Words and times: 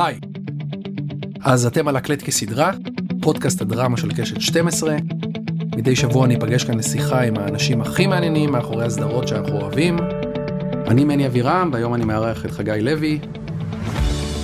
היי, 0.00 0.18
אז 1.40 1.66
אתם 1.66 1.88
על 1.88 1.96
הקלט 1.96 2.22
כסדרה, 2.22 2.72
פודקאסט 3.20 3.62
הדרמה 3.62 3.96
של 3.96 4.12
קשת 4.12 4.40
12. 4.40 4.96
מדי 5.76 5.96
שבוע 5.96 6.24
אני 6.24 6.36
אפגש 6.36 6.64
כאן 6.64 6.78
לשיחה 6.78 7.20
עם 7.20 7.38
האנשים 7.38 7.80
הכי 7.80 8.06
מעניינים 8.06 8.52
מאחורי 8.52 8.84
הסדרות 8.84 9.28
שאנחנו 9.28 9.60
אוהבים. 9.60 9.96
אני 10.86 11.04
מני 11.04 11.26
אבירם, 11.26 11.70
והיום 11.72 11.94
אני 11.94 12.04
מארח 12.04 12.44
את 12.44 12.50
חגי 12.50 12.78
לוי, 12.80 13.18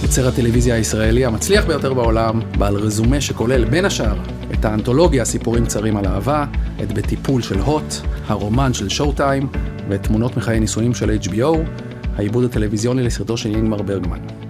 יוצר 0.02 0.28
הטלוויזיה 0.28 0.74
הישראלי 0.74 1.24
המצליח 1.24 1.66
ביותר 1.66 1.94
בעולם, 1.94 2.40
בעל 2.58 2.76
רזומה 2.76 3.20
שכולל 3.20 3.64
בין 3.64 3.84
השאר 3.84 4.16
את 4.54 4.64
האנתולוגיה 4.64 5.24
סיפורים 5.24 5.64
קצרים 5.64 5.96
על 5.96 6.06
אהבה, 6.06 6.44
את 6.82 6.92
בטיפול 6.92 7.42
של 7.42 7.58
הוט, 7.58 7.94
הרומן 8.26 8.74
של 8.74 8.88
שואו 8.88 9.12
טיים, 9.12 9.48
ואת 9.88 10.02
תמונות 10.02 10.36
מחיי 10.36 10.60
נישואים 10.60 10.94
של 10.94 11.18
HBO, 11.22 11.56
העיבוד 12.16 12.44
הטלוויזיוני 12.44 13.02
לסרטו 13.02 13.36
של 13.36 13.54
אינגמר 13.54 13.82
ברגמן. 13.82 14.43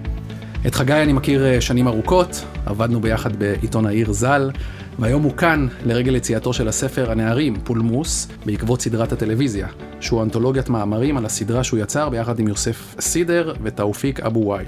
את 0.67 0.75
חגי 0.75 0.93
אני 0.93 1.13
מכיר 1.13 1.45
אה, 1.45 1.61
שנים 1.61 1.87
ארוכות, 1.87 2.45
עבדנו 2.65 3.01
ביחד 3.01 3.35
בעיתון 3.35 3.85
העיר 3.85 4.13
ז"ל, 4.13 4.51
והיום 4.99 5.23
הוא 5.23 5.37
כאן 5.37 5.67
לרגל 5.85 6.15
יציאתו 6.15 6.53
של 6.53 6.67
הספר 6.67 7.11
הנערים, 7.11 7.55
פולמוס, 7.63 8.27
בעקבות 8.45 8.81
סדרת 8.81 9.11
הטלוויזיה, 9.11 9.67
שהוא 9.99 10.23
אנתולוגיית 10.23 10.69
מאמרים 10.69 11.17
על 11.17 11.25
הסדרה 11.25 11.63
שהוא 11.63 11.79
יצר 11.79 12.09
ביחד 12.09 12.39
עם 12.39 12.47
יוסף 12.47 12.95
סידר 12.99 13.53
ותאופיק 13.63 14.19
אבו 14.19 14.47
וייל. 14.47 14.67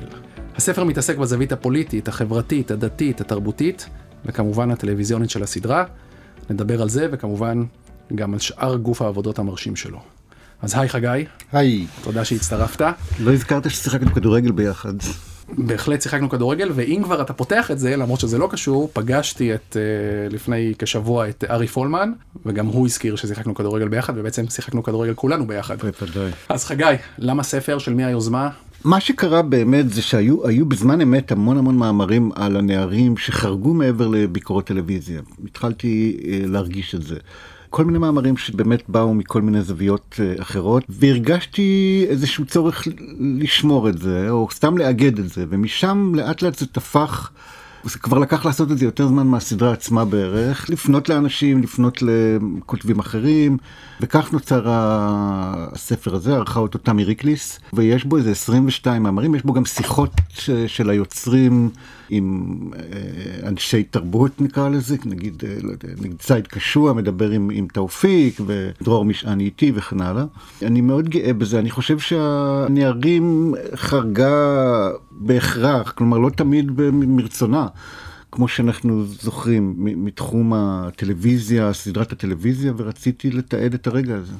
הספר 0.55 0.83
מתעסק 0.83 1.17
בזווית 1.17 1.51
הפוליטית, 1.51 2.07
החברתית, 2.07 2.71
הדתית, 2.71 3.21
התרבותית, 3.21 3.89
וכמובן 4.25 4.71
הטלוויזיונית 4.71 5.29
של 5.29 5.43
הסדרה. 5.43 5.83
נדבר 6.49 6.81
על 6.81 6.89
זה, 6.89 7.07
וכמובן 7.11 7.63
גם 8.15 8.33
על 8.33 8.39
שאר 8.39 8.75
גוף 8.75 9.01
העבודות 9.01 9.39
המרשים 9.39 9.75
שלו. 9.75 9.99
אז 10.61 10.73
היי 10.77 10.89
חגי. 10.89 11.25
היי. 11.51 11.87
תודה 12.03 12.25
שהצטרפת. 12.25 12.81
לא 13.19 13.33
הזכרת 13.33 13.69
ששיחקנו 13.69 14.13
כדורגל 14.13 14.51
ביחד. 14.51 14.93
בהחלט 15.49 16.01
שיחקנו 16.01 16.29
כדורגל, 16.29 16.71
ואם 16.75 17.01
כבר 17.03 17.21
אתה 17.21 17.33
פותח 17.33 17.71
את 17.71 17.79
זה, 17.79 17.95
למרות 17.95 18.19
שזה 18.19 18.37
לא 18.37 18.47
קשור, 18.51 18.89
פגשתי 18.93 19.55
את, 19.55 19.77
uh, 19.77 20.33
לפני 20.33 20.73
כשבוע 20.79 21.29
את 21.29 21.43
ארי 21.49 21.67
פולמן, 21.67 22.11
וגם 22.45 22.65
הוא 22.65 22.85
הזכיר 22.85 23.15
ששיחקנו 23.15 23.55
כדורגל 23.55 23.87
ביחד, 23.87 24.17
ובעצם 24.17 24.47
שיחקנו 24.49 24.83
כדורגל 24.83 25.13
כולנו 25.13 25.47
ביחד. 25.47 25.75
בוודאי. 25.77 26.31
אז 26.49 26.65
חגי, 26.65 26.83
למה 27.17 27.43
ספר? 27.43 27.77
של 27.77 27.93
מי 27.93 28.05
היוזמה? 28.05 28.49
מה 28.83 28.99
שקרה 28.99 29.41
באמת 29.41 29.93
זה 29.93 30.01
שהיו 30.01 30.65
בזמן 30.65 31.01
אמת 31.01 31.31
המון 31.31 31.57
המון 31.57 31.77
מאמרים 31.77 32.31
על 32.35 32.57
הנערים 32.57 33.17
שחרגו 33.17 33.73
מעבר 33.73 34.07
לביקורות 34.07 34.65
טלוויזיה. 34.65 35.21
התחלתי 35.45 36.17
uh, 36.19 36.25
להרגיש 36.47 36.95
את 36.95 37.03
זה. 37.03 37.15
כל 37.77 37.85
מיני 37.85 37.97
מאמרים 37.97 38.37
שבאמת 38.37 38.83
באו 38.89 39.13
מכל 39.13 39.41
מיני 39.41 39.61
זוויות 39.61 40.19
אה, 40.19 40.41
אחרות, 40.41 40.83
והרגשתי 40.89 42.05
איזשהו 42.09 42.45
צורך 42.45 42.87
לשמור 43.19 43.89
את 43.89 43.97
זה, 43.97 44.29
או 44.29 44.47
סתם 44.51 44.77
לאגד 44.77 45.19
את 45.19 45.29
זה, 45.29 45.45
ומשם 45.49 46.11
לאט 46.15 46.41
לאט 46.41 46.57
זה 46.57 46.65
תפח. 46.65 47.31
זה 47.83 47.99
כבר 47.99 48.17
לקח 48.17 48.45
לעשות 48.45 48.71
את 48.71 48.77
זה 48.77 48.85
יותר 48.85 49.07
זמן 49.07 49.27
מהסדרה 49.27 49.71
עצמה 49.71 50.05
בערך, 50.05 50.69
לפנות 50.69 51.09
לאנשים, 51.09 51.63
לפנות 51.63 51.99
לכותבים 52.01 52.99
אחרים, 52.99 53.57
וכך 54.01 54.33
נוצר 54.33 54.63
הספר 54.65 56.15
הזה, 56.15 56.35
ערכה 56.35 56.59
אותו 56.59 56.79
תמי 56.79 57.03
ריקליס, 57.03 57.59
ויש 57.73 58.05
בו 58.05 58.17
איזה 58.17 58.31
22 58.31 59.03
מאמרים, 59.03 59.35
יש 59.35 59.43
בו 59.43 59.53
גם 59.53 59.65
שיחות 59.65 60.11
של 60.67 60.89
היוצרים 60.89 61.69
עם 62.09 62.57
אה, 62.75 63.47
אנשי 63.47 63.83
תרבות 63.83 64.41
נקרא 64.41 64.69
לזה, 64.69 64.95
נגיד, 65.05 65.43
אה, 65.47 65.55
לא 65.61 65.71
יודע, 65.71 65.87
נגיד 66.01 66.17
צייד 66.19 66.47
קשוע 66.47 66.93
מדבר 66.93 67.29
עם, 67.29 67.49
עם 67.53 67.67
תאופיק 67.73 68.39
ודרור 68.45 69.05
משעני 69.05 69.43
איתי 69.43 69.71
וכן 69.75 70.01
הלאה. 70.01 70.25
אני 70.61 70.81
מאוד 70.81 71.09
גאה 71.09 71.33
בזה, 71.33 71.59
אני 71.59 71.69
חושב 71.69 71.99
שהנערים 71.99 73.53
חרגה 73.75 74.89
בהכרח, 75.11 75.91
כלומר 75.91 76.17
לא 76.17 76.29
תמיד 76.29 76.71
מרצונה. 76.91 77.67
כמו 78.31 78.47
שאנחנו 78.47 79.05
זוכרים 79.05 79.73
מתחום 79.77 80.53
הטלוויזיה, 80.55 81.73
סדרת 81.73 82.11
הטלוויזיה, 82.11 82.73
ורציתי 82.77 83.31
לתעד 83.31 83.73
את 83.73 83.87
הרגע 83.87 84.15
הזה. 84.15 84.33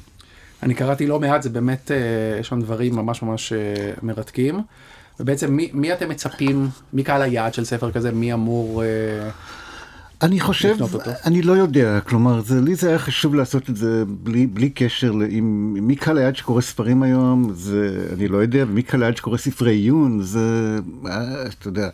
אני 0.64 0.74
קראתי 0.74 1.08
לא 1.08 1.20
מעט, 1.20 1.42
זה 1.42 1.50
באמת, 1.50 1.92
אה, 1.92 2.40
יש 2.40 2.48
שם 2.48 2.62
דברים 2.62 2.96
ממש 2.96 3.22
ממש 3.24 3.54
מרתקים. 4.04 4.60
ובעצם 5.20 5.54
מי, 5.54 5.70
מי 5.74 5.94
אתם 5.94 6.10
מצפים, 6.10 6.70
מי 6.94 7.04
קהל 7.04 7.22
היעד 7.22 7.54
של 7.54 7.66
ספר 7.66 7.92
כזה, 7.92 8.12
מי 8.12 8.34
אמור... 8.34 8.84
אה, 8.84 9.30
אני 10.22 10.40
חושב, 10.40 10.76
אני 11.26 11.42
לא 11.42 11.54
יודע, 11.54 12.00
כלומר, 12.00 12.42
זה, 12.42 12.62
לי 12.62 12.76
זה 12.76 12.90
היה 12.90 13.00
חשוב 13.00 13.36
לעשות 13.36 13.70
את 13.70 13.76
זה 13.76 14.04
בלי, 14.08 14.48
בלי 14.48 14.70
קשר 14.70 15.14
עם 15.30 15.74
מי 15.74 15.96
קהל 15.96 16.18
היעד 16.18 16.36
שקורא 16.36 16.62
ספרים 16.62 17.04
היום, 17.04 17.54
זה, 17.54 18.08
אני 18.14 18.28
לא 18.28 18.38
יודע, 18.38 18.64
ומי 18.68 18.84
קהל 18.84 19.04
היעד 19.04 19.18
שקורא 19.18 19.38
ספרי 19.38 19.72
עיון, 19.72 20.22
זה, 20.22 20.78
אה, 21.06 21.48
אתה 21.48 21.68
יודע. 21.68 21.90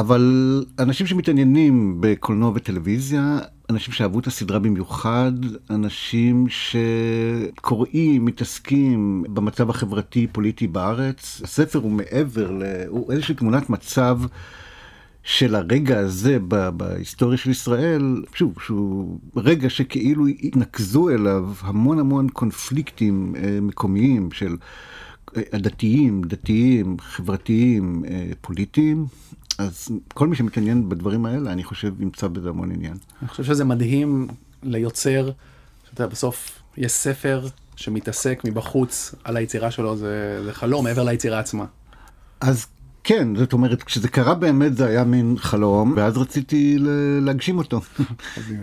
אבל 0.00 0.64
אנשים 0.78 1.06
שמתעניינים 1.06 1.96
בקולנוע 2.00 2.52
וטלוויזיה, 2.54 3.38
אנשים 3.70 3.94
שאהבו 3.94 4.18
את 4.18 4.26
הסדרה 4.26 4.58
במיוחד, 4.58 5.32
אנשים 5.70 6.46
שקוראים, 6.48 8.24
מתעסקים 8.24 9.24
במצב 9.28 9.70
החברתי-פוליטי 9.70 10.66
בארץ. 10.66 11.40
הספר 11.44 11.78
הוא 11.78 11.92
מעבר, 11.92 12.50
ל... 12.50 12.62
הוא 12.88 13.12
איזושהי 13.12 13.34
תמונת 13.34 13.70
מצב 13.70 14.20
של 15.22 15.54
הרגע 15.54 15.98
הזה 15.98 16.38
בהיסטוריה 16.76 17.38
של 17.38 17.50
ישראל, 17.50 18.22
שוב, 18.34 18.54
שהוא 18.64 19.18
רגע 19.36 19.70
שכאילו 19.70 20.26
התנקזו 20.26 21.08
אליו 21.10 21.50
המון 21.60 21.98
המון 21.98 22.28
קונפליקטים 22.28 23.34
אה, 23.36 23.58
מקומיים 23.62 24.32
של 24.32 24.56
אה, 25.36 25.58
דתיים, 25.58 26.22
דתיים, 26.22 26.96
חברתיים, 27.00 28.02
אה, 28.08 28.30
פוליטיים, 28.40 29.06
אז 29.58 29.88
כל 30.14 30.28
מי 30.28 30.36
שמתעניין 30.36 30.88
בדברים 30.88 31.26
האלה, 31.26 31.52
אני 31.52 31.64
חושב, 31.64 32.02
ימצא 32.02 32.26
בזה 32.26 32.48
המון 32.48 32.72
עניין. 32.72 32.96
אני 33.22 33.28
חושב 33.28 33.44
שזה 33.44 33.64
מדהים 33.64 34.28
ליוצר, 34.62 35.30
שאתה 35.90 36.06
בסוף, 36.06 36.62
יש 36.76 36.92
ספר 36.92 37.46
שמתעסק 37.76 38.42
מבחוץ 38.44 39.14
על 39.24 39.36
היצירה 39.36 39.70
שלו, 39.70 39.96
זה, 39.96 40.40
זה 40.44 40.52
חלום 40.52 40.84
מעבר 40.84 41.02
ליצירה 41.02 41.38
עצמה. 41.38 41.64
אז 42.40 42.66
כן, 43.04 43.36
זאת 43.36 43.52
אומרת, 43.52 43.82
כשזה 43.82 44.08
קרה 44.08 44.34
באמת 44.34 44.76
זה 44.76 44.86
היה 44.86 45.04
מין 45.04 45.36
חלום, 45.38 45.92
ואז 45.96 46.18
רציתי 46.18 46.76
להגשים 47.22 47.58
אותו. 47.58 47.80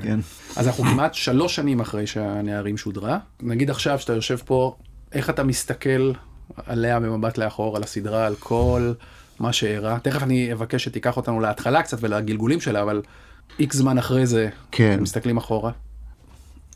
כן. 0.03 0.19
אז 0.55 0.67
אנחנו 0.67 0.83
כמעט 0.83 1.13
שלוש 1.13 1.55
שנים 1.55 1.79
אחרי 1.79 2.07
שהנערים 2.07 2.77
שודרה. 2.77 3.17
נגיד 3.41 3.69
עכשיו 3.69 3.99
שאתה 3.99 4.13
יושב 4.13 4.37
פה, 4.45 4.75
איך 5.11 5.29
אתה 5.29 5.43
מסתכל 5.43 6.11
עליה 6.65 6.99
במבט 6.99 7.37
לאחור, 7.37 7.77
על 7.77 7.83
הסדרה, 7.83 8.25
על 8.25 8.35
כל... 8.39 8.93
מה 9.41 9.53
שאירע. 9.53 9.97
תכף 9.99 10.23
אני 10.23 10.53
אבקש 10.53 10.83
שתיקח 10.83 11.17
אותנו 11.17 11.39
להתחלה 11.39 11.81
קצת 11.83 11.97
ולגלגולים 12.01 12.61
שלה, 12.61 12.81
אבל 12.81 13.01
איקס 13.59 13.75
זמן 13.75 13.97
אחרי 13.97 14.25
זה, 14.25 14.49
כן. 14.71 14.99
מסתכלים 15.01 15.37
אחורה. 15.37 15.71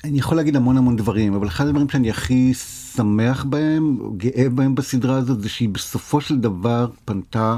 אני 0.04 0.20
יכול 0.20 0.38
להגיד 0.38 0.56
המון 0.56 0.78
המון 0.78 0.96
דברים, 0.96 1.34
אבל 1.34 1.48
אחד 1.48 1.68
הדברים 1.68 1.90
שאני 1.90 2.10
הכי 2.10 2.54
שמח 2.96 3.44
בהם, 3.44 3.98
גאה 4.18 4.50
בהם 4.50 4.76
בסדרה 4.76 5.18
הזאת, 5.18 5.42
זה 5.42 5.50
שהיא 5.50 5.70
בסופו 5.70 6.22
של 6.22 6.38
דבר 6.38 6.88
פנתה 7.06 7.58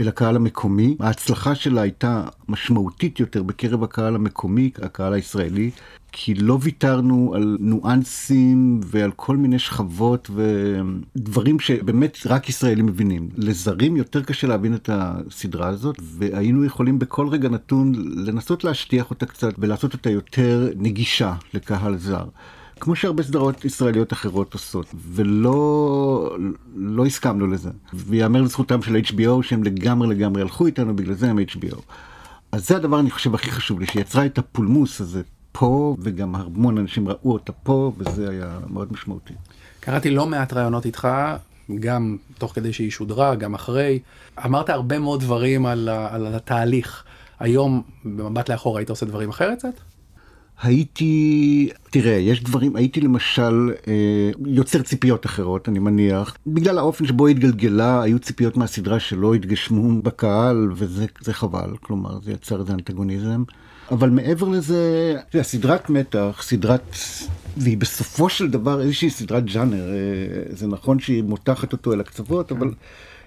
אל 0.00 0.08
הקהל 0.08 0.36
המקומי. 0.36 0.96
ההצלחה 1.00 1.54
שלה 1.54 1.80
הייתה 1.80 2.24
משמעותית 2.48 3.20
יותר 3.20 3.42
בקרב 3.42 3.84
הקהל 3.84 4.14
המקומי, 4.14 4.70
הקהל 4.82 5.12
הישראלי, 5.12 5.70
כי 6.12 6.34
לא 6.34 6.58
ויתרנו 6.62 7.32
על 7.36 7.56
ניואנסים 7.60 8.80
ועל 8.84 9.10
כל 9.16 9.36
מיני 9.36 9.58
שכבות 9.58 10.30
ודברים 10.34 11.60
שבאמת 11.60 12.18
רק 12.26 12.48
ישראלים 12.48 12.86
מבינים. 12.86 13.28
לזרים 13.36 13.96
יותר 13.96 14.22
קשה 14.22 14.46
להבין 14.46 14.74
את 14.74 14.90
הסדרה 14.92 15.68
הזאת, 15.68 15.96
והיינו 16.00 16.64
יכולים 16.64 16.98
בכל 16.98 17.28
רגע 17.28 17.48
נתון 17.48 17.92
לנסות 18.26 18.64
להשטיח 18.64 19.10
אותה 19.10 19.26
קצת 19.26 19.54
ולעשות 19.58 19.92
אותה 19.92 20.10
יותר 20.10 20.68
נגישה 20.76 21.34
לקהל 21.54 21.96
זר. 21.96 22.24
כמו 22.82 22.96
שהרבה 22.96 23.22
סדרות 23.22 23.64
ישראליות 23.64 24.12
אחרות 24.12 24.52
עושות, 24.52 24.86
ולא 24.94 26.36
לא 26.74 27.06
הסכמנו 27.06 27.46
לזה. 27.46 27.70
ויאמר 27.94 28.42
לזכותם 28.42 28.82
של 28.82 28.96
HBO 28.96 29.42
שהם 29.42 29.64
לגמרי 29.64 30.08
לגמרי 30.08 30.42
הלכו 30.42 30.66
איתנו, 30.66 30.96
בגלל 30.96 31.14
זה 31.14 31.30
הם 31.30 31.38
HBO. 31.38 31.76
אז 32.52 32.68
זה 32.68 32.76
הדבר 32.76 33.00
אני 33.00 33.10
חושב 33.10 33.34
הכי 33.34 33.50
חשוב 33.50 33.80
לי, 33.80 33.86
שיצרה 33.86 34.26
את 34.26 34.38
הפולמוס 34.38 35.00
הזה 35.00 35.22
פה, 35.52 35.96
וגם 35.98 36.34
המון 36.34 36.78
אנשים 36.78 37.08
ראו 37.08 37.32
אותה 37.32 37.52
פה, 37.52 37.92
וזה 37.98 38.30
היה 38.30 38.58
מאוד 38.70 38.92
משמעותי. 38.92 39.34
קראתי 39.80 40.10
לא 40.10 40.26
מעט 40.26 40.52
רעיונות 40.52 40.86
איתך, 40.86 41.08
גם 41.80 42.16
תוך 42.38 42.54
כדי 42.54 42.72
שהיא 42.72 42.90
שודרה, 42.90 43.34
גם 43.34 43.54
אחרי. 43.54 43.98
אמרת 44.44 44.70
הרבה 44.70 44.98
מאוד 44.98 45.20
דברים 45.20 45.66
על, 45.66 45.88
על 45.88 46.34
התהליך. 46.34 47.04
היום, 47.40 47.82
במבט 48.04 48.50
לאחור, 48.50 48.78
היית 48.78 48.90
עושה 48.90 49.06
דברים 49.06 49.28
אחרת 49.28 49.58
קצת? 49.58 49.91
הייתי, 50.62 51.68
תראה, 51.90 52.12
יש 52.12 52.42
דברים, 52.42 52.76
הייתי 52.76 53.00
למשל 53.00 53.72
אה, 53.88 54.30
יוצר 54.46 54.82
ציפיות 54.82 55.26
אחרות, 55.26 55.68
אני 55.68 55.78
מניח. 55.78 56.36
בגלל 56.46 56.78
האופן 56.78 57.06
שבו 57.06 57.26
התגלגלה, 57.26 58.02
היו 58.02 58.18
ציפיות 58.18 58.56
מהסדרה 58.56 59.00
שלא 59.00 59.34
התגשמו 59.34 60.02
בקהל, 60.02 60.72
וזה 60.74 61.32
חבל, 61.32 61.76
כלומר, 61.80 62.20
זה 62.22 62.32
יצר 62.32 62.60
איזה 62.60 62.72
אנטגוניזם. 62.72 63.42
אבל 63.90 64.10
מעבר 64.10 64.48
לזה, 64.48 65.14
זה 65.32 65.42
סדרת 65.42 65.90
מתח, 65.90 66.42
סדרת, 66.42 66.96
והיא 67.56 67.78
בסופו 67.78 68.28
של 68.28 68.50
דבר 68.50 68.80
איזושהי 68.80 69.10
סדרת 69.10 69.44
ג'אנר. 69.44 69.88
אה, 69.88 70.56
זה 70.56 70.66
נכון 70.66 70.98
שהיא 70.98 71.22
מותחת 71.22 71.72
אותו 71.72 71.92
אל 71.92 72.00
הקצוות, 72.00 72.52
אבל 72.52 72.70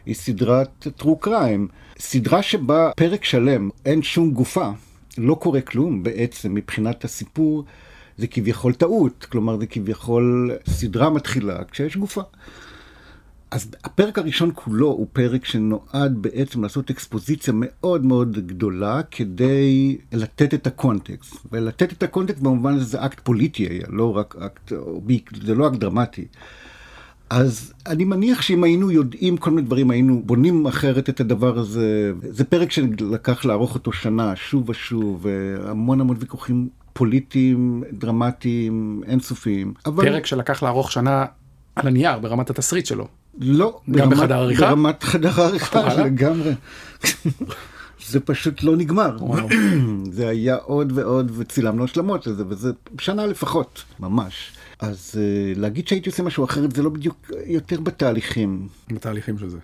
היא 0.05 0.15
סדרת 0.15 0.87
טרו 0.97 1.17
קריים. 1.17 1.67
סדרה 1.99 2.41
שבה 2.41 2.91
פרק 2.95 3.23
שלם 3.23 3.69
אין 3.85 4.03
שום 4.03 4.31
גופה, 4.31 4.71
לא 5.17 5.35
קורה 5.35 5.61
כלום 5.61 6.03
בעצם 6.03 6.53
מבחינת 6.53 7.03
הסיפור, 7.03 7.63
זה 8.17 8.27
כביכול 8.27 8.73
טעות, 8.73 9.25
כלומר 9.31 9.59
זה 9.59 9.65
כביכול 9.65 10.51
סדרה 10.69 11.09
מתחילה 11.09 11.63
כשיש 11.63 11.97
גופה. 11.97 12.21
אז 13.51 13.71
הפרק 13.83 14.17
הראשון 14.17 14.51
כולו 14.55 14.87
הוא 14.87 15.07
פרק 15.13 15.45
שנועד 15.45 16.21
בעצם 16.21 16.63
לעשות 16.63 16.89
אקספוזיציה 16.89 17.53
מאוד 17.57 18.05
מאוד 18.05 18.47
גדולה 18.47 19.01
כדי 19.11 19.97
לתת 20.11 20.53
את 20.53 20.67
הקונטקסט. 20.67 21.35
ולתת 21.51 21.93
את 21.93 22.03
הקונטקסט 22.03 22.41
במובן 22.41 22.73
הזה 22.73 22.85
זה 22.85 23.05
אקט 23.05 23.19
פוליטי 23.19 23.63
היה, 23.63 23.85
לא 23.89 24.17
רק 24.17 24.35
אקט, 24.35 24.73
זה 25.45 25.55
לא 25.55 25.67
אקט 25.67 25.77
דרמטי. 25.77 26.25
אז 27.29 27.73
אני 27.87 28.03
מניח 28.03 28.41
שאם 28.41 28.63
היינו 28.63 28.91
יודעים 28.91 29.37
כל 29.37 29.49
מיני 29.49 29.61
דברים, 29.61 29.91
היינו 29.91 30.21
בונים 30.25 30.67
אחרת 30.67 31.09
את 31.09 31.19
הדבר 31.19 31.59
הזה. 31.59 32.13
זה 32.29 32.43
פרק 32.43 32.71
שלקח 32.71 33.45
לערוך 33.45 33.75
אותו 33.75 33.91
שנה, 33.91 34.35
שוב 34.35 34.69
ושוב, 34.69 35.25
והמון 35.25 36.01
המון 36.01 36.17
ויכוחים 36.19 36.69
פוליטיים, 36.93 37.83
דרמטיים, 37.93 39.01
אינסופיים. 39.07 39.73
אבל... 39.85 40.05
פרק 40.05 40.25
שלקח 40.25 40.63
לערוך 40.63 40.91
שנה 40.91 41.25
על 41.75 41.87
הנייר, 41.87 42.19
ברמת 42.19 42.49
התסריט 42.49 42.85
שלו. 42.85 43.07
לא, 43.39 43.79
גם 43.91 44.09
ברמת, 44.09 44.17
בחדר 44.17 44.35
עריכה? 44.35 44.67
ברמת 44.67 45.03
חדר 45.03 45.41
עריכה 45.41 46.03
לגמרי. 46.03 46.51
זה 48.09 48.19
פשוט 48.19 48.63
לא 48.63 48.75
נגמר. 48.75 49.17
זה 50.11 50.27
היה 50.27 50.55
עוד 50.55 50.91
ועוד 50.95 51.31
וצילמנו 51.35 51.83
השלמות 51.83 52.27
לזה, 52.27 52.43
וזה 52.47 52.71
שנה 52.99 53.25
לפחות, 53.25 53.83
ממש. 53.99 54.51
אז 54.79 55.15
uh, 55.15 55.59
להגיד 55.59 55.87
שהייתי 55.87 56.09
עושה 56.09 56.23
משהו 56.23 56.43
אחרת 56.43 56.75
זה 56.75 56.83
לא 56.83 56.89
בדיוק 56.89 57.31
יותר 57.45 57.79
בתהליכים. 57.79 58.67
בתהליכים 58.87 59.37
של 59.37 59.49
זה. 59.49 59.57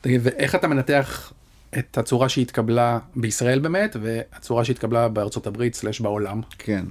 תגיד, 0.00 0.20
ואיך 0.24 0.54
אתה 0.54 0.68
מנתח 0.68 1.32
את 1.78 1.98
הצורה 1.98 2.28
שהתקבלה 2.28 2.98
בישראל 3.16 3.58
באמת, 3.58 3.96
והצורה 4.02 4.64
שהתקבלה 4.64 5.08
בארצות 5.08 5.46
הברית 5.46 5.74
סלש 5.74 6.00
בעולם? 6.00 6.40
כן. 6.58 6.84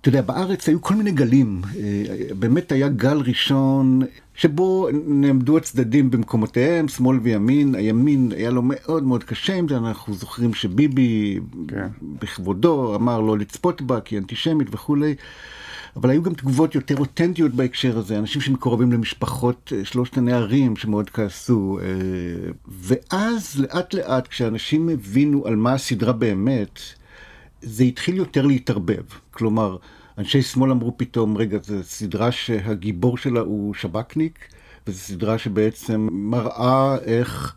אתה 0.00 0.08
יודע, 0.08 0.22
בארץ 0.22 0.68
היו 0.68 0.82
כל 0.82 0.94
מיני 0.94 1.10
גלים. 1.10 1.62
אה, 1.76 2.02
באמת 2.38 2.72
היה 2.72 2.88
גל 2.88 3.18
ראשון 3.26 4.00
שבו 4.34 4.88
נעמדו 5.06 5.56
הצדדים 5.56 6.10
במקומותיהם, 6.10 6.88
שמאל 6.88 7.18
וימין. 7.22 7.74
הימין 7.74 8.32
היה 8.36 8.50
לו 8.50 8.62
מאוד 8.64 9.02
מאוד 9.02 9.24
קשה 9.24 9.54
עם 9.54 9.68
זה, 9.68 9.76
אנחנו 9.76 10.14
זוכרים 10.14 10.54
שביבי 10.54 11.40
כן. 11.68 11.86
בכבודו 12.02 12.94
אמר 12.94 13.20
לא 13.20 13.38
לצפות 13.38 13.82
בה 13.82 14.00
כי 14.00 14.18
אנטישמית 14.18 14.68
וכולי. 14.70 15.14
אבל 16.00 16.10
היו 16.10 16.22
גם 16.22 16.34
תגובות 16.34 16.74
יותר 16.74 16.96
אותנטיות 16.96 17.54
בהקשר 17.54 17.98
הזה, 17.98 18.18
אנשים 18.18 18.42
שמקורבים 18.42 18.92
למשפחות 18.92 19.72
אה, 19.76 19.84
שלושת 19.84 20.18
הנערים 20.18 20.76
שמאוד 20.76 21.10
כעסו. 21.10 21.78
אה, 21.82 22.50
ואז 22.68 23.60
לאט 23.60 23.94
לאט 23.94 24.28
כשאנשים 24.28 24.88
הבינו 24.88 25.46
על 25.46 25.56
מה 25.56 25.72
הסדרה 25.72 26.12
באמת, 26.12 26.80
זה 27.62 27.84
התחיל 27.84 28.16
יותר 28.16 28.46
להתערבב. 28.46 29.02
כלומר, 29.30 29.76
אנשי 30.18 30.42
שמאל 30.42 30.70
אמרו 30.70 30.98
פתאום, 30.98 31.36
רגע, 31.36 31.58
זו 31.62 31.74
סדרה 31.82 32.32
שהגיבור 32.32 33.18
שלה 33.18 33.40
הוא 33.40 33.74
שב"כניק, 33.74 34.38
וזו 34.86 34.98
סדרה 34.98 35.38
שבעצם 35.38 36.08
מראה 36.12 36.96
איך 37.04 37.54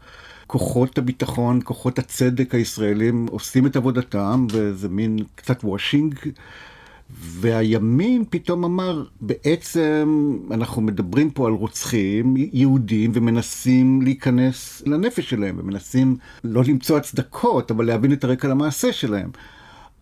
כוחות 0.48 0.98
הביטחון, 0.98 1.60
כוחות 1.64 2.00
הצדק 2.00 2.56
הישראלים 2.56 3.28
עושים 3.32 3.66
את 3.66 3.76
עבודתם, 3.76 4.48
וזה 4.52 4.90
מין 4.90 5.18
קצת 5.36 5.64
וושינג. 5.64 6.16
והימין 7.20 8.24
פתאום 8.30 8.64
אמר, 8.64 9.04
בעצם 9.22 10.38
אנחנו 10.52 10.82
מדברים 10.82 11.30
פה 11.30 11.48
על 11.48 11.54
רוצחים 11.54 12.36
יהודים 12.38 13.12
ומנסים 13.14 14.02
להיכנס 14.02 14.84
לנפש 14.86 15.30
שלהם, 15.30 15.56
ומנסים 15.60 16.18
לא 16.44 16.64
למצוא 16.68 16.98
הצדקות, 16.98 17.72
אבל 17.72 17.86
להבין 17.86 18.14
את 18.14 18.24
הרקע 18.24 18.48
למעשה 18.48 18.94
שלהם. 18.94 19.30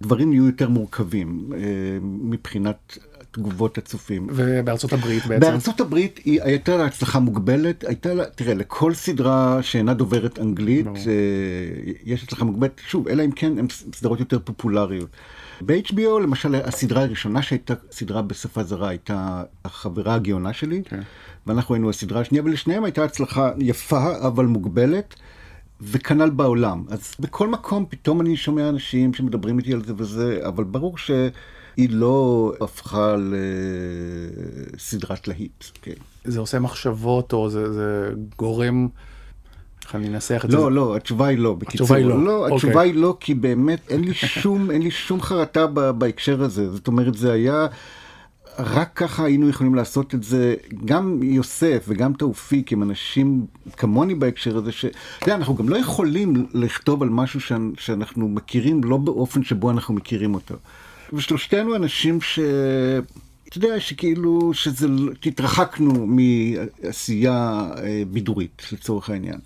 דברים 0.01 0.29
נהיו 0.29 0.45
יותר 0.45 0.69
מורכבים 0.69 1.49
אה, 1.53 1.59
מבחינת 2.01 2.97
תגובות 3.31 3.77
הצופים. 3.77 4.27
ובארצות 4.29 4.93
הברית 4.93 5.25
בעצם? 5.25 5.41
בארצות 5.41 5.79
הברית 5.79 6.19
היא 6.25 6.41
הייתה 6.41 6.77
לה 6.77 6.85
הצלחה 6.85 7.19
מוגבלת, 7.19 7.83
הייתה 7.83 8.13
לה, 8.13 8.25
תראה, 8.25 8.53
לכל 8.53 8.93
סדרה 8.93 9.63
שאינה 9.63 9.93
דוברת 9.93 10.39
אנגלית, 10.39 10.87
אה, 10.87 11.91
יש 12.05 12.23
הצלחה 12.23 12.45
מוגבלת, 12.45 12.81
שוב, 12.87 13.07
אלא 13.07 13.25
אם 13.25 13.31
כן 13.31 13.59
הן 13.59 13.67
סדרות 13.93 14.19
יותר 14.19 14.39
פופולריות. 14.39 15.09
ב-HBO 15.65 16.19
למשל 16.23 16.55
הסדרה 16.55 17.03
הראשונה 17.03 17.41
שהייתה 17.41 17.73
סדרה 17.91 18.21
בשפה 18.21 18.63
זרה 18.63 18.89
הייתה 18.89 19.43
החברה 19.65 20.15
הגאונה 20.15 20.53
שלי, 20.53 20.81
okay. 20.85 20.89
כן. 20.89 21.01
ואנחנו 21.47 21.75
היינו 21.75 21.89
הסדרה 21.89 22.21
השנייה, 22.21 22.43
ולשניהם 22.43 22.83
הייתה 22.83 23.03
הצלחה 23.03 23.51
יפה 23.57 24.27
אבל 24.27 24.45
מוגבלת. 24.45 25.15
וכנ"ל 25.81 26.29
בעולם. 26.29 26.83
אז 26.89 27.15
בכל 27.19 27.47
מקום 27.47 27.85
פתאום 27.89 28.21
אני 28.21 28.37
שומע 28.37 28.69
אנשים 28.69 29.13
שמדברים 29.13 29.59
איתי 29.59 29.73
על 29.73 29.85
זה 29.85 29.93
וזה, 29.97 30.39
אבל 30.47 30.63
ברור 30.63 30.97
שהיא 30.97 31.89
לא 31.89 32.53
הפכה 32.61 33.15
לסדרת 34.75 35.27
להיט. 35.27 35.63
כן. 35.81 35.93
זה 36.23 36.39
עושה 36.39 36.59
מחשבות 36.59 37.33
או 37.33 37.49
זה, 37.49 37.73
זה 37.73 38.11
גורם... 38.37 38.87
איך 39.89 39.95
אני 39.95 40.07
אנסח 40.07 40.41
את 40.45 40.49
לא, 40.49 40.59
זה? 40.59 40.65
לא, 40.65 40.71
לא, 40.71 40.95
התשובה 40.95 41.27
היא 41.27 41.37
לא. 41.37 41.53
בקיצור, 41.53 41.85
התשובה 41.85 41.97
היא 41.97 42.05
לא. 42.05 42.23
לא, 42.25 42.47
okay. 42.47 42.53
התשובה 42.53 42.73
אוקיי. 42.73 42.89
היא 42.89 42.95
לא, 42.95 43.17
כי 43.19 43.33
באמת 43.33 43.79
אין 43.89 44.03
לי 44.03 44.13
שום, 44.13 44.71
אין 44.71 44.81
לי 44.81 44.91
שום 44.91 45.21
חרטה 45.21 45.67
בהקשר 45.67 46.43
הזה. 46.43 46.71
זאת 46.71 46.87
אומרת, 46.87 47.15
זה 47.15 47.31
היה... 47.31 47.67
רק 48.59 48.91
ככה 48.95 49.25
היינו 49.25 49.49
יכולים 49.49 49.75
לעשות 49.75 50.15
את 50.15 50.23
זה, 50.23 50.55
גם 50.85 51.23
יוסף 51.23 51.85
וגם 51.87 52.13
תאופיק 52.13 52.73
הם 52.73 52.83
אנשים 52.83 53.45
כמוני 53.77 54.15
בהקשר 54.15 54.57
הזה, 54.57 54.71
שאתה 54.71 54.97
יודע, 55.21 55.35
אנחנו 55.35 55.55
גם 55.55 55.69
לא 55.69 55.77
יכולים 55.77 56.47
לכתוב 56.53 57.03
על 57.03 57.09
משהו 57.09 57.39
שאנחנו 57.77 58.29
מכירים 58.29 58.83
לא 58.83 58.97
באופן 58.97 59.43
שבו 59.43 59.71
אנחנו 59.71 59.93
מכירים 59.93 60.33
אותו. 60.33 60.55
ושלושתנו 61.13 61.75
אנשים 61.75 62.21
ש... 62.21 62.39
אתה 63.49 63.57
יודע, 63.57 63.79
שכאילו, 63.79 64.53
שזה, 64.53 64.87
תתרחקנו 65.19 66.07
מעשייה 66.07 67.69
אה, 67.77 68.03
בידורית, 68.11 68.61
לצורך 68.71 69.09
העניין. 69.09 69.39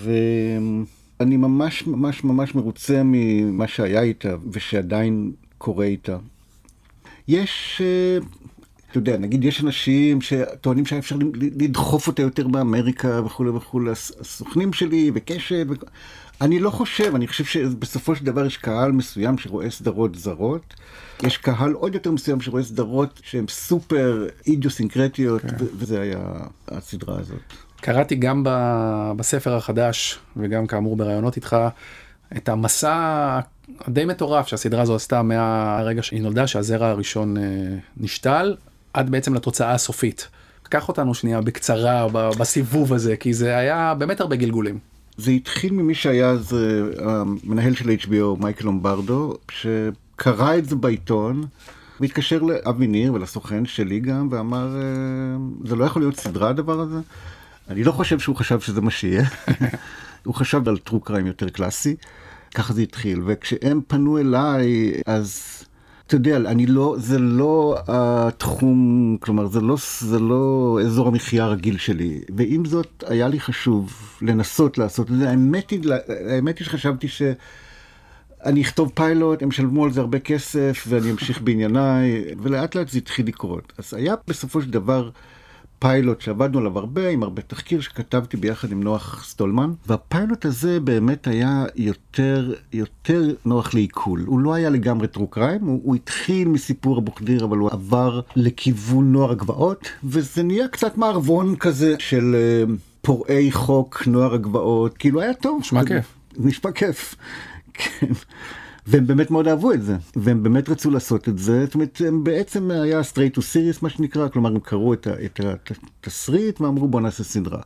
ואני 0.00 1.36
ממש 1.36 1.86
ממש 1.86 2.24
ממש 2.24 2.54
מרוצה 2.54 3.02
ממה 3.04 3.68
שהיה 3.68 4.02
איתה, 4.02 4.36
ושעדיין 4.50 5.32
קורה 5.58 5.84
איתה. 5.84 6.16
יש, 7.28 7.82
אה, 7.84 8.18
אתה 8.90 8.98
יודע, 8.98 9.18
נגיד 9.18 9.44
יש 9.44 9.64
אנשים 9.64 10.20
שטוענים 10.20 10.86
שהיה 10.86 10.98
אפשר 10.98 11.16
לדחוף 11.40 12.06
אותה 12.06 12.22
יותר 12.22 12.48
באמריקה 12.48 13.20
וכולי 13.24 13.50
וכולי, 13.50 13.90
הסוכנים 13.90 14.72
שלי 14.72 15.10
וקשת, 15.14 15.66
וכ... 15.68 15.84
אני 16.40 16.58
לא 16.58 16.70
חושב, 16.70 17.14
אני 17.14 17.28
חושב 17.28 17.44
שבסופו 17.44 18.16
של 18.16 18.24
דבר 18.24 18.46
יש 18.46 18.56
קהל 18.56 18.92
מסוים 18.92 19.38
שרואה 19.38 19.70
סדרות 19.70 20.14
זרות, 20.14 20.74
יש 21.22 21.36
קהל 21.36 21.72
עוד 21.72 21.94
יותר 21.94 22.10
מסוים 22.12 22.40
שרואה 22.40 22.62
סדרות 22.62 23.20
שהן 23.24 23.44
סופר 23.48 24.26
אידיוסינקרטיות, 24.46 25.42
כן. 25.42 25.56
וזה 25.58 26.00
היה 26.00 26.20
הסדרה 26.68 27.18
הזאת. 27.18 27.40
קראתי 27.82 28.14
גם 28.14 28.44
בספר 29.16 29.56
החדש, 29.56 30.18
וגם 30.36 30.66
כאמור 30.66 30.96
בראיונות 30.96 31.36
איתך, 31.36 31.56
את 32.36 32.48
המסע 32.48 33.40
די 33.88 34.04
מטורף 34.04 34.46
שהסדרה 34.46 34.82
הזו 34.82 34.94
עשתה 34.94 35.22
מהרגע 35.22 36.02
שהיא 36.02 36.22
נולדה, 36.22 36.46
שהזרע 36.46 36.86
הראשון 36.88 37.36
אה, 37.36 37.42
נשתל, 37.96 38.56
עד 38.92 39.10
בעצם 39.10 39.34
לתוצאה 39.34 39.72
הסופית. 39.72 40.28
קח 40.62 40.88
אותנו 40.88 41.14
שנייה 41.14 41.40
בקצרה 41.40 42.06
בסיבוב 42.38 42.92
הזה, 42.92 43.16
כי 43.16 43.34
זה 43.34 43.56
היה 43.56 43.94
באמת 43.98 44.20
הרבה 44.20 44.36
גלגולים. 44.36 44.78
זה 45.16 45.30
התחיל 45.30 45.72
ממי 45.72 45.94
שהיה 45.94 46.30
אז 46.30 46.54
אה, 46.54 47.10
המנהל 47.10 47.74
של 47.74 47.90
HBO, 47.90 48.40
מייקל 48.40 48.64
לומברדו, 48.64 49.34
שקרא 49.50 50.56
את 50.58 50.68
זה 50.68 50.76
בעיתון. 50.76 51.44
והתקשר 52.00 52.42
לאבי 52.42 52.86
ניר 52.86 53.14
ולסוכן 53.14 53.66
שלי 53.66 54.00
גם 54.00 54.28
ואמר 54.30 54.76
אה, 54.76 55.68
זה 55.68 55.76
לא 55.76 55.84
יכול 55.84 56.02
להיות 56.02 56.16
סדרה 56.16 56.48
הדבר 56.48 56.80
הזה. 56.80 56.98
אני 57.68 57.84
לא 57.84 57.92
חושב 57.92 58.18
שהוא 58.18 58.36
חשב 58.36 58.60
שזה 58.60 58.80
מה 58.80 58.90
שיהיה. 58.90 59.24
הוא 60.24 60.34
חשב 60.34 60.68
על 60.68 60.78
טרו 60.78 61.00
קריים 61.00 61.26
יותר 61.26 61.48
קלאסי. 61.48 61.96
ככה 62.54 62.72
זה 62.72 62.82
התחיל, 62.82 63.20
וכשהם 63.26 63.80
פנו 63.86 64.18
אליי, 64.18 64.92
אז 65.06 65.42
אתה 66.06 66.16
יודע, 66.16 66.36
אני 66.36 66.66
לא, 66.66 66.96
זה 66.98 67.18
לא 67.18 67.78
התחום, 67.88 69.16
כלומר, 69.20 69.46
זה 69.46 69.60
לא, 69.60 69.76
זה 70.00 70.18
לא 70.18 70.78
אזור 70.84 71.08
המחיה 71.08 71.44
הרגיל 71.44 71.78
שלי, 71.78 72.20
ועם 72.36 72.64
זאת, 72.64 73.04
היה 73.06 73.28
לי 73.28 73.40
חשוב 73.40 73.92
לנסות 74.22 74.78
לעשות 74.78 75.10
את 75.10 75.16
זה. 75.16 75.30
האמת 75.30 75.70
היא, 75.70 75.80
האמת 76.30 76.58
היא 76.58 76.64
שחשבתי 76.64 77.08
ש... 77.08 77.22
אני 78.44 78.62
אכתוב 78.62 78.92
פיילוט, 78.94 79.42
הם 79.42 79.48
ישלמו 79.48 79.84
על 79.84 79.92
זה 79.92 80.00
הרבה 80.00 80.18
כסף, 80.18 80.84
ואני 80.88 81.10
אמשיך 81.10 81.42
בענייניי, 81.42 82.24
ולאט 82.38 82.74
לאט 82.74 82.88
זה 82.88 82.98
התחיל 82.98 83.26
לקרות. 83.26 83.72
אז 83.78 83.94
היה 83.94 84.14
בסופו 84.28 84.62
של 84.62 84.70
דבר 84.70 85.10
פיילוט 85.82 86.20
שעבדנו 86.20 86.58
עליו 86.58 86.78
הרבה, 86.78 87.08
עם 87.08 87.22
הרבה 87.22 87.42
תחקיר 87.42 87.80
שכתבתי 87.80 88.36
ביחד 88.36 88.72
עם 88.72 88.82
נוח 88.82 89.24
סטולמן, 89.24 89.72
והפיילוט 89.86 90.44
הזה 90.44 90.80
באמת 90.80 91.26
היה 91.26 91.64
יותר, 91.76 92.54
יותר 92.72 93.34
נוח 93.44 93.74
לעיכול. 93.74 94.24
הוא 94.26 94.40
לא 94.40 94.54
היה 94.54 94.70
לגמרי 94.70 95.08
טרו 95.08 95.26
קריים, 95.26 95.60
הוא, 95.64 95.80
הוא 95.84 95.94
התחיל 95.94 96.48
מסיפור 96.48 96.98
אבו 96.98 97.12
חדיר, 97.12 97.44
אבל 97.44 97.58
הוא 97.58 97.70
עבר 97.72 98.20
לכיוון 98.36 99.12
נוער 99.12 99.30
הגבעות, 99.30 99.88
וזה 100.04 100.42
נהיה 100.42 100.68
קצת 100.68 100.98
מערבון 100.98 101.56
כזה 101.56 101.94
של... 101.98 102.36
פורעי 103.04 103.52
חוק, 103.52 104.02
נוער 104.06 104.34
הגבעות, 104.34 104.98
כאילו 104.98 105.20
היה 105.20 105.34
טוב. 105.34 105.60
נשמע 105.60 105.84
כיף. 105.84 106.14
נשמע 106.36 106.72
כיף. 106.72 107.14
כן. 107.74 108.06
והם 108.86 109.06
באמת 109.06 109.30
מאוד 109.30 109.48
אהבו 109.48 109.72
את 109.72 109.82
זה, 109.82 109.96
והם 110.16 110.42
באמת 110.42 110.68
רצו 110.68 110.90
לעשות 110.90 111.28
את 111.28 111.38
זה, 111.38 111.64
זאת 111.64 111.74
אומרת, 111.74 112.00
הם 112.06 112.24
בעצם 112.24 112.70
היה 112.70 113.00
straight 113.00 113.36
to 113.36 113.40
serious 113.40 113.78
מה 113.82 113.90
שנקרא, 113.90 114.28
כלומר 114.28 114.50
הם 114.50 114.60
קראו 114.60 114.92
את 114.94 115.06
התסריט 116.00 116.60
ואמרו 116.60 116.88
בוא 116.88 117.00
נעשה 117.00 117.24
סדרה. 117.24 117.60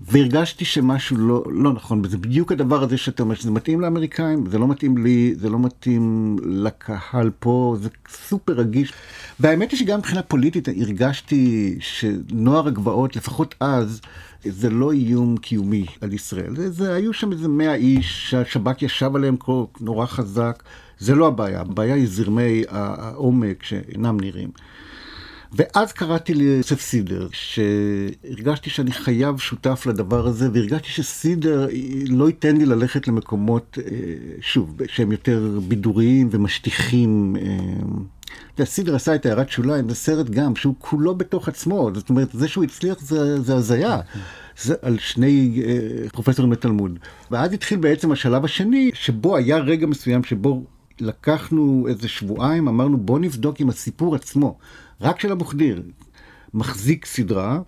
והרגשתי 0.00 0.64
שמשהו 0.64 1.16
לא, 1.16 1.44
לא 1.50 1.72
נכון, 1.72 2.00
וזה 2.04 2.18
בדיוק 2.18 2.52
הדבר 2.52 2.82
הזה 2.82 2.96
שאתה 2.96 3.22
אומר 3.22 3.34
שזה 3.34 3.50
מתאים 3.50 3.80
לאמריקאים, 3.80 4.46
זה 4.46 4.58
לא 4.58 4.68
מתאים 4.68 4.98
לי, 4.98 5.34
זה 5.36 5.50
לא 5.50 5.58
מתאים 5.58 6.36
לקהל 6.42 7.30
פה, 7.38 7.76
זה 7.80 7.88
סופר 8.08 8.52
רגיש. 8.52 8.92
והאמת 9.40 9.70
היא 9.70 9.78
שגם 9.78 9.98
מבחינה 9.98 10.22
פוליטית 10.22 10.68
הרגשתי 10.68 11.76
שנוער 11.80 12.66
הגבעות, 12.66 13.16
לפחות 13.16 13.54
אז, 13.60 14.00
זה 14.44 14.70
לא 14.70 14.92
איום 14.92 15.36
קיומי 15.36 15.86
על 16.00 16.12
ישראל. 16.12 16.56
זה, 16.56 16.70
זה 16.70 16.94
היו 16.94 17.12
שם 17.12 17.32
איזה 17.32 17.48
מאה 17.48 17.74
איש 17.74 18.30
שהשב"כ 18.30 18.82
ישב 18.82 19.16
עליהם 19.16 19.36
נורא 19.80 20.06
חזק, 20.06 20.62
זה 20.98 21.14
לא 21.14 21.26
הבעיה, 21.26 21.60
הבעיה 21.60 21.94
היא 21.94 22.08
זרמי 22.08 22.62
העומק 22.68 23.62
שאינם 23.62 24.20
נראים. 24.20 24.50
ואז 25.52 25.92
קראתי 25.92 26.34
ליוסף 26.34 26.80
סידר, 26.80 27.28
שהרגשתי 27.32 28.70
שאני 28.70 28.92
חייב 28.92 29.38
שותף 29.38 29.86
לדבר 29.86 30.26
הזה, 30.26 30.48
והרגשתי 30.52 30.88
שסידר 30.88 31.66
לא 32.08 32.26
ייתן 32.28 32.56
לי 32.56 32.66
ללכת 32.66 33.08
למקומות, 33.08 33.78
אה, 33.78 33.92
שוב, 34.40 34.76
שהם 34.86 35.12
יותר 35.12 35.58
בידוריים 35.68 36.28
ומשטיחים. 36.30 37.36
אה, 38.60 38.64
סידר 38.64 38.94
עשה 38.94 39.14
את 39.14 39.26
הערת 39.26 39.50
שוליים, 39.50 39.88
זה 39.88 39.94
סרט 39.94 40.30
גם 40.30 40.56
שהוא 40.56 40.74
כולו 40.78 41.14
בתוך 41.14 41.48
עצמו, 41.48 41.90
זאת 41.94 42.10
אומרת, 42.10 42.28
זה 42.32 42.48
שהוא 42.48 42.64
הצליח 42.64 43.00
זה, 43.00 43.40
זה 43.40 43.54
הזיה. 43.54 44.00
זה 44.62 44.74
על 44.82 44.98
שני 44.98 45.62
אה, 45.66 46.08
פרופסורים 46.08 46.52
לתלמוד. 46.52 46.98
ואז 47.30 47.52
התחיל 47.52 47.78
בעצם 47.78 48.12
השלב 48.12 48.44
השני, 48.44 48.90
שבו 48.94 49.36
היה 49.36 49.58
רגע 49.58 49.86
מסוים 49.86 50.24
שבו 50.24 50.64
לקחנו 51.00 51.86
איזה 51.88 52.08
שבועיים, 52.08 52.68
אמרנו 52.68 52.98
בוא 52.98 53.18
נבדוק 53.18 53.60
עם 53.60 53.68
הסיפור 53.68 54.14
עצמו. 54.14 54.58
רק 55.00 55.20
של 55.20 55.32
אבוחדיר, 55.32 55.82
מחזיק 56.54 57.06
סדרה, 57.06 57.60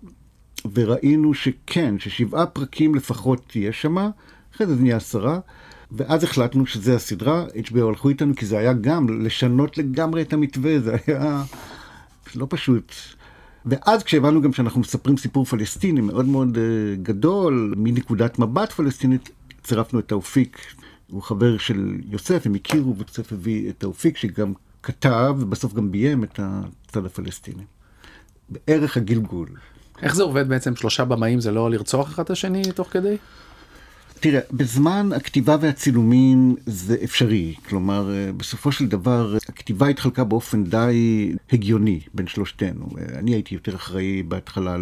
וראינו 0.72 1.34
שכן, 1.34 1.98
ששבעה 1.98 2.46
פרקים 2.46 2.94
לפחות 2.94 3.42
תהיה 3.46 3.72
שמה, 3.72 4.10
אחרי 4.54 4.66
זה 4.66 4.76
זה 4.76 4.82
נהיה 4.82 4.96
עשרה, 4.96 5.38
ואז 5.92 6.24
החלטנו 6.24 6.66
שזה 6.66 6.94
הסדרה, 6.94 7.46
HBO 7.46 7.88
הלכו 7.88 8.08
איתנו, 8.08 8.36
כי 8.36 8.46
זה 8.46 8.58
היה 8.58 8.72
גם 8.72 9.22
לשנות 9.24 9.78
לגמרי 9.78 10.22
את 10.22 10.32
המתווה, 10.32 10.80
זה 10.80 10.96
היה 11.06 11.42
לא 12.34 12.46
פשוט. 12.50 12.92
ואז 13.66 14.02
כשהבנו 14.02 14.42
גם 14.42 14.52
שאנחנו 14.52 14.80
מספרים 14.80 15.16
סיפור 15.16 15.44
פלסטיני 15.44 16.00
מאוד 16.00 16.26
מאוד 16.26 16.56
uh, 16.56 17.00
גדול, 17.02 17.74
מנקודת 17.76 18.38
מבט 18.38 18.72
פלסטינית, 18.72 19.30
צירפנו 19.62 19.98
את 19.98 20.08
תאופיק, 20.08 20.58
הוא 21.10 21.22
חבר 21.22 21.58
של 21.58 22.00
יוסף, 22.08 22.46
הם 22.46 22.54
הכירו, 22.54 22.96
ויוסף 22.96 23.32
הביא 23.32 23.70
את 23.70 23.74
תאופיק, 23.78 24.16
שגם 24.16 24.52
כתב 24.82 25.36
ובסוף 25.38 25.74
גם 25.74 25.90
ביים 25.90 26.24
את 26.24 26.40
הצד 26.92 27.06
הפלסטיני. 27.06 27.62
בערך 28.48 28.96
הגלגול. 28.96 29.48
איך 30.02 30.14
זה 30.14 30.22
עובד 30.22 30.48
בעצם 30.48 30.76
שלושה 30.76 31.04
במאים 31.04 31.40
זה 31.40 31.50
לא 31.50 31.70
לרצוח 31.70 32.08
אחד 32.08 32.22
את 32.22 32.30
השני 32.30 32.62
תוך 32.74 32.88
כדי? 32.90 33.16
תראה, 34.22 34.40
בזמן 34.52 35.10
הכתיבה 35.16 35.56
והצילומים 35.60 36.56
זה 36.66 36.96
אפשרי. 37.04 37.54
כלומר, 37.68 38.14
אה, 38.14 38.32
בסופו 38.36 38.72
של 38.72 38.86
דבר, 38.88 39.36
הכתיבה 39.48 39.88
התחלקה 39.88 40.24
באופן 40.24 40.64
די 40.64 41.32
הגיוני 41.52 42.00
בין 42.14 42.26
שלושתנו. 42.26 42.86
אה, 42.98 43.18
אני 43.18 43.30
הייתי 43.30 43.54
יותר 43.54 43.74
אחראי 43.74 44.22
בהתחלה 44.22 44.76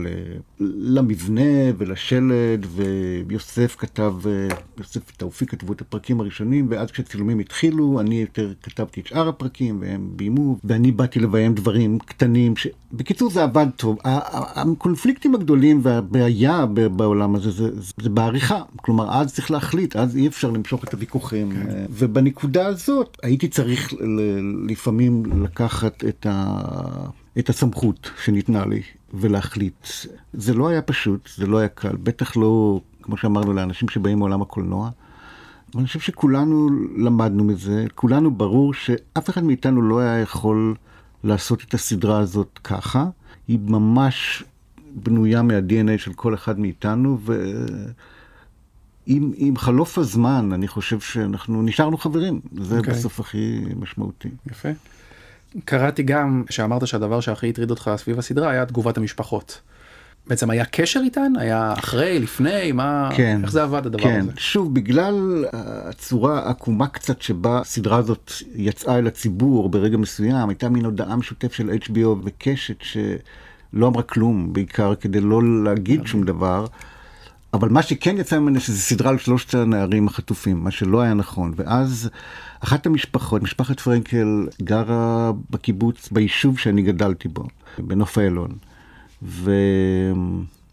למבנה 0.61 1.73
ולשלד, 1.79 2.67
ויוסף 3.27 3.77
כתב, 3.79 4.15
אה, 4.27 4.57
יוסף 4.79 5.01
ותאופיק 5.15 5.51
כתבו 5.51 5.73
את 5.73 5.81
הפרקים 5.81 6.21
הראשונים, 6.21 6.67
ואז 6.71 6.91
כשהצילומים 6.91 7.39
התחילו, 7.39 8.01
אני 8.01 8.21
יותר 8.21 8.53
כתבתי 8.63 9.01
את 9.01 9.07
שאר 9.07 9.29
הפרקים, 9.29 9.79
והם 9.81 10.11
ביימו, 10.17 10.59
ואני 10.65 10.93
באתי 10.93 11.21
לביים 11.21 11.55
דברים 11.55 11.99
קטנים. 11.99 12.57
ש... 12.57 12.67
בקיצור, 12.93 13.31
זה 13.31 13.43
עבד 13.43 13.67
טוב. 13.77 13.99
הקונפליקטים 14.05 15.35
הגדולים 15.35 15.81
והבעיה 15.83 16.67
בעולם 16.97 17.35
הזה 17.35 17.51
זה, 17.51 17.71
זה 18.01 18.09
בעריכה. 18.09 18.63
כלומר, 18.77 19.21
אז 19.21 19.30
צריך 19.31 19.51
להחליט, 19.51 19.97
אז 19.97 20.17
אי 20.17 20.27
אפשר 20.27 20.51
למשוך 20.51 20.85
את 20.85 20.93
הוויכוחים. 20.93 21.53
כן. 21.53 21.87
ובנקודה 21.91 22.67
הזאת 22.67 23.17
הייתי 23.23 23.49
צריך 23.49 23.93
לפעמים 24.69 25.43
לקחת 25.43 26.05
את, 26.05 26.27
ה... 26.31 26.61
את 27.39 27.49
הסמכות 27.49 28.11
שניתנה 28.25 28.67
לי 28.67 28.83
ולהחליט. 29.15 29.87
זה 30.33 30.55
לא 30.55 30.69
היה 30.69 30.83
פשוט, 30.83 31.29
זה 31.37 31.47
לא 31.47 31.59
היה 31.59 31.69
קל, 31.69 31.97
בטח 32.03 32.37
לא, 32.37 32.81
כמו 33.03 33.17
שאמרנו, 33.17 33.53
לאנשים 33.53 33.89
שבאים 33.89 34.19
מעולם 34.19 34.43
הקולנוע. 34.43 34.91
אני 35.77 35.87
חושב 35.87 36.01
שכולנו 36.01 36.69
למדנו 36.97 37.45
מזה, 37.45 37.87
כולנו 37.95 38.31
ברור 38.31 38.75
שאף 38.75 39.31
אחד 39.31 39.45
מאיתנו 39.45 39.83
לא 39.83 39.99
היה 39.99 40.19
יכול 40.19 40.75
לעשות 41.25 41.63
את 41.69 41.75
הסדרה 41.75 42.19
הזאת 42.19 42.61
ככה. 42.65 43.07
היא 43.49 43.59
ממש 43.67 44.45
בנויה 44.95 45.43
מה-DNA 45.43 45.99
של 45.99 46.13
כל 46.13 46.35
אחד 46.35 46.59
מאיתנו, 46.59 47.19
ו... 47.21 47.55
עם, 49.13 49.33
עם 49.37 49.57
חלוף 49.57 49.99
הזמן, 49.99 50.51
אני 50.53 50.69
חושב 50.69 51.01
שאנחנו 51.01 51.63
נשארנו 51.63 51.99
חברים, 51.99 52.41
זה 52.61 52.75
okay. 52.75 52.79
אוקיי. 52.79 52.95
בסוף 52.95 53.21
הכי 53.21 53.61
משמעותי. 53.77 54.29
יפה. 54.51 54.69
קראתי 55.65 56.03
גם 56.03 56.45
שאמרת 56.51 56.87
שהדבר 56.87 57.21
שהכי 57.21 57.49
הטריד 57.49 57.71
אותך 57.71 57.91
סביב 57.97 58.19
הסדרה 58.19 58.51
היה 58.51 58.67
תגובת 58.67 58.97
המשפחות. 58.97 59.61
בעצם 60.27 60.51
היה 60.51 60.65
קשר 60.65 61.01
איתן? 61.05 61.33
היה 61.39 61.73
אחרי, 61.73 62.19
לפני, 62.19 62.73
מה, 62.73 63.11
כן, 63.17 63.41
איך 63.43 63.53
זה 63.53 63.63
עבד 63.63 63.87
הדבר 63.87 64.03
כן. 64.03 64.21
הזה? 64.21 64.33
שוב, 64.37 64.75
בגלל 64.75 65.45
הצורה 65.53 66.39
העקומה 66.47 66.87
קצת 66.87 67.23
שבה 67.23 67.61
הסדרה 67.61 67.97
הזאת 67.97 68.33
יצאה 68.55 68.99
אל 68.99 69.07
הציבור 69.07 69.69
ברגע 69.69 69.97
מסוים, 69.97 70.49
הייתה 70.49 70.69
מין 70.69 70.85
הודעה 70.85 71.17
משותף 71.17 71.53
של 71.53 71.71
HBO 71.71 72.09
וקשת 72.25 72.83
שלא 72.83 73.87
אמרה 73.87 74.03
כלום, 74.03 74.53
בעיקר 74.53 74.95
כדי 74.95 75.21
לא 75.21 75.65
להגיד 75.65 76.07
שום 76.07 76.23
דבר. 76.23 76.67
אבל 77.53 77.69
מה 77.69 77.83
שכן 77.83 78.19
יצא 78.19 78.39
ממנו 78.39 78.61
שזה 78.61 78.79
סדרה 78.79 79.11
על 79.11 79.19
שלושת 79.19 79.55
הנערים 79.55 80.07
החטופים, 80.09 80.65
מה 80.65 80.71
שלא 80.71 81.01
היה 81.01 81.15
נכון. 81.15 81.53
ואז 81.57 82.11
אחת 82.61 82.87
המשפחות, 82.87 83.43
משפחת 83.43 83.81
פרנקל, 83.81 84.47
גרה 84.63 85.33
בקיבוץ, 85.51 86.09
ביישוב 86.13 86.59
שאני 86.59 86.83
גדלתי 86.83 87.29
בו, 87.29 87.47
בנוף 87.79 88.19
איילון. 88.19 88.51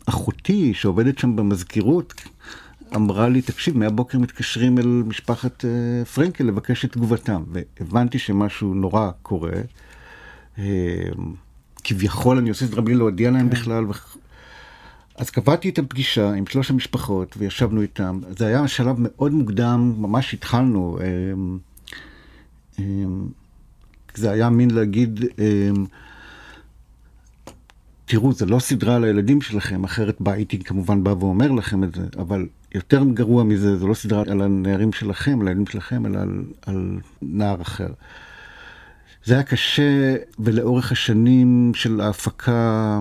ואחותי, 0.07 0.73
שעובדת 0.73 1.17
שם 1.17 1.35
במזכירות, 1.35 2.13
אמרה 2.95 3.29
לי, 3.29 3.41
תקשיב, 3.41 3.77
מהבוקר 3.77 4.19
מתקשרים 4.19 4.77
אל 4.77 5.03
משפחת 5.05 5.65
uh, 5.65 6.07
פרנקל 6.07 6.43
לבקש 6.43 6.85
את 6.85 6.91
תגובתם. 6.91 7.43
והבנתי 7.51 8.19
שמשהו 8.19 8.73
נורא 8.73 9.11
קורה. 9.21 9.51
Uh, 10.55 10.59
כביכול 11.83 12.37
אני 12.37 12.49
עושה 12.49 12.65
זה 12.65 12.81
בלי 12.81 12.95
להודיע 12.95 13.31
להם 13.31 13.49
כן. 13.49 13.49
בכלל, 13.49 13.85
אז 15.17 15.29
קבעתי 15.29 15.69
את 15.69 15.79
הפגישה 15.79 16.33
עם 16.33 16.47
שלוש 16.47 16.71
המשפחות 16.71 17.35
וישבנו 17.37 17.81
איתם. 17.81 18.19
זה 18.37 18.47
היה 18.47 18.67
שלב 18.67 18.95
מאוד 18.99 19.31
מוקדם, 19.31 19.93
ממש 19.97 20.33
התחלנו. 20.33 20.97
אמ, 21.33 21.57
אמ, 22.79 23.27
זה 24.15 24.31
היה 24.31 24.49
מין 24.49 24.71
להגיד, 24.71 25.25
אמ, 25.39 25.85
תראו, 28.05 28.33
זה 28.33 28.45
לא 28.45 28.59
סדרה 28.59 28.95
על 28.95 29.03
הילדים 29.03 29.41
שלכם, 29.41 29.83
אחרת 29.83 30.17
הייתי 30.25 30.63
כמובן 30.63 31.03
בא 31.03 31.09
ואומר 31.09 31.51
לכם 31.51 31.83
את 31.83 31.95
זה, 31.95 32.05
אבל 32.17 32.47
יותר 32.75 33.03
גרוע 33.13 33.43
מזה, 33.43 33.77
זה 33.77 33.85
לא 33.85 33.93
סדרה 33.93 34.23
על 34.27 34.41
הנערים 34.41 34.93
שלכם, 34.93 35.41
על 35.41 35.47
הילדים 35.47 35.67
שלכם, 35.67 36.05
אלא 36.05 36.19
על, 36.19 36.43
על 36.65 36.99
נער 37.21 37.61
אחר. 37.61 37.89
זה 39.23 39.33
היה 39.33 39.43
קשה, 39.43 40.15
ולאורך 40.39 40.91
השנים 40.91 41.71
של 41.75 42.01
ההפקה 42.01 42.99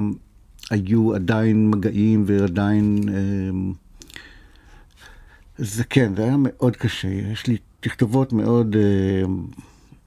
היו 0.71 1.15
עדיין 1.15 1.71
מגעים 1.71 2.25
ועדיין... 2.27 3.01
אמ, 3.09 3.73
זה 5.59 5.85
כן, 5.85 6.13
זה 6.17 6.25
היה 6.25 6.37
מאוד 6.39 6.77
קשה. 6.77 7.09
יש 7.09 7.47
לי 7.47 7.57
תכתובות 7.81 8.33
מאוד... 8.33 8.77
אמ, 9.25 9.47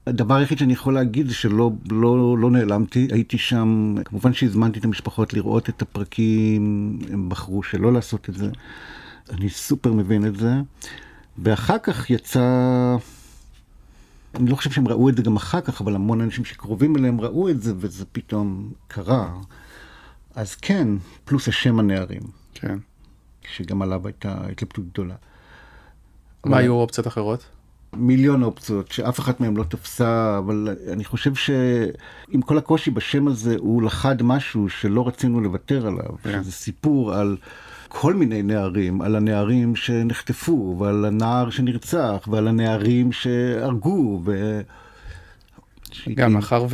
הדבר 0.06 0.34
היחיד 0.34 0.58
שאני 0.58 0.72
יכול 0.72 0.94
להגיד 0.94 1.26
זה 1.26 1.34
שלא 1.34 1.70
לא, 1.90 2.38
לא 2.38 2.50
נעלמתי, 2.50 3.08
הייתי 3.12 3.38
שם, 3.38 3.94
כמובן 4.04 4.32
שהזמנתי 4.32 4.78
את 4.78 4.84
המשפחות 4.84 5.34
לראות 5.34 5.68
את 5.68 5.82
הפרקים, 5.82 6.98
הם 7.12 7.28
בחרו 7.28 7.62
שלא 7.62 7.92
לעשות 7.92 8.28
את 8.28 8.34
זה, 8.34 8.50
אני 9.30 9.48
סופר 9.48 9.92
מבין 9.92 10.26
את 10.26 10.36
זה. 10.36 10.52
ואחר 11.38 11.78
כך 11.78 12.10
יצא, 12.10 12.96
אני 14.34 14.50
לא 14.50 14.56
חושב 14.56 14.70
שהם 14.70 14.88
ראו 14.88 15.08
את 15.08 15.16
זה 15.16 15.22
גם 15.22 15.36
אחר 15.36 15.60
כך, 15.60 15.80
אבל 15.80 15.94
המון 15.94 16.20
אנשים 16.20 16.44
שקרובים 16.44 16.96
אליהם 16.96 17.20
ראו 17.20 17.48
את 17.48 17.62
זה, 17.62 17.72
וזה 17.76 18.04
פתאום 18.12 18.72
קרה. 18.88 19.32
אז 20.40 20.54
כן, 20.54 20.88
פלוס 21.24 21.48
השם 21.48 21.78
הנערים. 21.78 22.22
כן. 22.54 22.78
שגם 23.52 23.82
עליו 23.82 24.06
הייתה 24.06 24.34
התלבטות 24.52 24.84
גדולה. 24.92 25.14
מה 26.46 26.58
היו 26.58 26.72
אופציות 26.72 27.06
אחרות? 27.06 27.44
מיליון 27.96 28.42
אופציות 28.42 28.92
שאף 28.92 29.20
אחת 29.20 29.40
מהן 29.40 29.56
לא 29.56 29.64
תפסה, 29.64 30.38
אבל 30.38 30.76
אני 30.92 31.04
חושב 31.04 31.34
שעם 31.34 32.42
כל 32.44 32.58
הקושי 32.58 32.90
בשם 32.90 33.28
הזה 33.28 33.56
הוא 33.58 33.82
לחד 33.82 34.22
משהו 34.22 34.68
שלא 34.68 35.08
רצינו 35.08 35.40
לוותר 35.40 35.86
עליו. 35.86 36.10
Yeah. 36.10 36.22
כן. 36.22 36.42
זה 36.42 36.52
סיפור 36.52 37.14
על 37.14 37.36
כל 37.88 38.14
מיני 38.14 38.42
נערים, 38.42 39.02
על 39.02 39.16
הנערים 39.16 39.76
שנחטפו, 39.76 40.76
ועל 40.78 41.04
הנער 41.04 41.50
שנרצח, 41.50 42.28
ועל 42.30 42.48
הנערים 42.48 43.12
שהרגו. 43.12 44.22
ו... 44.24 44.60
גם 46.14 46.32
מאחר 46.32 46.66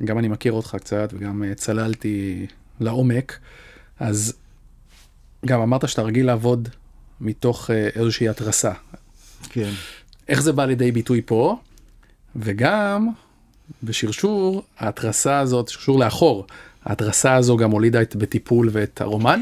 וגם 0.00 0.18
אני 0.18 0.28
מכיר 0.28 0.52
אותך 0.52 0.76
קצת 0.80 1.12
וגם 1.16 1.42
צללתי 1.56 2.46
לעומק, 2.80 3.38
אז 4.00 4.34
גם 5.46 5.60
אמרת 5.60 5.88
שאתה 5.88 6.02
רגיל 6.02 6.26
לעבוד 6.26 6.68
מתוך 7.20 7.70
אה, 7.70 7.88
איזושהי 7.94 8.28
התרסה. 8.28 8.72
כן. 9.48 9.70
איך 10.28 10.42
זה 10.42 10.52
בא 10.52 10.64
לידי 10.64 10.92
ביטוי 10.92 11.22
פה? 11.26 11.56
וגם 12.36 13.08
בשרשור, 13.82 14.62
ההתרסה 14.78 15.38
הזאת, 15.38 15.68
שרשור 15.68 15.98
לאחור, 15.98 16.46
ההתרסה 16.84 17.34
הזו 17.34 17.56
גם 17.56 17.70
הולידה 17.70 18.02
את 18.02 18.16
בטיפול 18.16 18.68
ואת 18.72 19.00
הרומן? 19.00 19.40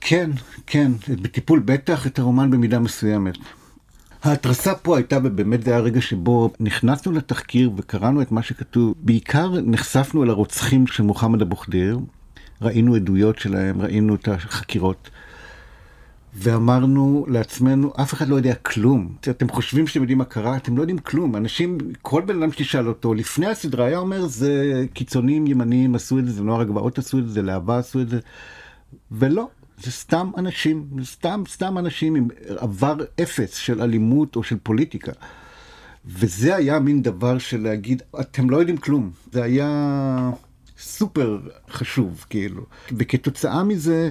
כן, 0.00 0.30
כן, 0.66 0.92
בטיפול 1.22 1.58
בטח, 1.58 2.06
את 2.06 2.18
הרומן 2.18 2.50
במידה 2.50 2.78
מסוימת. 2.78 3.34
ההתרסה 4.22 4.74
פה 4.74 4.96
הייתה, 4.96 5.18
ובאמת 5.24 5.62
זה 5.62 5.70
היה 5.70 5.78
הרגע 5.78 6.00
שבו 6.00 6.50
נכנסנו 6.60 7.12
לתחקיר 7.12 7.70
וקראנו 7.76 8.22
את 8.22 8.32
מה 8.32 8.42
שכתוב. 8.42 8.94
בעיקר 8.96 9.50
נחשפנו 9.62 10.24
אל 10.24 10.30
הרוצחים 10.30 10.86
של 10.86 11.02
מוחמד 11.02 11.42
אבו 11.42 11.56
ח'דיר, 11.56 11.98
ראינו 12.62 12.94
עדויות 12.94 13.38
שלהם, 13.38 13.80
ראינו 13.80 14.14
את 14.14 14.28
החקירות. 14.28 15.10
ואמרנו 16.34 17.26
לעצמנו, 17.28 17.92
אף 18.00 18.14
אחד 18.14 18.28
לא 18.28 18.36
יודע 18.36 18.54
כלום. 18.54 19.14
אתם 19.30 19.48
חושבים 19.48 19.86
שאתם 19.86 20.00
יודעים 20.00 20.18
מה 20.18 20.24
קרה, 20.24 20.56
אתם 20.56 20.76
לא 20.76 20.82
יודעים 20.82 20.98
כלום. 20.98 21.36
אנשים, 21.36 21.78
כל 22.02 22.22
בן 22.22 22.42
אדם 22.42 22.52
שתשאל 22.52 22.88
אותו, 22.88 23.14
לפני 23.14 23.46
הסדרה 23.46 23.86
היה 23.86 23.98
אומר, 23.98 24.26
זה 24.26 24.84
קיצונים 24.94 25.46
ימניים 25.46 25.94
עשו 25.94 26.18
את 26.18 26.26
זה, 26.26 26.32
זה 26.32 26.42
נוער 26.42 26.60
הגבעות 26.60 26.98
עשו 26.98 27.18
את 27.18 27.28
זה, 27.28 27.42
להבה 27.42 27.78
עשו 27.78 28.00
את 28.00 28.08
זה. 28.08 28.18
ולא, 29.12 29.48
זה 29.82 29.90
סתם 29.90 30.30
אנשים, 30.36 30.86
זה 30.98 31.06
סתם, 31.06 31.42
סתם 31.48 31.78
אנשים 31.78 32.14
עם 32.14 32.28
עבר 32.56 32.96
אפס 33.22 33.54
של 33.54 33.82
אלימות 33.82 34.36
או 34.36 34.42
של 34.42 34.56
פוליטיקה. 34.62 35.12
וזה 36.06 36.56
היה 36.56 36.78
מין 36.78 37.02
דבר 37.02 37.38
של 37.38 37.62
להגיד, 37.62 38.02
אתם 38.20 38.50
לא 38.50 38.56
יודעים 38.56 38.76
כלום. 38.76 39.10
זה 39.32 39.42
היה 39.42 40.30
סופר 40.78 41.40
חשוב, 41.70 42.24
כאילו. 42.30 42.62
וכתוצאה 42.92 43.64
מזה, 43.64 44.10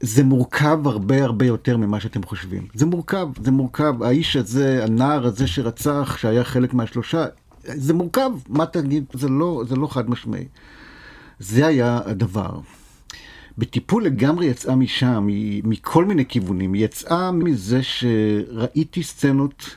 זה 0.00 0.24
מורכב 0.24 0.78
הרבה 0.84 1.24
הרבה 1.24 1.46
יותר 1.46 1.76
ממה 1.76 2.00
שאתם 2.00 2.22
חושבים. 2.22 2.66
זה 2.74 2.86
מורכב, 2.86 3.28
זה 3.42 3.50
מורכב. 3.50 4.02
האיש 4.02 4.36
הזה, 4.36 4.84
הנער 4.84 5.26
הזה 5.26 5.46
שרצח, 5.46 6.16
שהיה 6.16 6.44
חלק 6.44 6.74
מהשלושה, 6.74 7.26
זה 7.64 7.94
מורכב. 7.94 8.30
מה 8.48 8.66
תגיד? 8.66 9.04
זה 9.12 9.28
לא, 9.28 9.64
זה 9.68 9.76
לא 9.76 9.86
חד 9.86 10.10
משמעי. 10.10 10.44
זה 11.38 11.66
היה 11.66 12.00
הדבר. 12.04 12.60
בטיפול 13.58 14.04
לגמרי 14.04 14.46
יצאה 14.46 14.76
משם, 14.76 15.26
מכל 15.64 16.04
מיני 16.04 16.26
כיוונים. 16.26 16.72
היא 16.72 16.84
יצאה 16.84 17.32
מזה 17.32 17.80
שראיתי 17.82 19.02
סצנות 19.02 19.76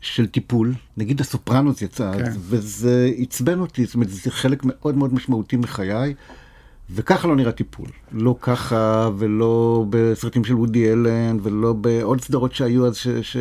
של 0.00 0.26
טיפול, 0.26 0.74
נגיד 0.96 1.20
הסופרנוס 1.20 1.82
יצא, 1.82 2.12
כן. 2.18 2.32
וזה 2.38 3.10
עצבן 3.18 3.60
אותי, 3.60 3.84
זאת 3.84 3.94
אומרת, 3.94 4.10
זה 4.10 4.30
חלק 4.30 4.62
מאוד 4.64 4.96
מאוד 4.96 5.14
משמעותי 5.14 5.56
מחיי. 5.56 6.14
וככה 6.94 7.28
לא 7.28 7.36
נראה 7.36 7.52
טיפול. 7.52 7.86
לא 8.12 8.36
ככה, 8.40 9.10
ולא 9.18 9.84
בסרטים 9.90 10.44
של 10.44 10.54
וודי 10.54 10.92
אלן, 10.92 11.36
ולא 11.42 11.72
בעוד 11.72 12.20
סדרות 12.20 12.54
שהיו 12.54 12.86
אז 12.86 12.96
ש... 13.22 13.36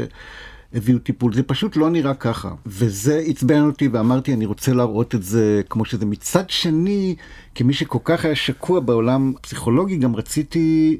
שהביאו 0.73 0.99
טיפול. 0.99 1.33
זה 1.33 1.43
פשוט 1.43 1.75
לא 1.75 1.89
נראה 1.89 2.13
ככה. 2.13 2.49
וזה 2.65 3.23
עצבן 3.27 3.61
אותי, 3.61 3.87
ואמרתי, 3.87 4.33
אני 4.33 4.45
רוצה 4.45 4.73
להראות 4.73 5.15
את 5.15 5.23
זה 5.23 5.61
כמו 5.69 5.85
שזה. 5.85 6.05
מצד 6.05 6.49
שני, 6.49 7.15
כמי 7.55 7.73
שכל 7.73 7.99
כך 8.03 8.25
היה 8.25 8.35
שקוע 8.35 8.79
בעולם 8.79 9.33
פסיכולוגי, 9.41 9.97
גם 9.97 10.15
רציתי... 10.15 10.97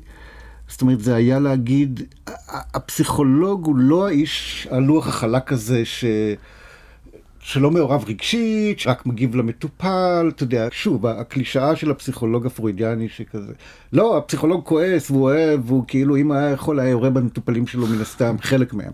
זאת 0.68 0.82
אומרת, 0.82 1.02
זה 1.02 1.16
היה 1.16 1.40
להגיד, 1.40 2.04
הפסיכולוג 2.50 3.66
הוא 3.66 3.76
לא 3.76 4.08
האיש, 4.08 4.68
הלוח 4.72 5.08
החלק 5.08 5.52
הזה 5.52 5.86
ש... 5.86 6.06
שלא 7.40 7.72
מעורב 7.72 8.04
רגשית, 8.08 8.80
שרק 8.80 9.06
מגיב 9.06 9.36
למטופל, 9.36 10.32
אתה 10.36 10.44
יודע, 10.44 10.68
שוב, 10.72 11.06
הקלישאה 11.06 11.76
של 11.76 11.92
הפסיכולוג 11.92 12.46
הפרוידיאני 12.46 13.10
שכזה. 13.10 13.54
לא, 13.94 14.18
הפסיכולוג 14.18 14.66
כועס 14.66 15.12
והוא 15.12 15.24
אוהב, 15.24 15.62
והוא 15.66 15.84
כאילו, 15.88 16.18
אם 16.18 16.32
היה 16.32 16.50
יכול, 16.50 16.80
היה 16.80 16.90
יורה 16.90 17.10
במטופלים 17.10 17.68
שלו 17.68 17.88
מן 17.88 18.02
הסתם, 18.02 18.36
חלק 18.42 18.74
מהם. 18.74 18.92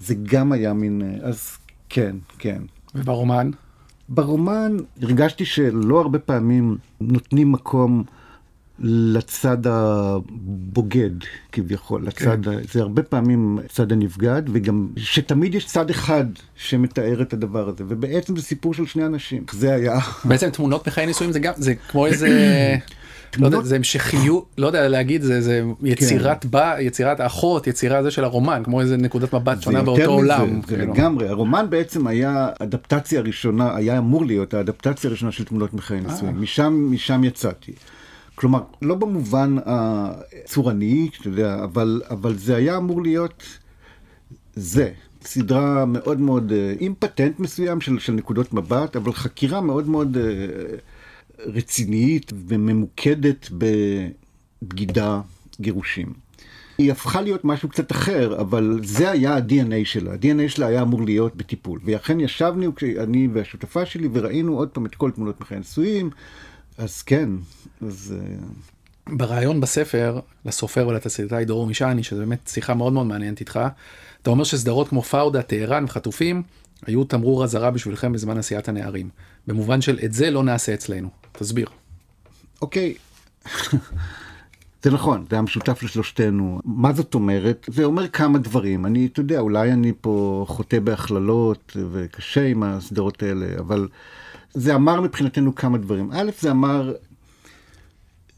זה 0.00 0.14
גם 0.22 0.52
היה 0.52 0.72
מין, 0.72 1.02
אז 1.22 1.56
כן, 1.88 2.16
כן. 2.38 2.62
וברומן? 2.94 3.50
ברומן 4.08 4.76
הרגשתי 5.02 5.44
שלא 5.44 6.00
הרבה 6.00 6.18
פעמים 6.18 6.76
נותנים 7.00 7.52
מקום 7.52 8.04
לצד 8.82 9.66
הבוגד 9.66 11.10
כביכול, 11.52 12.06
לצד, 12.06 12.44
כן. 12.44 12.58
זה 12.72 12.80
הרבה 12.80 13.02
פעמים 13.02 13.58
צד 13.68 13.92
הנבגד, 13.92 14.42
וגם 14.52 14.88
שתמיד 14.96 15.54
יש 15.54 15.66
צד 15.66 15.90
אחד 15.90 16.24
שמתאר 16.56 17.22
את 17.22 17.32
הדבר 17.32 17.68
הזה, 17.68 17.84
ובעצם 17.88 18.36
זה 18.36 18.42
סיפור 18.42 18.74
של 18.74 18.86
שני 18.86 19.06
אנשים, 19.06 19.44
זה 19.50 19.74
היה. 19.74 19.98
בעצם 20.24 20.50
תמונות 20.50 20.88
מחיי 20.88 21.06
נישואים 21.06 21.32
זה 21.32 21.38
גם, 21.38 21.52
זה 21.56 21.74
כמו 21.74 22.06
איזה... 22.06 22.28
לא 23.38 23.46
יודע, 23.46 23.62
זה 23.62 23.76
המשכיות, 23.76 24.46
לא 24.58 24.66
יודע 24.66 24.88
להגיד, 24.88 25.22
זה, 25.22 25.40
זה 25.40 25.62
יצירת 25.82 26.42
כן. 26.42 26.50
בא, 26.50 26.76
יצירת 26.80 27.20
אחות, 27.20 27.66
יצירה 27.66 28.02
זה 28.02 28.10
של 28.10 28.24
הרומן, 28.24 28.62
כמו 28.64 28.80
איזה 28.80 28.96
נקודת 28.96 29.34
מבט 29.34 29.62
שונה 29.62 29.82
באותו 29.82 30.00
מזה, 30.00 30.06
עולם. 30.06 30.60
זה 30.66 30.76
כאילו. 30.76 30.92
לגמרי, 30.92 31.28
הרומן 31.28 31.66
בעצם 31.70 32.06
היה 32.06 32.48
אדפטציה 32.58 33.20
ראשונה, 33.20 33.76
היה 33.76 33.98
אמור 33.98 34.24
להיות 34.24 34.54
האדפטציה 34.54 35.08
הראשונה 35.10 35.32
של 35.32 35.44
תמונות 35.44 35.74
מחיי 35.74 36.00
נישואים, 36.00 36.42
משם, 36.42 36.88
משם 36.90 37.24
יצאתי. 37.24 37.72
כלומר, 38.34 38.60
לא 38.82 38.94
במובן 38.94 39.56
הצורני, 39.66 41.08
אתה 41.20 41.28
יודע, 41.28 41.64
אבל, 41.64 42.02
אבל 42.10 42.34
זה 42.36 42.56
היה 42.56 42.76
אמור 42.76 43.02
להיות 43.02 43.42
זה. 44.54 44.90
סדרה 45.24 45.84
מאוד 45.84 46.20
מאוד, 46.20 46.52
אה, 46.52 46.74
עם 46.78 46.94
פטנט 46.98 47.40
מסוים 47.40 47.80
של, 47.80 47.98
של 47.98 48.12
נקודות 48.12 48.52
מבט, 48.52 48.96
אבל 48.96 49.12
חקירה 49.12 49.60
מאוד 49.60 49.88
מאוד 49.88 50.16
אה, 50.16 50.22
רצינית 51.46 52.32
וממוקדת 52.48 53.48
בבגידה, 54.62 55.20
גירושים. 55.60 56.12
היא 56.78 56.92
הפכה 56.92 57.20
להיות 57.20 57.44
משהו 57.44 57.68
קצת 57.68 57.92
אחר, 57.92 58.40
אבל 58.40 58.80
זה 58.82 59.10
היה 59.10 59.36
ה-DNA 59.36 59.84
שלה. 59.84 60.12
ה-DNA 60.12 60.48
שלה 60.48 60.66
היה 60.66 60.82
אמור 60.82 61.02
להיות 61.02 61.36
בטיפול. 61.36 61.80
ואכן 61.84 62.20
ישבנו, 62.20 62.72
אני 62.98 63.28
והשותפה 63.32 63.86
שלי, 63.86 64.08
וראינו 64.12 64.56
עוד 64.58 64.68
פעם 64.68 64.86
את 64.86 64.94
כל 64.94 65.10
תמונות 65.10 65.40
מחיי 65.40 65.56
הנישואים. 65.56 66.10
אז 66.78 67.02
כן, 67.02 67.30
אז... 67.82 68.14
אה, 68.18 68.36
ברעיון 69.16 69.60
בספר 69.60 70.20
לסופר 70.44 70.88
ולתסריטאי 70.88 71.44
דרור 71.44 71.66
משעני, 71.66 72.02
שזו 72.02 72.20
באמת 72.20 72.50
שיחה 72.52 72.74
מאוד 72.74 72.92
מאוד 72.92 73.06
מעניינת 73.06 73.40
איתך, 73.40 73.60
אתה 74.22 74.30
אומר 74.30 74.44
שסדרות 74.44 74.88
כמו 74.88 75.02
פאודה, 75.02 75.42
טהרן 75.42 75.84
וחטופים 75.84 76.42
היו 76.86 77.04
תמרור 77.04 77.44
אזהרה 77.44 77.70
בשבילכם 77.70 78.12
בזמן 78.12 78.38
עשיית 78.38 78.68
הנערים. 78.68 79.08
במובן 79.46 79.80
של 79.80 79.98
את 80.04 80.12
זה 80.12 80.30
לא 80.30 80.42
נעשה 80.42 80.74
אצלנו. 80.74 81.08
תסביר. 81.32 81.68
אוקיי. 82.62 82.94
זה 84.82 84.90
נכון, 84.90 85.24
זה 85.30 85.36
היה 85.36 85.42
משותף 85.42 85.82
לשלושתנו. 85.82 86.60
מה 86.64 86.92
זאת 86.92 87.14
אומרת? 87.14 87.66
זה 87.70 87.84
אומר 87.84 88.08
כמה 88.08 88.38
דברים. 88.38 88.86
אני, 88.86 89.06
אתה 89.06 89.20
יודע, 89.20 89.38
אולי 89.40 89.72
אני 89.72 89.92
פה 90.00 90.44
חוטא 90.48 90.80
בהכללות 90.80 91.76
וקשה 91.92 92.46
עם 92.46 92.62
הסדרות 92.62 93.22
האלה, 93.22 93.46
אבל 93.58 93.88
זה 94.54 94.74
אמר 94.74 95.00
מבחינתנו 95.00 95.54
כמה 95.54 95.78
דברים. 95.78 96.10
א', 96.12 96.30
זה 96.40 96.50
אמר, 96.50 96.92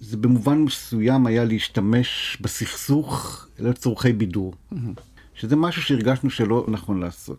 זה 0.00 0.16
במובן 0.16 0.58
מסוים 0.58 1.26
היה 1.26 1.44
להשתמש 1.44 2.38
בסכסוך 2.40 3.46
לצורכי 3.58 4.12
בידור. 4.12 4.54
שזה 5.34 5.56
משהו 5.56 5.82
שהרגשנו 5.82 6.30
שלא 6.30 6.64
נכון 6.68 7.00
לעשות. 7.00 7.38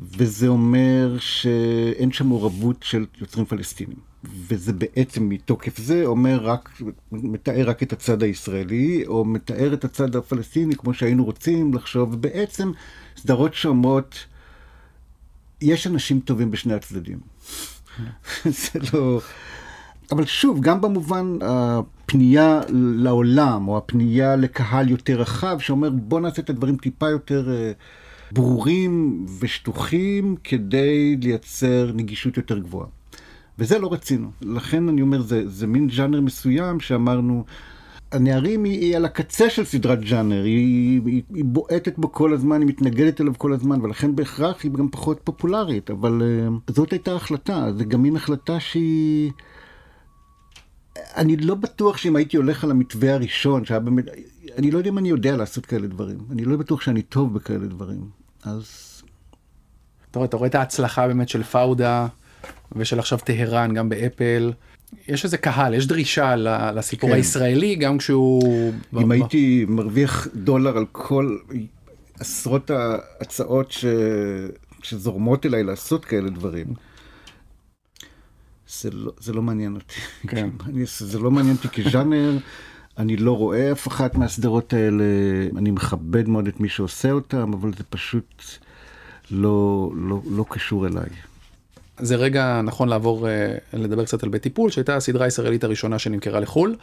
וזה 0.00 0.48
אומר 0.48 1.16
שאין 1.18 2.12
שם 2.12 2.26
מעורבות 2.26 2.76
של 2.82 3.06
יוצרים 3.20 3.44
פלסטינים. 3.46 4.11
וזה 4.24 4.72
בעצם 4.72 5.28
מתוקף 5.28 5.78
זה 5.78 6.06
אומר 6.06 6.40
רק, 6.42 6.80
מתאר 7.12 7.68
רק 7.68 7.82
את 7.82 7.92
הצד 7.92 8.22
הישראלי, 8.22 9.04
או 9.06 9.24
מתאר 9.24 9.74
את 9.74 9.84
הצד 9.84 10.16
הפלסטיני 10.16 10.76
כמו 10.76 10.94
שהיינו 10.94 11.24
רוצים 11.24 11.74
לחשוב, 11.74 12.14
ובעצם 12.14 12.72
סדרות 13.16 13.54
שאומרות, 13.54 14.26
יש 15.60 15.86
אנשים 15.86 16.20
טובים 16.20 16.50
בשני 16.50 16.74
הצדדים. 16.74 17.18
זה 18.44 18.78
לא... 18.92 19.20
אבל 20.12 20.26
שוב, 20.26 20.60
גם 20.60 20.80
במובן 20.80 21.38
הפנייה 21.42 22.60
לעולם, 22.96 23.68
או 23.68 23.78
הפנייה 23.78 24.36
לקהל 24.36 24.90
יותר 24.90 25.20
רחב, 25.20 25.58
שאומר 25.60 25.90
בוא 25.90 26.20
נעשה 26.20 26.42
את 26.42 26.50
הדברים 26.50 26.76
טיפה 26.76 27.10
יותר 27.10 27.50
אה, 27.50 27.72
ברורים 28.32 29.26
ושטוחים, 29.40 30.36
כדי 30.44 31.16
לייצר 31.22 31.90
נגישות 31.94 32.36
יותר 32.36 32.58
גבוהה. 32.58 32.86
וזה 33.62 33.78
לא 33.78 33.92
רצינו. 33.92 34.30
לכן 34.40 34.88
אני 34.88 35.02
אומר, 35.02 35.22
זה, 35.22 35.48
זה 35.48 35.66
מין 35.66 35.90
ז'אנר 35.90 36.20
מסוים 36.20 36.80
שאמרנו, 36.80 37.44
הנערים 38.12 38.64
היא, 38.64 38.80
היא 38.80 38.96
על 38.96 39.04
הקצה 39.04 39.50
של 39.50 39.64
סדרת 39.64 40.00
ג'אנר, 40.00 40.44
היא, 40.44 41.00
היא, 41.06 41.22
היא 41.34 41.44
בועטת 41.44 41.98
בו 41.98 42.12
כל 42.12 42.32
הזמן, 42.34 42.60
היא 42.60 42.68
מתנגדת 42.68 43.20
אליו 43.20 43.32
כל 43.38 43.52
הזמן, 43.52 43.80
ולכן 43.80 44.16
בהכרח 44.16 44.62
היא 44.62 44.70
גם 44.72 44.88
פחות 44.88 45.20
פופולרית, 45.24 45.90
אבל 45.90 46.22
uh, 46.68 46.72
זאת 46.72 46.92
הייתה 46.92 47.14
החלטה, 47.14 47.72
זה 47.76 47.84
גם 47.84 48.02
מין 48.02 48.16
החלטה 48.16 48.60
שהיא... 48.60 49.30
אני 51.16 51.36
לא 51.36 51.54
בטוח 51.54 51.96
שאם 51.96 52.16
הייתי 52.16 52.36
הולך 52.36 52.64
על 52.64 52.70
המתווה 52.70 53.14
הראשון, 53.14 53.64
שהיה 53.64 53.80
באמת, 53.80 54.04
אני 54.58 54.70
לא 54.70 54.78
יודע 54.78 54.90
אם 54.90 54.98
אני 54.98 55.08
יודע 55.08 55.36
לעשות 55.36 55.66
כאלה 55.66 55.86
דברים, 55.86 56.18
אני 56.30 56.44
לא 56.44 56.56
בטוח 56.56 56.80
שאני 56.80 57.02
טוב 57.02 57.34
בכאלה 57.34 57.66
דברים, 57.66 58.08
אז... 58.44 58.88
אתה 60.10 60.18
רואה, 60.18 60.28
אתה 60.28 60.36
רואה 60.36 60.48
את 60.48 60.54
ההצלחה 60.54 61.06
באמת 61.06 61.28
של 61.28 61.42
פאודה 61.42 62.06
ושל 62.76 62.98
עכשיו 62.98 63.18
טהרן 63.18 63.74
גם 63.74 63.88
באפל. 63.88 64.52
יש 65.08 65.24
איזה 65.24 65.36
קהל, 65.36 65.74
יש 65.74 65.86
דרישה 65.86 66.36
לסיפור 66.74 67.10
כן. 67.10 67.16
הישראלי 67.16 67.74
גם 67.74 67.98
כשהוא... 67.98 68.72
אם 69.02 69.08
ב... 69.08 69.12
הייתי 69.12 69.64
מרוויח 69.68 70.28
דולר 70.34 70.76
על 70.76 70.86
כל 70.92 71.36
עשרות 72.20 72.70
ההצעות 72.70 73.72
ש... 73.72 73.84
שזורמות 74.82 75.46
אליי 75.46 75.62
לעשות 75.62 76.04
כאלה 76.04 76.30
דברים. 76.30 76.66
זה 78.80 78.90
לא, 78.90 79.12
זה 79.20 79.32
לא 79.32 79.42
מעניין 79.42 79.74
אותי. 79.74 80.00
כן. 80.28 80.48
אני, 80.68 80.84
זה 80.98 81.18
לא 81.18 81.30
מעניין 81.30 81.56
אותי 81.56 81.68
כז'אנר, 81.68 82.38
אני 82.98 83.16
לא 83.16 83.36
רואה 83.36 83.72
אף 83.72 83.88
אחת 83.88 84.14
מהסדרות 84.14 84.72
האלה, 84.72 85.04
אני 85.56 85.70
מכבד 85.70 86.28
מאוד 86.28 86.46
את 86.46 86.60
מי 86.60 86.68
שעושה 86.68 87.10
אותם, 87.10 87.52
אבל 87.52 87.72
זה 87.78 87.84
פשוט 87.90 88.42
לא, 89.30 89.90
לא, 89.96 90.22
לא 90.30 90.44
קשור 90.48 90.86
אליי. 90.86 91.08
זה 91.98 92.16
רגע 92.16 92.60
נכון 92.64 92.88
לעבור 92.88 93.26
uh, 93.26 93.76
לדבר 93.76 94.04
קצת 94.04 94.22
על 94.22 94.28
בית 94.28 94.42
טיפול 94.42 94.70
שהייתה 94.70 94.96
הסדרה 94.96 95.24
הישראלית 95.24 95.64
הראשונה 95.64 95.98
שנמכרה 95.98 96.40
לחו"ל. 96.40 96.76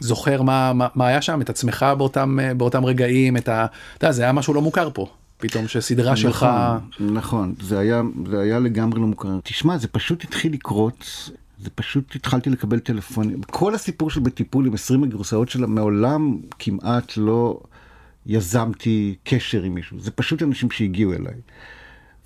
זוכר 0.00 0.42
מה, 0.42 0.72
מה, 0.72 0.88
מה 0.94 1.06
היה 1.06 1.22
שם 1.22 1.40
את 1.40 1.50
עצמך 1.50 1.86
באותם 1.98 2.38
uh, 2.40 2.54
באותם 2.54 2.84
רגעים 2.84 3.36
את 3.36 3.48
ה... 3.48 3.66
אתה 3.98 4.04
יודע, 4.06 4.12
זה 4.12 4.22
היה 4.22 4.32
משהו 4.32 4.54
לא 4.54 4.62
מוכר 4.62 4.90
פה. 4.94 5.06
פתאום 5.38 5.68
שסדרה 5.68 6.12
נכון, 6.12 6.16
שלך... 6.16 6.46
נכון, 7.00 7.54
זה 7.60 7.78
היה, 7.78 8.02
זה 8.30 8.40
היה 8.40 8.58
לגמרי 8.58 9.00
לא 9.00 9.06
מוכר. 9.06 9.38
תשמע, 9.44 9.78
זה 9.78 9.88
פשוט 9.88 10.24
התחיל 10.24 10.52
לקרות, 10.52 11.30
זה 11.62 11.70
פשוט 11.74 12.14
התחלתי 12.14 12.50
לקבל 12.50 12.78
טלפונים. 12.78 13.42
כל 13.42 13.74
הסיפור 13.74 14.10
של 14.10 14.20
בטיפול 14.20 14.66
עם 14.66 14.74
20 14.74 15.04
הגרסאות 15.04 15.48
שלה, 15.48 15.66
מעולם 15.66 16.36
כמעט 16.58 17.16
לא 17.16 17.60
יזמתי 18.26 19.14
קשר 19.24 19.62
עם 19.62 19.74
מישהו. 19.74 20.00
זה 20.00 20.10
פשוט 20.10 20.42
אנשים 20.42 20.70
שהגיעו 20.70 21.12
אליי. 21.12 21.34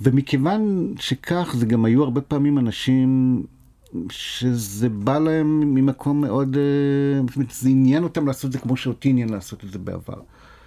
ומכיוון 0.03 0.95
שכך, 0.99 1.55
זה 1.59 1.67
גם 1.67 1.85
היו 1.85 2.05
הרבה 2.05 2.21
פעמים 2.21 2.59
אנשים 2.59 3.43
שזה 4.11 4.88
בא 4.88 5.19
להם 5.19 5.75
ממקום 5.75 6.21
מאוד, 6.21 6.57
אה, 6.57 7.43
זה 7.51 7.69
עניין 7.69 8.05
אותם 8.05 8.27
לעשות 8.27 8.45
את 8.45 8.53
זה 8.53 8.59
כמו 8.59 8.77
שאותי 8.77 9.09
עניין 9.09 9.29
לעשות 9.29 9.65
את 9.65 9.71
זה 9.71 9.79
בעבר. 9.79 10.21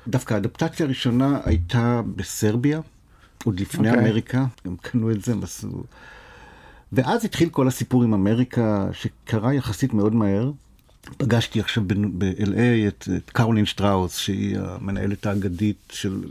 דווקא 0.08 0.34
האדפטציה 0.34 0.86
הראשונה 0.86 1.39
הייתה 1.45 2.02
בסרביה, 2.15 2.82
עוד 3.45 3.60
לפני 3.60 3.89
okay. 3.89 3.91
אוקיי. 3.91 4.08
אמריקה, 4.08 4.45
הם 4.65 4.76
קנו 4.82 5.12
את 5.12 5.24
זה, 5.24 5.32
הם 5.32 5.43
עשו... 5.43 5.84
ואז 6.93 7.26
התחיל 7.26 7.50
כל 7.50 7.67
הסיפור 7.67 8.04
עם 8.04 8.13
אמריקה, 8.13 8.88
שקרה 8.91 9.54
יחסית 9.54 9.93
מאוד 9.93 10.15
מהר. 10.15 10.52
פגשתי 11.17 11.59
עכשיו 11.59 11.83
ב-LA 11.87 12.87
את, 12.87 13.07
את 13.17 13.29
קרולין 13.29 13.65
שטראוס, 13.65 14.17
שהיא 14.17 14.57
המנהלת 14.59 15.25
האגדית 15.25 15.77
של 15.91 16.23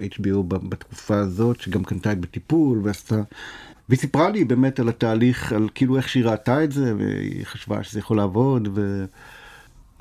HBO 0.00 0.42
בתקופה 0.42 1.16
הזאת, 1.16 1.60
שגם 1.60 1.84
קנתה 1.84 2.12
את 2.12 2.20
בטיפול 2.20 2.80
ועשתה... 2.82 3.22
והיא 3.88 3.98
סיפרה 3.98 4.30
לי 4.30 4.44
באמת 4.44 4.80
על 4.80 4.88
התהליך, 4.88 5.52
על 5.52 5.68
כאילו 5.74 5.96
איך 5.96 6.08
שהיא 6.08 6.24
ראתה 6.24 6.64
את 6.64 6.72
זה, 6.72 6.94
והיא 6.98 7.44
חשבה 7.44 7.82
שזה 7.82 7.98
יכול 7.98 8.16
לעבוד, 8.16 8.68
ו... 8.74 9.04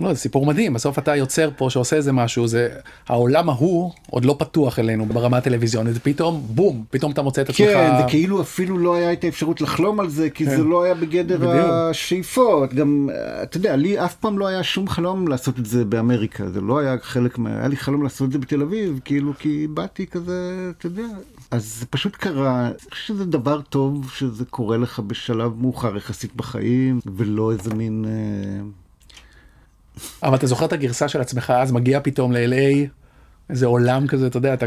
לא, 0.02 0.14
זה 0.14 0.20
סיפור 0.20 0.46
מדהים, 0.46 0.74
בסוף 0.74 1.00
אתה 1.00 1.16
יוצר 1.16 1.50
פה 1.58 1.70
שעושה 1.70 1.96
איזה 1.96 2.12
משהו, 2.12 2.48
זה 2.48 2.70
העולם 3.08 3.50
ההוא 3.50 3.92
עוד 4.10 4.26
לא 4.26 4.36
פתוח 4.40 4.80
אלינו 4.80 5.06
ברמה 5.06 5.38
הטלוויזיונית, 5.38 5.98
פתאום 6.04 6.46
בום, 6.50 6.84
פתאום 6.90 7.12
אתה 7.12 7.22
מוצא 7.22 7.42
את 7.42 7.50
עצמך. 7.50 7.68
כן, 7.68 7.92
זה 7.98 8.04
כאילו 8.08 8.42
אפילו 8.42 8.78
לא 8.78 8.96
היה 8.96 9.14
את 9.14 9.24
האפשרות 9.24 9.62
לחלום 9.62 10.00
על 10.00 10.10
זה, 10.10 10.30
כי 10.30 10.46
כן. 10.46 10.58
זה 10.58 10.64
לא 10.64 10.84
היה 10.84 10.96
בגדר 10.96 11.38
בדיוק. 11.38 11.70
השאיפות, 11.72 12.74
גם, 12.74 13.10
אתה 13.44 13.58
יודע, 13.58 13.76
לי 13.76 14.06
אף 14.06 14.16
פעם 14.16 14.40
לא 14.40 14.48
היה 14.48 14.64
שום 14.64 14.88
חלום 14.88 15.28
לעשות 15.28 15.60
את 15.60 15.66
זה 15.66 15.86
באמריקה, 15.86 16.50
זה 16.50 16.62
לא 16.62 16.80
היה 16.80 16.96
חלק 17.02 17.38
מה... 17.38 17.50
היה 17.50 17.68
לי 17.68 17.76
חלום 17.78 18.04
לעשות 18.04 18.28
את 18.28 18.32
זה 18.32 18.40
בתל 18.40 18.62
אביב, 18.62 19.00
כאילו, 19.06 19.34
כי 19.40 19.68
באתי 19.68 20.08
כזה, 20.08 20.72
אתה 20.78 20.86
יודע, 20.86 21.08
אז 21.52 21.76
זה 21.80 21.86
פשוט 21.86 22.16
קרה, 22.16 22.66
אני 22.68 22.90
חושב 22.92 23.14
שזה 23.14 23.26
דבר 23.26 23.62
טוב 23.62 24.12
שזה 24.14 24.46
קורה 24.46 24.78
לך 24.78 25.00
בשלב 25.00 25.52
מאוחר 25.62 25.98
יחסית 25.98 26.36
בחיים, 26.36 27.00
ולא 27.16 27.52
איזה 27.52 27.74
מין... 27.74 28.06
אה... 28.08 28.85
אבל 30.24 30.36
אתה 30.36 30.48
זוכר 30.48 30.66
את 30.66 30.74
הגרסה 30.74 31.08
של 31.08 31.22
עצמך 31.22 31.54
אז 31.58 31.72
מגיע 31.72 32.00
פתאום 32.00 32.32
ל-LA 32.32 32.88
איזה 33.50 33.66
עולם 33.66 34.08
כזה 34.08 34.28
אתה 34.28 34.38
יודע 34.38 34.54
אתה 34.54 34.66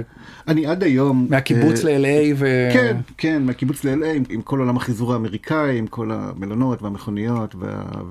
אני 0.48 0.66
עד 0.66 0.82
היום 0.82 1.26
מהקיבוץ 1.30 1.80
uh, 1.80 1.84
ל-LA 1.84 2.34
ו... 2.36 2.68
כן 2.72 2.96
כן 3.18 3.42
מהקיבוץ 3.42 3.84
ל-LA 3.84 4.06
עם, 4.06 4.22
עם 4.30 4.42
כל 4.42 4.58
עולם 4.58 4.76
החיזור 4.76 5.12
האמריקאי 5.12 5.78
עם 5.78 5.86
כל 5.86 6.10
המלונות 6.12 6.82
והמכוניות 6.82 7.54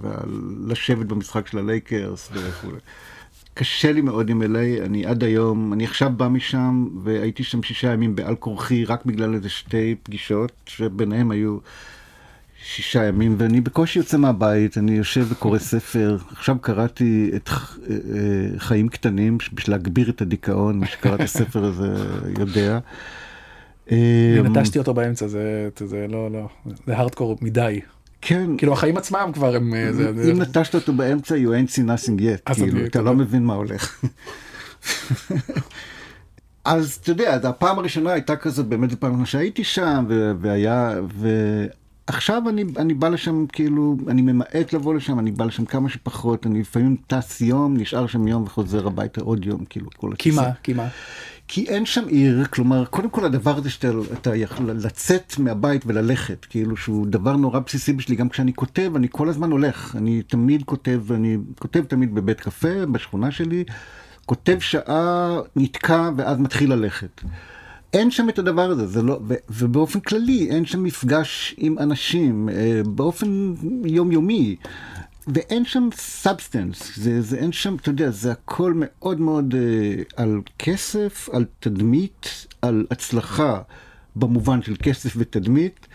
ולשבת 0.01 0.97
וה, 0.97 1.06
במשחק 1.06 1.47
של 1.47 1.58
הלייקרס 1.58 2.30
וכו'. 2.34 2.69
קשה 3.53 3.91
לי 3.91 4.01
מאוד 4.01 4.30
עם 4.30 4.41
LA, 4.41 4.86
אני 4.86 5.06
עד 5.06 5.23
היום, 5.23 5.73
אני 5.73 5.86
עכשיו 5.86 6.12
בא 6.17 6.27
משם 6.27 6.88
והייתי 7.03 7.43
שם 7.43 7.63
שישה 7.63 7.93
ימים 7.93 8.15
בעל 8.15 8.36
כורחי 8.36 8.86
רק 8.86 9.06
בגלל 9.06 9.34
איזה 9.34 9.49
שתי 9.49 9.95
פגישות 10.03 10.51
שביניהם 10.65 11.32
היו 11.32 11.58
שישה 12.69 13.03
ימים, 13.03 13.36
ואני 13.38 13.62
בקושי 13.62 13.99
יוצא 13.99 14.17
מהבית, 14.17 14.77
אני 14.77 14.91
יושב 14.91 15.27
וקורא 15.30 15.60
ספר. 15.60 16.17
עכשיו 16.32 16.58
קראתי 16.62 17.32
את 17.36 17.49
אה, 17.49 17.56
אה, 17.89 18.60
חיים 18.60 18.89
קטנים 18.89 19.38
בשביל 19.53 19.75
להגביר 19.75 20.10
את 20.10 20.21
הדיכאון, 20.21 20.80
מי 20.80 20.86
שקרא 20.86 21.15
את 21.15 21.19
הספר 21.19 21.65
הזה 21.65 21.88
יודע. 22.39 22.80
אני 23.91 24.39
אמ, 24.39 24.58
נטשתי 24.58 24.80
אותו 24.80 24.93
באמצע, 24.93 25.27
זה, 25.27 25.69
זה 25.86 26.06
לא, 26.10 26.32
לא, 26.32 26.47
זה 26.88 26.97
הארדקור 26.97 27.38
מדי. 27.41 27.80
כן. 28.21 28.58
כאילו 28.58 28.73
החיים 28.73 28.97
עצמם 28.97 29.32
כבר 29.34 29.56
הם... 29.56 29.73
אה, 29.73 29.93
זה, 29.93 30.32
אם 30.32 30.41
נטשת 30.41 30.75
אותו 30.75 30.93
באמצע, 30.93 31.36
you 31.36 31.47
ain't 31.47 31.71
seen 31.71 31.88
nothing 31.88 32.19
yet, 32.21 32.53
כאילו, 32.53 32.86
אתה 32.86 33.01
לא 33.01 33.13
מבין 33.13 33.43
מה 33.43 33.53
הולך. 33.53 34.03
אז 36.65 36.99
אתה 37.01 37.12
יודע, 37.12 37.39
הפעם 37.43 37.80
הראשונה 37.80 38.13
הייתה 38.13 38.36
כזאת, 38.36 38.65
באמת 38.65 38.89
זו 38.89 38.95
פעם 38.99 39.12
ראשונה 39.12 39.25
שהייתי 39.25 39.63
שם, 39.63 40.06
והיה, 40.39 40.95
עכשיו 42.08 42.50
אני, 42.50 42.63
אני 42.78 42.93
בא 42.93 43.10
לשם 43.10 43.46
כאילו, 43.48 43.98
אני 44.08 44.22
ממעט 44.22 44.74
לבוא 44.74 44.96
לשם, 44.96 45.20
אני 45.20 45.32
בא 45.32 45.46
לשם 45.46 45.65
כמה 45.65 45.89
שפחות, 45.89 46.46
אני 46.46 46.60
לפעמים 46.60 46.96
טס 47.08 47.41
יום, 47.41 47.78
נשאר 47.78 48.08
שם 48.08 48.28
יום 48.28 48.43
וחוזר 48.43 48.88
הביתה 48.88 49.22
עוד 49.22 49.46
יום, 49.46 49.65
כאילו 49.65 49.89
כל 49.98 50.12
כי 50.17 50.32
מה? 50.32 50.50
כי 50.63 50.74
מה? 50.74 50.88
כי 51.48 51.70
אין 51.70 51.86
שם 51.86 52.08
עיר, 52.08 52.46
כלומר, 52.46 52.86
קודם 52.86 53.10
כל 53.10 53.26
הדבר 53.26 53.58
הזה 53.58 53.70
שאתה 53.70 54.36
יכול 54.36 54.72
לצאת 54.72 55.34
מהבית 55.39 55.84
וללכת, 55.86 56.46
כאילו 56.50 56.78
שהוא 56.78 57.08
דבר 57.08 57.36
נורא 57.36 57.60
בסיסי 57.60 57.93
בשבילי, 57.93 58.20
גם 58.20 58.30
כשאני 58.30 58.54
כותב, 58.54 58.91
אני 58.96 59.08
כל 59.12 59.30
הזמן 59.30 59.52
הולך, 59.52 59.96
אני 59.96 60.22
תמיד 60.22 60.63
כותב, 60.63 61.02
אני 61.12 61.38
כותב 61.60 61.84
תמיד 61.84 62.15
בבית 62.15 62.39
קפה, 62.39 62.86
בשכונה 62.91 63.32
שלי, 63.32 63.63
כותב 64.26 64.58
שעה, 64.60 65.39
נתקע 65.56 66.10
ואז 66.17 66.38
מתחיל 66.39 66.74
ללכת. 66.74 67.22
אין 67.93 68.12
שם 68.12 68.30
את 68.30 68.39
הדבר 68.39 68.69
הזה, 68.69 68.88
זה 68.88 69.02
לא, 69.02 69.19
ובאופן 69.50 70.00
כללי 70.00 70.50
אין 70.50 70.65
שם 70.65 70.84
מפגש 70.84 71.56
עם 71.58 71.80
אנשים 71.80 72.50
אה, 72.50 72.82
באופן 72.86 73.54
יומיומי. 73.86 74.56
ואין 75.28 75.65
שם 75.65 75.89
substance, 75.95 76.91
זה, 76.95 77.21
זה 77.21 77.38
אין 77.38 77.52
שם, 77.52 77.76
אתה 77.76 77.89
יודע, 77.89 78.12
זה 78.12 78.32
הכל 78.32 78.73
מאוד 78.76 79.19
מאוד 79.19 79.56
אה, 79.58 80.04
על 80.15 80.41
כסף, 80.60 81.30
על 81.34 81.45
תדמית, 81.60 82.47
על 82.62 82.86
הצלחה 82.91 83.62
במובן 84.15 84.62
של 84.62 84.76
כסף 84.84 85.13
ותדמית, 85.17 85.88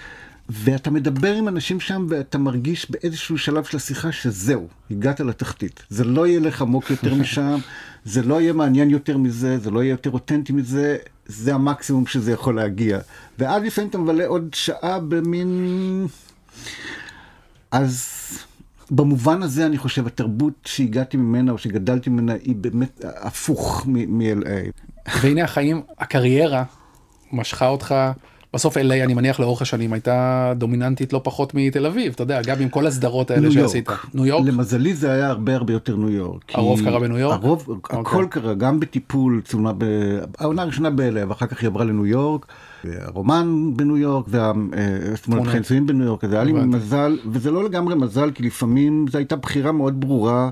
ואתה 0.48 0.90
מדבר 0.90 1.34
עם 1.34 1.48
אנשים 1.48 1.80
שם 1.80 2.06
ואתה 2.08 2.38
מרגיש 2.38 2.90
באיזשהו 2.90 3.38
שלב 3.38 3.64
של 3.64 3.76
השיחה 3.76 4.12
שזהו, 4.12 4.68
הגעת 4.90 5.20
לתחתית. 5.20 5.82
זה 5.88 6.04
לא 6.04 6.26
יהיה 6.26 6.40
לך 6.40 6.62
עמוק 6.62 6.90
יותר 6.90 7.14
משם, 7.14 7.58
זה 8.04 8.22
לא 8.22 8.40
יהיה 8.40 8.52
מעניין 8.52 8.90
יותר 8.90 9.16
מזה, 9.16 9.58
זה 9.58 9.70
לא 9.70 9.82
יהיה 9.82 9.90
יותר 9.90 10.10
אותנטי 10.10 10.52
מזה, 10.52 10.96
זה 11.26 11.54
המקסימום 11.54 12.06
שזה 12.06 12.32
יכול 12.32 12.56
להגיע. 12.56 12.98
ואז 13.38 13.62
לפעמים 13.62 13.90
אתה 13.90 13.98
מבלה 13.98 14.26
עוד 14.26 14.48
שעה 14.54 15.00
במין... 15.00 16.06
אז 17.70 18.18
במובן 18.90 19.42
הזה 19.42 19.66
אני 19.66 19.78
חושב 19.78 20.06
התרבות 20.06 20.52
שהגעתי 20.64 21.16
ממנה 21.16 21.52
או 21.52 21.58
שגדלתי 21.58 22.10
ממנה 22.10 22.32
היא 22.32 22.54
באמת 22.56 23.04
הפוך 23.04 23.86
מ-LA. 23.86 24.82
והנה 25.22 25.44
החיים, 25.44 25.82
הקריירה 25.98 26.64
משכה 27.32 27.68
אותך 27.68 27.94
בסוף 28.54 28.76
LA 28.76 28.80
אני 28.80 29.14
מניח 29.14 29.40
לאורך 29.40 29.62
השנים 29.62 29.92
הייתה 29.92 30.52
דומיננטית 30.56 31.12
לא 31.12 31.20
פחות 31.24 31.52
מתל 31.54 31.86
אביב 31.86 32.12
אתה 32.14 32.22
יודע 32.22 32.42
גם 32.42 32.56
עם 32.60 32.68
כל 32.68 32.86
הסדרות 32.86 33.30
האלה 33.30 33.42
ניו 33.42 33.52
שעשית. 33.52 33.88
ניו 34.14 34.26
יורק. 34.26 34.46
למזלי 34.46 34.94
זה 34.94 35.12
היה 35.12 35.28
הרבה 35.28 35.54
הרבה 35.54 35.72
יותר 35.72 35.96
ניו 35.96 36.10
יורק. 36.10 36.42
הרוב 36.54 36.80
קרה 36.84 37.00
בניו 37.00 37.18
יורק? 37.18 37.40
הרוב, 37.42 37.66
okay. 37.68 37.70
אוקיי. 37.70 38.00
הכל 38.00 38.26
קרה 38.30 38.54
גם 38.54 38.80
בטיפול 38.80 39.42
צולמה 39.44 39.72
בעונה 39.72 40.62
הראשונה 40.62 40.90
ב-LA 40.90 41.28
ואחר 41.28 41.46
כך 41.46 41.60
היא 41.60 41.68
עברה 41.68 41.84
לניו 41.84 42.06
יורק. 42.06 42.46
הרומן 42.84 43.70
בניו 43.76 43.96
יורק 43.96 44.26
והנישואים 44.28 45.86
בניו 45.86 46.06
יורק 46.06 46.26
זה 46.26 46.34
היה 46.34 46.44
לי 46.44 46.52
מזל 46.52 47.18
וזה 47.30 47.50
לא 47.50 47.64
לגמרי 47.64 47.94
מזל 47.94 48.30
כי 48.30 48.42
לפעמים 48.42 49.06
זו 49.10 49.18
הייתה 49.18 49.36
בחירה 49.36 49.72
מאוד 49.72 50.00
ברורה. 50.00 50.50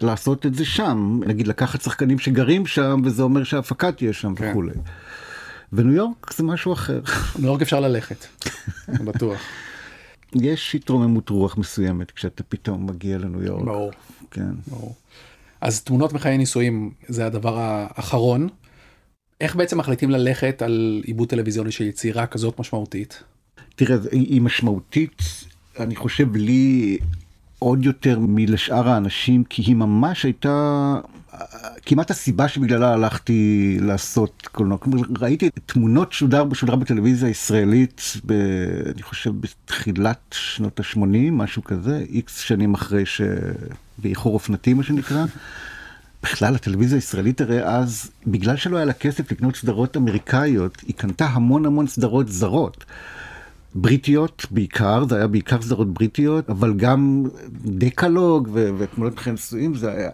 לעשות 0.00 0.46
את 0.46 0.54
זה 0.54 0.64
שם, 0.64 1.20
נגיד 1.26 1.48
לקחת 1.48 1.80
שחקנים 1.80 2.18
שגרים 2.18 2.66
שם 2.66 3.00
וזה 3.04 3.22
אומר 3.22 3.44
שההפקה 3.44 3.92
תהיה 3.92 4.12
שם 4.12 4.34
כן. 4.34 4.50
וכולי. 4.50 4.72
וניו 5.74 5.94
יורק 5.94 6.32
זה 6.36 6.42
משהו 6.42 6.72
אחר. 6.72 7.00
ניו 7.38 7.46
יורק 7.46 7.62
אפשר 7.62 7.80
ללכת, 7.80 8.26
בטוח. 8.88 9.40
יש 10.34 10.74
התרוממות 10.74 11.28
רוח 11.28 11.58
מסוימת 11.58 12.10
כשאתה 12.10 12.42
פתאום 12.42 12.86
מגיע 12.86 13.18
לניו 13.18 13.42
יורק. 13.42 13.64
ברור, 13.64 13.90
כן. 14.30 14.50
ברור. 14.66 14.94
אז 15.60 15.82
תמונות 15.82 16.12
מחיי 16.12 16.38
נישואים 16.38 16.90
זה 17.08 17.26
הדבר 17.26 17.58
האחרון. 17.58 18.48
איך 19.40 19.56
בעצם 19.56 19.78
מחליטים 19.78 20.10
ללכת 20.10 20.62
על 20.62 21.02
עיבוד 21.04 21.28
טלוויזיוני 21.28 21.72
של 21.72 21.84
יצירה 21.84 22.26
כזאת 22.26 22.60
משמעותית? 22.60 23.22
תראה, 23.76 23.96
היא 24.10 24.42
משמעותית, 24.42 25.22
אני 25.80 25.96
חושב, 25.96 26.36
לי 26.36 26.98
עוד 27.58 27.84
יותר 27.84 28.18
מלשאר 28.20 28.88
האנשים, 28.88 29.44
כי 29.44 29.62
היא 29.62 29.74
ממש 29.76 30.24
הייתה 30.24 30.94
כמעט 31.86 32.10
הסיבה 32.10 32.48
שבגללה 32.48 32.92
הלכתי 32.92 33.78
לעשות 33.80 34.48
קולנוע. 34.52 34.78
כלומר, 34.78 34.98
ראיתי 35.18 35.50
תמונות 35.66 36.12
שודר, 36.12 36.44
שודר 36.54 36.74
בטלוויזיה 36.74 37.28
הישראלית, 37.28 38.02
ב, 38.26 38.32
אני 38.94 39.02
חושב 39.02 39.32
בתחילת 39.40 40.20
שנות 40.30 40.80
ה-80, 40.80 41.32
משהו 41.32 41.64
כזה, 41.64 42.04
איקס 42.08 42.38
שנים 42.38 42.74
אחרי 42.74 43.06
ש... 43.06 43.20
באיחור 43.98 44.34
אופנתי, 44.34 44.74
מה 44.74 44.82
שנקרא. 44.82 45.24
בכלל 46.22 46.54
הטלוויזיה 46.54 46.98
הישראלית 46.98 47.40
הרי 47.40 47.64
אז, 47.64 48.10
בגלל 48.26 48.56
שלא 48.56 48.76
היה 48.76 48.84
לה 48.84 48.92
כסף 48.92 49.32
לקנות 49.32 49.56
סדרות 49.56 49.96
אמריקאיות, 49.96 50.80
היא 50.86 50.94
קנתה 50.94 51.26
המון 51.26 51.66
המון 51.66 51.86
סדרות 51.86 52.28
זרות. 52.28 52.84
בריטיות 53.74 54.46
בעיקר, 54.50 55.04
זה 55.08 55.16
היה 55.16 55.26
בעיקר 55.26 55.62
סדרות 55.62 55.94
בריטיות, 55.94 56.50
אבל 56.50 56.74
גם 56.74 57.24
דקלוג 57.64 58.48
ותמונות 58.78 59.14
בכן 59.14 59.32
נשואים, 59.32 59.74
זה 59.74 59.92
היה... 59.92 60.10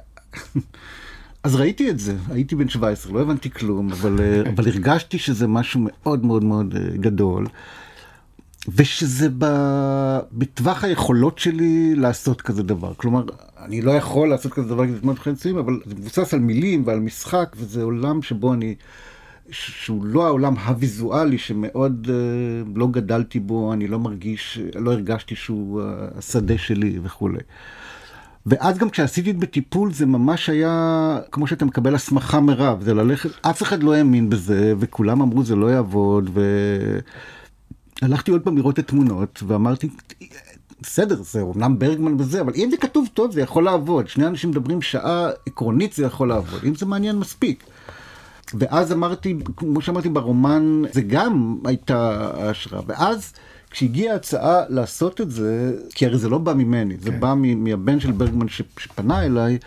אז 1.43 1.55
ראיתי 1.55 1.91
את 1.91 1.99
זה, 1.99 2.17
הייתי 2.31 2.57
בן 2.57 2.69
17, 2.69 3.13
לא 3.13 3.21
הבנתי 3.21 3.51
כלום, 3.51 3.93
אבל, 3.93 4.17
אה, 4.21 4.43
אבל 4.55 4.69
הרגשתי 4.69 5.19
שזה 5.19 5.47
משהו 5.47 5.81
מאוד 5.85 6.25
מאוד 6.25 6.45
מאוד 6.45 6.75
אה, 6.77 6.97
גדול, 6.97 7.47
ושזה 8.69 9.29
ב... 9.39 9.45
בטווח 10.33 10.85
היכולות 10.85 11.39
שלי 11.39 11.95
לעשות 11.95 12.43
כזה 12.43 12.63
דבר. 12.63 12.95
כלומר, 12.97 13.25
אני 13.59 13.83
לא 13.83 13.91
יכול 13.91 14.29
לעשות 14.29 14.53
כזה 14.53 14.69
דבר 14.69 14.87
כזה 14.87 15.01
תמונות 15.01 15.19
בכן 15.19 15.31
נשואים, 15.31 15.59
אבל 15.59 15.81
זה 15.87 15.95
מבוסס 15.95 16.35
על 16.35 16.41
מילים 16.41 16.83
ועל 16.87 17.01
משחק, 17.01 17.57
וזה 17.59 17.83
עולם 17.83 18.23
שבו 18.23 18.55
אני... 18.55 18.75
שהוא 19.51 20.05
לא 20.05 20.27
העולם 20.27 20.55
הוויזואלי 20.57 21.39
שמאוד 21.39 22.07
uh, 22.07 22.79
לא 22.79 22.87
גדלתי 22.87 23.41
בו, 23.41 23.73
אני 23.73 23.89
לא 23.89 23.99
מרגיש, 23.99 24.59
לא 24.75 24.93
הרגשתי 24.93 25.35
שהוא 25.35 25.83
uh, 25.83 26.19
השדה 26.19 26.59
שלי 26.59 26.99
וכולי. 27.03 27.39
ואז 28.47 28.79
גם 28.79 28.91
כשעשיתי 28.91 29.31
את 29.31 29.37
בטיפול 29.37 29.93
זה 29.93 30.07
ממש 30.07 30.49
היה 30.49 31.19
כמו 31.33 31.47
שאתה 31.47 31.65
מקבל 31.65 31.95
הסמכה 31.95 32.41
מרב, 32.41 32.83
זה 32.83 32.95
ללכת, 32.95 33.31
אף 33.43 33.63
אחד 33.63 33.83
לא 33.83 33.95
האמין 33.95 34.31
בזה 34.31 34.75
וכולם 34.79 35.23
אמרו 35.23 35.45
זה 35.45 35.57
לא 35.57 35.67
יעבוד 35.67 36.31
והלכתי 38.03 38.31
עוד 38.31 38.43
פעם 38.43 38.57
לראות 38.57 38.75
את 38.75 38.85
התמונות 38.85 39.43
ואמרתי 39.47 39.89
בסדר 40.83 41.23
זה 41.23 41.41
אומנם 41.41 41.79
ברגמן 41.79 42.21
וזה 42.21 42.41
אבל 42.41 42.53
אם 42.57 42.69
זה 42.71 42.77
כתוב 42.77 43.09
טוב 43.15 43.33
זה 43.33 43.41
יכול 43.41 43.65
לעבוד 43.65 44.09
שני 44.09 44.27
אנשים 44.27 44.51
מדברים 44.51 44.83
שעה 44.83 45.31
עקרונית 45.47 45.93
זה 45.93 46.05
יכול 46.05 46.29
לעבוד 46.29 46.61
אם 46.65 46.75
זה 46.75 46.87
מעניין 46.87 47.19
מספיק. 47.19 47.65
ואז 48.55 48.93
אמרתי, 48.93 49.39
כמו 49.57 49.81
שאמרתי 49.81 50.09
ברומן, 50.09 50.83
זה 50.93 51.03
גם 51.03 51.59
הייתה 51.65 52.29
ההשראה. 52.35 52.83
ואז 52.87 53.33
כשהגיעה 53.71 54.13
ההצעה 54.13 54.61
לעשות 54.69 55.21
את 55.21 55.31
זה, 55.31 55.73
כי 55.95 56.07
הרי 56.07 56.19
זה 56.19 56.29
לא 56.29 56.39
בא 56.39 56.53
ממני, 56.53 56.97
זה 57.01 57.11
בא 57.11 57.35
מ- 57.37 57.65
מהבן 57.65 58.01
של 58.01 58.13
ברגמן 58.13 58.47
שפנה 58.49 59.25
אליי, 59.25 59.59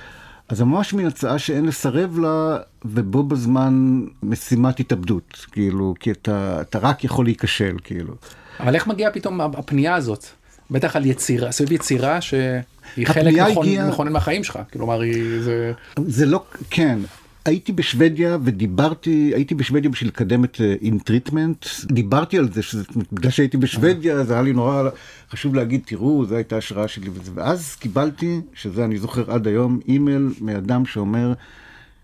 אז 0.50 0.58
זה 0.58 0.66
ממש 0.66 0.94
מין 0.94 1.08
הצעה 1.08 1.40
שאין 1.40 1.66
לסרב 1.66 2.20
לה, 2.20 2.58
ובו 2.86 3.24
בזמן 3.24 4.02
משימת 4.24 4.80
התאבדות, 4.80 5.46
כאילו, 5.52 5.94
כי 6.00 6.12
אתה, 6.12 6.58
אתה 6.62 6.80
רק 6.80 7.04
יכול 7.04 7.26
להיכשל, 7.26 7.76
כאילו. 7.84 8.14
אבל 8.60 8.76
איך 8.76 8.88
מגיעה 8.88 9.12
פתאום 9.12 9.42
הפנייה 9.42 9.96
הזאת? 9.96 10.26
בטח 10.72 10.96
על 10.96 11.06
יצירה, 11.06 11.52
סביב 11.52 11.72
יצירה 11.72 12.22
שהיא 12.22 13.08
חלק 13.08 13.34
מכונן 13.52 13.90
מכונן 13.90 14.12
מהחיים 14.12 14.44
שלך, 14.44 14.60
כלומר 14.74 15.02
היא 15.02 15.42
זה... 15.44 15.72
זה 16.08 16.26
לא, 16.26 16.44
כן. 16.70 17.00
הייתי 17.46 17.72
בשוודיה 17.72 18.38
ודיברתי, 18.44 19.32
הייתי 19.36 19.56
בשוודיה 19.56 19.90
בשביל 19.90 20.10
לקדם 20.10 20.44
את 20.44 20.62
In 20.82 20.96
Treatment, 20.96 21.66
דיברתי 21.86 22.38
על 22.38 22.54
זה, 22.54 22.62
שזה, 22.62 22.84
בגלל 23.12 23.32
שהייתי 23.32 23.58
בשוודיה, 23.58 24.24
זה 24.24 24.34
היה 24.34 24.42
לי 24.42 24.54
נורא 24.54 24.90
חשוב 25.32 25.56
להגיד, 25.56 25.82
תראו, 25.86 26.26
זו 26.26 26.36
הייתה 26.36 26.56
ההשראה 26.56 26.88
שלי 26.88 27.10
וזה, 27.10 27.32
ואז 27.36 27.76
קיבלתי, 27.76 28.42
שזה 28.54 28.86
אני 28.86 28.98
זוכר 28.98 29.32
עד 29.32 29.48
היום, 29.48 29.80
אימייל 29.88 30.34
מאדם 30.42 30.86
שאומר, 30.86 31.34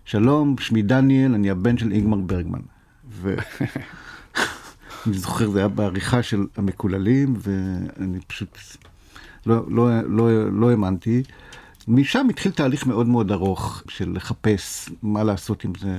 שלום, 0.04 0.56
שמי 0.60 0.82
דניאל, 0.82 1.34
אני 1.34 1.50
הבן 1.50 1.78
של 1.78 1.92
אינגמר 1.92 2.18
ברגמן. 2.18 2.60
ו... 3.10 3.34
אני 5.06 5.18
זוכר, 5.18 5.50
זה 5.50 5.58
היה 5.58 5.68
בעריכה 5.68 6.22
של 6.22 6.46
המקוללים, 6.56 7.34
ואני 7.38 8.18
פשוט 8.26 8.58
לא, 9.46 9.64
לא, 9.68 10.02
לא, 10.02 10.52
לא 10.52 10.70
האמנתי. 10.70 11.22
משם 11.88 12.26
התחיל 12.30 12.52
תהליך 12.52 12.86
מאוד 12.86 13.06
מאוד 13.06 13.32
ארוך 13.32 13.82
של 13.88 14.12
לחפש 14.14 14.88
מה 15.02 15.24
לעשות 15.24 15.64
עם 15.64 15.72
זה. 15.80 15.96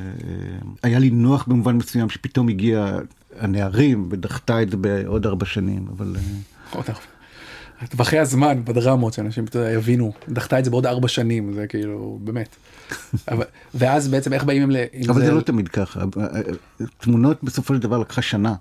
היה 0.84 1.00
לי 1.00 1.10
נוח 1.10 1.46
במובן 1.48 1.76
מסוים 1.76 2.10
שפתאום 2.10 2.48
הגיע 2.48 2.98
הנערים 3.40 4.10
ודחתה 4.12 4.62
את 4.62 4.70
זה 4.70 4.78
בעוד 4.78 5.26
ארבע 5.26 5.46
שנים, 5.46 5.86
אבל... 5.98 6.16
אה. 6.76 6.82
טווחי 7.90 8.20
הזמן 8.20 8.66
בדרמות 8.66 9.14
שאנשים 9.14 9.46
יבינו 9.74 10.14
דחתה 10.30 10.60
את 10.60 10.66
זה 10.66 10.72
בעוד 10.72 10.86
ארבע 10.86 11.08
שנים 11.08 11.54
זה 11.54 11.68
כאילו 11.68 12.20
באמת. 12.24 12.56
אבל, 13.32 13.46
ואז 13.74 14.08
בעצם 14.08 14.34
איך 14.34 14.44
באים 14.44 14.64
עם, 14.64 14.72
ל- 14.72 14.86
עם 14.94 15.10
אבל 15.10 15.26
זה 15.26 15.32
לא 15.32 15.42
תמיד 15.42 15.68
ככה. 15.68 16.04
תמונות 16.98 17.44
בסופו 17.44 17.74
של 17.74 17.80
דבר 17.80 17.98
לקחה 17.98 18.22
שנה. 18.22 18.56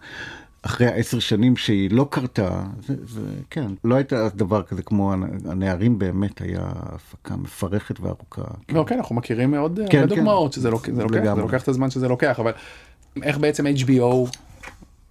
אחרי 0.63 0.87
העשר 0.87 1.19
שנים 1.19 1.57
שהיא 1.57 1.91
לא 1.91 2.07
קרתה, 2.11 2.63
זה, 2.87 2.95
זה 3.07 3.21
כן, 3.51 3.67
לא 3.85 3.95
הייתה 3.95 4.29
דבר 4.35 4.63
כזה 4.63 4.83
כמו 4.83 5.15
הנערים 5.49 5.99
באמת 5.99 6.41
היה 6.41 6.61
הפקה 6.63 7.37
מפרכת 7.37 8.01
וארוכה. 8.01 8.43
לא 8.69 8.85
כן 8.89 8.99
אנחנו 8.99 9.15
מכירים 9.15 9.51
מאוד 9.51 9.81
כן, 9.91 9.99
הרבה 9.99 10.11
כן. 10.11 10.17
דוגמאות 10.17 10.53
שזה 10.53 10.71
לוקח, 10.71 10.93
זה 10.93 11.03
לוקח, 11.03 11.15
זה 11.15 11.21
לגמרי. 11.21 11.43
לוקח 11.43 11.63
את 11.63 11.69
הזמן 11.69 11.91
שזה 11.91 12.09
לוקח 12.09 12.41
אבל 12.41 12.53
איך 13.23 13.39
בעצם 13.39 13.67
HBO 13.67 14.39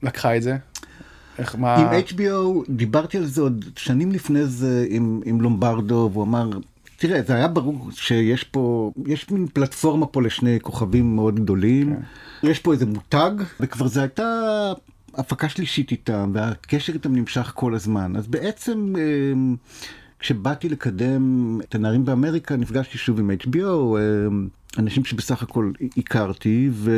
לקחה 0.04 0.38
את 0.38 0.42
זה? 0.44 0.58
איך 1.40 1.56
מה? 1.56 1.76
עם 1.76 1.88
HBO 2.08 2.66
דיברתי 2.70 3.18
על 3.18 3.26
זה 3.26 3.42
עוד 3.42 3.66
שנים 3.76 4.12
לפני 4.12 4.46
זה 4.46 4.86
עם, 4.90 5.22
עם 5.26 5.42
לומברדו 5.42 6.10
והוא 6.14 6.24
אמר 6.24 6.50
תראה 6.98 7.22
זה 7.22 7.36
היה 7.36 7.48
ברור 7.48 7.90
שיש 7.92 8.44
פה 8.44 8.92
יש 9.06 9.32
מין 9.32 9.48
פלטפורמה 9.54 10.06
פה 10.06 10.22
לשני 10.22 10.58
כוכבים 10.62 11.16
מאוד 11.16 11.40
גדולים 11.40 11.96
כן. 12.42 12.48
יש 12.48 12.60
פה 12.60 12.74
איזה 12.74 12.86
מותג 12.86 13.32
וכבר 13.60 13.88
זה 13.88 14.02
הייתה 14.02 14.24
הפקה 15.14 15.50
שלישית 15.50 15.92
איתם 15.92 16.32
והקשר 16.34 16.94
איתם 16.94 17.16
נמשך 17.16 17.52
כל 17.56 17.76
הזמן 17.76 18.16
אז 18.16 18.28
בעצם. 18.28 18.94
אמ, 18.98 19.56
כשבאתי 20.20 20.70
לקדם 20.70 21.58
את 21.62 21.76
הנערים 21.76 22.06
באמריקה 22.06 22.56
נפגשתי 22.56 22.98
שוב 22.98 23.20
עם 23.20 23.32
HBO, 23.32 23.98
אמ, 24.28 24.48
אנשים 24.78 25.06
שבסך 25.06 25.44
הכל 25.44 25.72
הכרתי, 25.98 26.70
ו... 26.72 26.92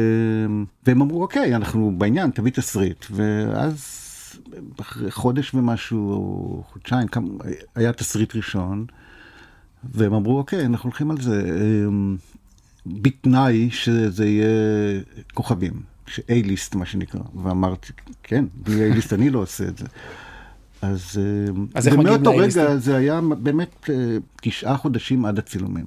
והם 0.86 1.02
אמרו 1.02 1.22
אוקיי 1.22 1.56
אנחנו 1.56 1.94
בעניין 1.98 2.32
תביא 2.32 2.52
תסריט, 2.52 3.06
ואז 3.12 3.98
אחרי 4.82 5.12
חודש 5.12 5.54
ומשהו, 5.54 6.12
או 6.12 6.64
חודשיים, 6.72 7.08
כמה, 7.08 7.28
היה 7.76 7.94
תסריט 7.94 8.36
ראשון, 8.36 8.86
והם 9.84 10.14
אמרו 10.14 10.38
אוקיי 10.38 10.66
אנחנו 10.66 10.90
הולכים 10.90 11.12
על 11.12 11.22
זה, 11.22 11.44
אמ, 11.88 12.18
בתנאי 12.86 13.70
שזה 13.72 14.26
יהיה 14.26 14.48
כוכבים. 15.34 15.91
ש-A-ליסט 16.08 16.76
מה 16.76 16.86
שנקרא, 16.86 17.22
ואמרתי, 17.44 17.94
כן, 18.24 18.46
בלי 18.56 18.92
A-ליסט 18.92 19.14
אני 19.14 19.30
לא 19.30 19.40
עושה 19.40 19.64
את 19.64 19.78
זה. 19.78 19.86
אז, 20.82 21.20
אמ, 21.50 21.68
אז 21.76 21.88
ומאותו 21.88 22.32
ל-A-ליסט? 22.32 22.58
רגע 22.58 22.76
זה 22.78 22.96
היה 22.96 23.22
באמת 23.38 23.90
אה, 23.90 24.18
תשעה 24.42 24.78
חודשים 24.78 25.26
עד 25.26 25.40
הצילומים, 25.40 25.86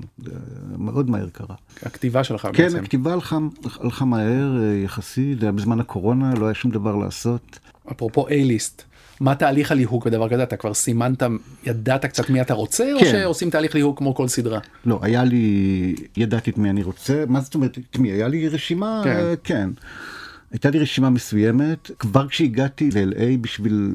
מאוד 0.79 1.11
מהר 1.11 1.29
קרה. 1.33 1.57
הכתיבה 1.83 2.25
שלך 2.25 2.49
כן, 2.53 2.63
בעצם. 2.63 2.79
הכתיבה 2.79 3.13
הלכה, 3.13 3.39
הלכה 3.81 4.05
מהר 4.05 4.59
אה, 4.63 4.75
יחסית, 4.85 5.41
זה 5.41 5.47
היה 5.47 5.53
בזמן 5.53 5.81
הקורונה, 5.81 6.35
לא 6.35 6.47
היה 6.47 6.55
שום 6.55 6.71
דבר 6.71 6.97
לעשות. 6.97 7.59
אפרופו 7.93 8.29
A-ליסט, 8.29 8.83
מה 9.21 9.35
תהליך 9.35 9.73
הליהוק 9.73 10.07
בדבר 10.07 10.29
כזה? 10.29 10.43
אתה 10.43 10.57
כבר 10.57 10.75
סימנת, 10.75 11.23
ידעת 11.67 12.05
קצת 12.05 12.31
מי 12.31 12.41
אתה 12.41 12.55
רוצה, 12.55 12.93
או 12.93 13.01
כן. 13.01 13.11
שעושים 13.11 13.51
תהליך 13.51 13.75
ליהוק 13.75 13.99
כמו 13.99 14.15
כל 14.15 14.29
סדרה? 14.29 14.61
לא, 14.87 14.99
היה 15.03 15.25
לי, 15.25 15.95
ידעתי 16.17 16.51
את 16.51 16.59
מי 16.59 16.71
אני 16.71 16.83
רוצה, 16.83 17.25
מה 17.29 17.41
זאת 17.41 17.55
אומרת, 17.55 17.79
את 17.91 17.99
מי? 17.99 18.11
היה 18.11 18.29
לי 18.29 18.49
רשימה, 18.49 19.01
כן. 19.05 19.15
כן. 19.15 19.35
כן. 19.45 19.71
הייתה 20.53 20.71
לי 20.71 20.79
רשימה 20.79 21.11
מסוימת, 21.11 21.91
כבר 21.99 22.29
כשהגעתי 22.29 22.91
ל-LA 22.91 23.39
בשביל 23.41 23.95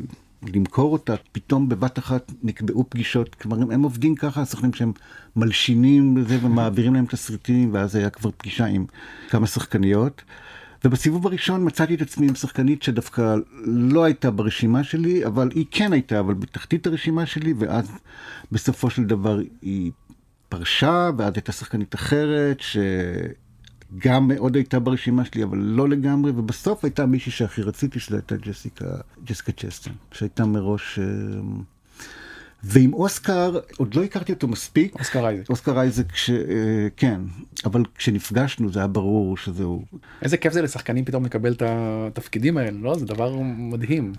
למכור 0.53 0.93
אותה, 0.93 1.15
פתאום 1.31 1.69
בבת 1.69 1.99
אחת 1.99 2.31
נקבעו 2.43 2.85
פגישות, 2.89 3.35
כלומר 3.35 3.61
הם, 3.61 3.71
הם 3.71 3.83
עובדים 3.83 4.15
ככה, 4.15 4.41
הסוכנים 4.41 4.73
שהם 4.73 4.91
מלשינים 5.35 6.17
וזה 6.17 6.37
ומעבירים 6.41 6.93
להם 6.93 7.05
תסריטים, 7.05 7.73
ואז 7.73 7.95
היה 7.95 8.09
כבר 8.09 8.29
פגישה 8.37 8.65
עם 8.65 8.85
כמה 9.29 9.47
שחקניות. 9.47 10.21
ובסיבוב 10.85 11.27
הראשון 11.27 11.67
מצאתי 11.67 11.95
את 11.95 12.01
עצמי 12.01 12.27
עם 12.27 12.35
שחקנית 12.35 12.83
שדווקא 12.83 13.35
לא 13.65 14.03
הייתה 14.03 14.31
ברשימה 14.31 14.83
שלי, 14.83 15.25
אבל 15.25 15.49
היא 15.55 15.65
כן 15.71 15.93
הייתה, 15.93 16.19
אבל 16.19 16.33
בתחתית 16.33 16.87
הרשימה 16.87 17.25
שלי, 17.25 17.53
ואז 17.57 17.91
בסופו 18.51 18.89
של 18.89 19.03
דבר 19.03 19.39
היא 19.61 19.91
פרשה, 20.49 21.09
ואז 21.17 21.33
הייתה 21.35 21.51
שחקנית 21.51 21.95
אחרת, 21.95 22.61
שגם 23.99 24.27
מאוד 24.27 24.55
הייתה 24.55 24.79
ברשימה 24.79 25.25
שלי, 25.25 25.43
אבל 25.43 25.57
לא 25.57 25.89
לגמרי, 25.89 26.31
ובסוף 26.35 26.83
הייתה 26.83 27.05
מישהי 27.05 27.31
שהכי 27.31 27.61
רציתי, 27.61 27.99
שזו 27.99 28.15
הייתה 28.15 28.35
ג'סיקה, 28.35 28.85
ג'סיקה 29.25 29.51
צ'סטון, 29.51 29.93
שהייתה 30.11 30.45
מראש... 30.45 30.99
ועם 32.63 32.93
אוסקר, 32.93 33.59
עוד 33.77 33.95
לא 33.95 34.03
הכרתי 34.03 34.33
אותו 34.33 34.47
מספיק. 34.47 34.95
אוסקר 34.99 35.27
אייזק. 35.27 35.49
אוסקר 35.49 35.79
אייזק, 35.79 36.15
ש... 36.15 36.29
אה, 36.29 36.35
כן, 36.97 37.21
אבל 37.65 37.83
כשנפגשנו 37.95 38.71
זה 38.71 38.79
היה 38.79 38.87
ברור 38.87 39.37
שזהו. 39.37 39.83
איזה 40.21 40.37
כיף 40.37 40.53
זה 40.53 40.61
לשחקנים 40.61 41.05
פתאום 41.05 41.25
לקבל 41.25 41.53
את 41.53 41.63
התפקידים 41.65 42.57
האלה, 42.57 42.77
לא? 42.81 42.95
זה 42.95 43.05
דבר 43.05 43.35
מדהים. 43.41 44.13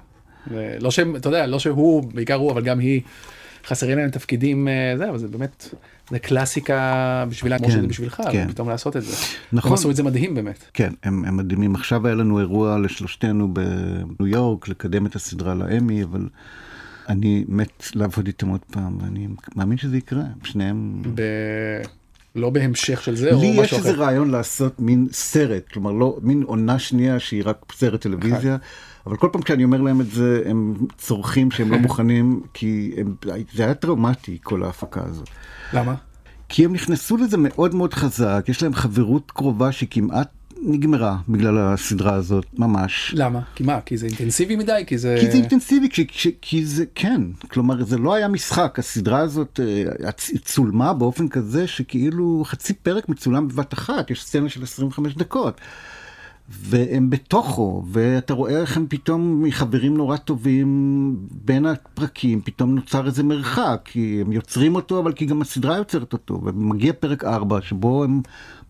לא 0.81 0.91
שהם, 0.91 1.17
אתה 1.17 1.29
יודע, 1.29 1.47
לא 1.47 1.59
שהוא, 1.59 2.13
בעיקר 2.15 2.35
הוא, 2.35 2.53
אבל 2.53 2.63
גם 2.63 2.79
היא, 2.79 3.01
חסרים 3.67 3.99
להם 3.99 4.11
תפקידים, 4.11 4.69
אה, 4.69 4.95
זה, 4.97 5.09
אבל 5.09 5.19
זה 5.19 5.29
באמת, 5.29 5.75
זה 6.11 6.19
קלאסיקה 6.19 7.25
בשבילם, 7.29 7.59
כמו 7.59 7.67
כן, 7.67 7.73
שזה 7.73 7.87
בשבילך, 7.87 8.23
כן. 8.33 8.49
פתאום 8.49 8.69
לעשות 8.69 8.97
את 8.97 9.03
זה. 9.03 9.17
נכון. 9.53 9.71
הם 9.71 9.75
עשו 9.75 9.91
את 9.91 9.97
זה 9.97 10.03
מדהים 10.03 10.35
באמת. 10.35 10.65
כן, 10.75 10.93
הם, 11.03 11.25
הם 11.25 11.37
מדהימים. 11.37 11.75
עכשיו 11.75 12.07
היה 12.07 12.17
לנו 12.17 12.41
אירוע 12.41 12.79
לשלושתנו 12.79 13.55
בניו 13.55 14.27
יורק, 14.27 14.69
לקדם 14.69 15.07
את 15.07 15.15
הסדרה 15.15 15.55
לאמי, 15.55 16.03
אבל 16.03 16.29
אני 17.11 17.45
מת 17.49 17.87
לעבוד 17.95 18.27
איתם 18.27 18.49
עוד 18.49 18.61
פעם, 18.73 18.99
ואני 19.03 19.29
מאמין 19.57 19.79
שזה 19.79 19.97
יקרה, 19.97 20.23
שניהם... 20.45 21.03
ב... 21.15 21.23
לא 22.35 22.51
בהמשך 22.51 23.03
של 23.03 23.17
זה, 23.17 23.33
או 23.33 23.41
לי 23.41 23.51
משהו 23.51 23.63
יש 23.63 23.73
איזה 23.73 23.91
אחר. 23.91 24.01
רעיון 24.01 24.31
לעשות 24.31 24.81
מין 24.81 25.09
סרט, 25.13 25.69
כלומר 25.73 25.93
לא, 25.93 26.19
מין 26.23 26.43
עונה 26.43 26.79
שנייה 26.79 27.21
שהיא 27.21 27.43
רק 27.47 27.65
סרט 27.73 28.01
טלוויזיה, 28.01 28.57
אבל 29.07 29.17
כל 29.17 29.29
פעם 29.33 29.43
כשאני 29.43 29.65
אומר 29.65 29.81
להם 29.81 30.01
את 30.01 30.11
זה, 30.11 30.43
הם 30.47 30.75
צורכים 30.99 31.51
שהם 31.51 31.71
לא 31.71 31.79
מוכנים, 31.79 32.43
כי 32.55 32.93
הם, 32.97 33.15
זה 33.55 33.65
היה 33.65 33.75
טראומטי 33.75 34.39
כל 34.43 34.63
ההפקה 34.63 35.01
הזאת. 35.05 35.29
למה? 35.73 35.95
כי 36.49 36.65
הם 36.65 36.73
נכנסו 36.73 37.17
לזה 37.17 37.37
מאוד 37.37 37.75
מאוד 37.75 37.95
חזק, 37.95 38.45
יש 38.49 38.63
להם 38.63 38.75
חברות 38.75 39.31
קרובה 39.31 39.73
שכמעט 39.73 40.29
נגמרה 40.63 41.17
בגלל 41.29 41.59
הסדרה 41.59 42.15
הזאת, 42.15 42.47
ממש. 42.59 43.15
למה? 43.17 43.41
כי 43.55 43.63
מה? 43.63 43.81
כי 43.87 43.97
זה 43.97 44.07
אינטנסיבי 44.07 44.57
מדי? 44.57 44.83
כי 44.87 44.99
זה... 44.99 45.17
כי 45.21 45.31
זה 45.31 45.37
אינטנסיבי, 45.37 45.89
כי, 45.91 46.07
כי, 46.09 46.35
כי 46.41 46.67
זה 46.67 46.85
כן, 46.95 47.23
כלומר 47.49 47.85
זה 47.85 47.99
לא 47.99 48.15
היה 48.15 48.29
משחק, 48.29 48.79
הסדרה 48.79 49.19
הזאת 49.19 49.61
אה, 50.05 50.13
צולמה 50.45 50.93
באופן 50.93 51.29
כזה 51.29 51.67
שכאילו 51.67 52.43
חצי 52.47 52.75
פרק 52.75 53.09
מצולם 53.09 53.49
בבת 53.49 53.75
אחת, 53.75 54.11
יש 54.11 54.25
סצנה 54.25 54.49
של 54.49 54.63
25 54.63 55.15
דקות. 55.15 55.61
והם 56.51 57.11
בתוכו, 57.11 57.83
ואתה 57.87 58.35
רואה 58.35 58.61
איך 58.61 58.77
הם 58.77 58.87
פתאום 58.89 59.43
מחברים 59.43 59.97
נורא 59.97 60.17
טובים 60.17 61.17
בין 61.45 61.67
הפרקים, 61.67 62.41
פתאום 62.41 62.75
נוצר 62.75 63.07
איזה 63.07 63.23
מרחק, 63.23 63.81
כי 63.85 64.19
הם 64.21 64.33
יוצרים 64.33 64.75
אותו, 64.75 64.99
אבל 64.99 65.13
כי 65.13 65.27
גם 65.27 65.43
הסדרה 65.43 65.77
יוצרת 65.77 66.13
אותו, 66.13 66.41
ומגיע 66.45 66.93
פרק 66.93 67.25
4, 67.25 67.61
שבו 67.63 68.05
הם 68.05 68.21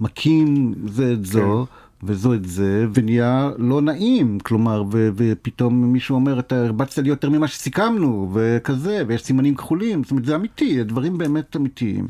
מכים 0.00 0.74
זה 0.86 1.12
את 1.12 1.24
זו. 1.24 1.66
וזו 2.02 2.34
את 2.34 2.44
זה, 2.44 2.86
ונהיה 2.94 3.50
לא 3.58 3.80
נעים, 3.80 4.38
כלומר, 4.38 4.84
ו- 4.92 5.08
ופתאום 5.16 5.92
מישהו 5.92 6.14
אומר, 6.14 6.38
אתה 6.38 6.64
הרבצת 6.64 7.02
לי 7.02 7.08
יותר 7.08 7.30
ממה 7.30 7.48
שסיכמנו, 7.48 8.30
וכזה, 8.32 9.02
ויש 9.06 9.22
סימנים 9.22 9.54
כחולים, 9.54 10.02
זאת 10.02 10.10
אומרת, 10.10 10.24
זה 10.24 10.36
אמיתי, 10.36 10.80
הדברים 10.80 11.18
באמת 11.18 11.56
אמיתיים. 11.56 12.08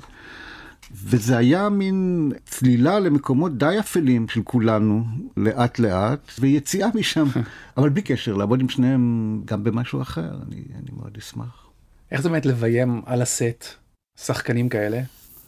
וזה 0.93 1.37
היה 1.39 1.69
מין 1.69 2.31
צלילה 2.45 2.99
למקומות 2.99 3.59
די 3.59 3.77
אפלים 3.81 4.29
של 4.29 4.43
כולנו, 4.43 5.05
לאט 5.37 5.79
לאט, 5.79 6.31
ויציאה 6.39 6.89
משם, 6.95 7.27
אבל 7.77 7.89
בלי 7.89 8.03
קשר, 8.03 8.35
לעבוד 8.35 8.61
עם 8.61 8.69
שניהם 8.69 9.43
גם 9.45 9.65
במשהו 9.65 10.03
אחר, 10.03 10.31
אני, 10.49 10.63
אני 10.75 10.91
מאוד 10.97 11.17
אשמח. 11.19 11.67
איך 12.13 12.21
זה 12.21 12.29
באמת 12.29 12.47
לביים 12.47 13.03
על 13.07 13.23
הסט 13.23 13.65
שחקנים 14.21 14.69
כאלה? 14.69 15.01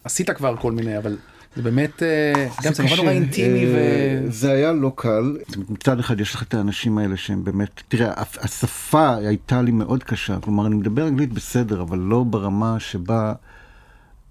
עשית 0.04 0.30
כבר 0.30 0.56
כל 0.56 0.72
מיני, 0.72 0.98
אבל 0.98 1.16
זה 1.56 1.62
באמת, 1.62 2.02
אה, 2.02 2.48
גם 2.62 2.72
זה 2.74 2.82
נורא. 2.82 2.96
נורא 2.96 3.10
אינטימי 3.10 3.66
ו... 3.66 3.76
אה, 3.76 4.20
זה 4.26 4.52
היה 4.52 4.72
לא 4.72 4.92
קל. 4.96 5.36
מצד 5.68 5.98
אחד 5.98 6.20
יש 6.20 6.34
לך 6.34 6.42
את 6.42 6.54
האנשים 6.54 6.98
האלה 6.98 7.16
שהם 7.16 7.44
באמת, 7.44 7.82
תראה, 7.88 8.12
השפה 8.16 9.14
הייתה 9.14 9.62
לי 9.62 9.70
מאוד 9.70 10.04
קשה. 10.04 10.38
כלומר, 10.40 10.66
אני 10.66 10.74
מדבר 10.74 11.08
אנגלית 11.08 11.32
בסדר, 11.32 11.82
אבל 11.82 11.98
לא 11.98 12.24
ברמה 12.24 12.80
שבה 12.80 13.32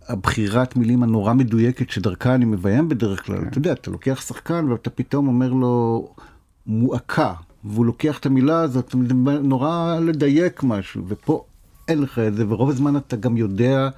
הבחירת 0.07 0.75
מילים 0.75 1.03
הנורא 1.03 1.33
מדויקת 1.33 1.89
שדרכה 1.89 2.35
אני 2.35 2.45
מביים 2.45 2.89
בדרך 2.89 3.25
כלל. 3.25 3.43
אתה 3.47 3.57
יודע, 3.57 3.71
אתה 3.71 3.91
לוקח 3.91 4.21
שחקן 4.27 4.71
ואתה 4.71 4.89
פתאום 4.89 5.27
אומר 5.27 5.53
לו 5.53 6.07
מועקה, 6.67 7.33
והוא 7.63 7.85
לוקח 7.85 8.19
את 8.19 8.25
המילה 8.25 8.61
הזאת, 8.61 8.95
נורא 9.43 9.99
לדייק 10.01 10.63
משהו, 10.63 11.03
ופה 11.07 11.45
אין 11.87 12.01
לך 12.01 12.19
את 12.19 12.35
זה, 12.35 12.45
ורוב 12.47 12.69
הזמן 12.69 12.97
אתה 12.97 13.15
גם 13.15 13.37
יודע... 13.37 13.89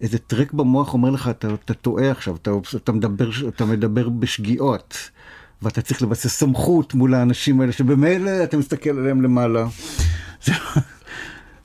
איזה 0.00 0.18
טרק 0.18 0.52
במוח 0.52 0.94
אומר 0.94 1.10
לך, 1.10 1.28
אתה, 1.28 1.48
אתה 1.64 1.74
טועה 1.74 2.10
עכשיו, 2.10 2.36
אתה, 2.36 2.50
אתה, 2.76 2.92
מדבר, 2.92 3.30
אתה 3.48 3.64
מדבר 3.64 4.08
בשגיאות, 4.08 5.10
ואתה 5.62 5.82
צריך 5.82 6.02
לבסס 6.02 6.38
סמכות 6.38 6.94
מול 6.94 7.14
האנשים 7.14 7.60
האלה, 7.60 7.72
שבמילא 7.72 8.44
אתה 8.44 8.56
מסתכל 8.56 8.90
עליהם 8.90 9.22
למעלה. 9.22 9.66
זה, 10.44 10.52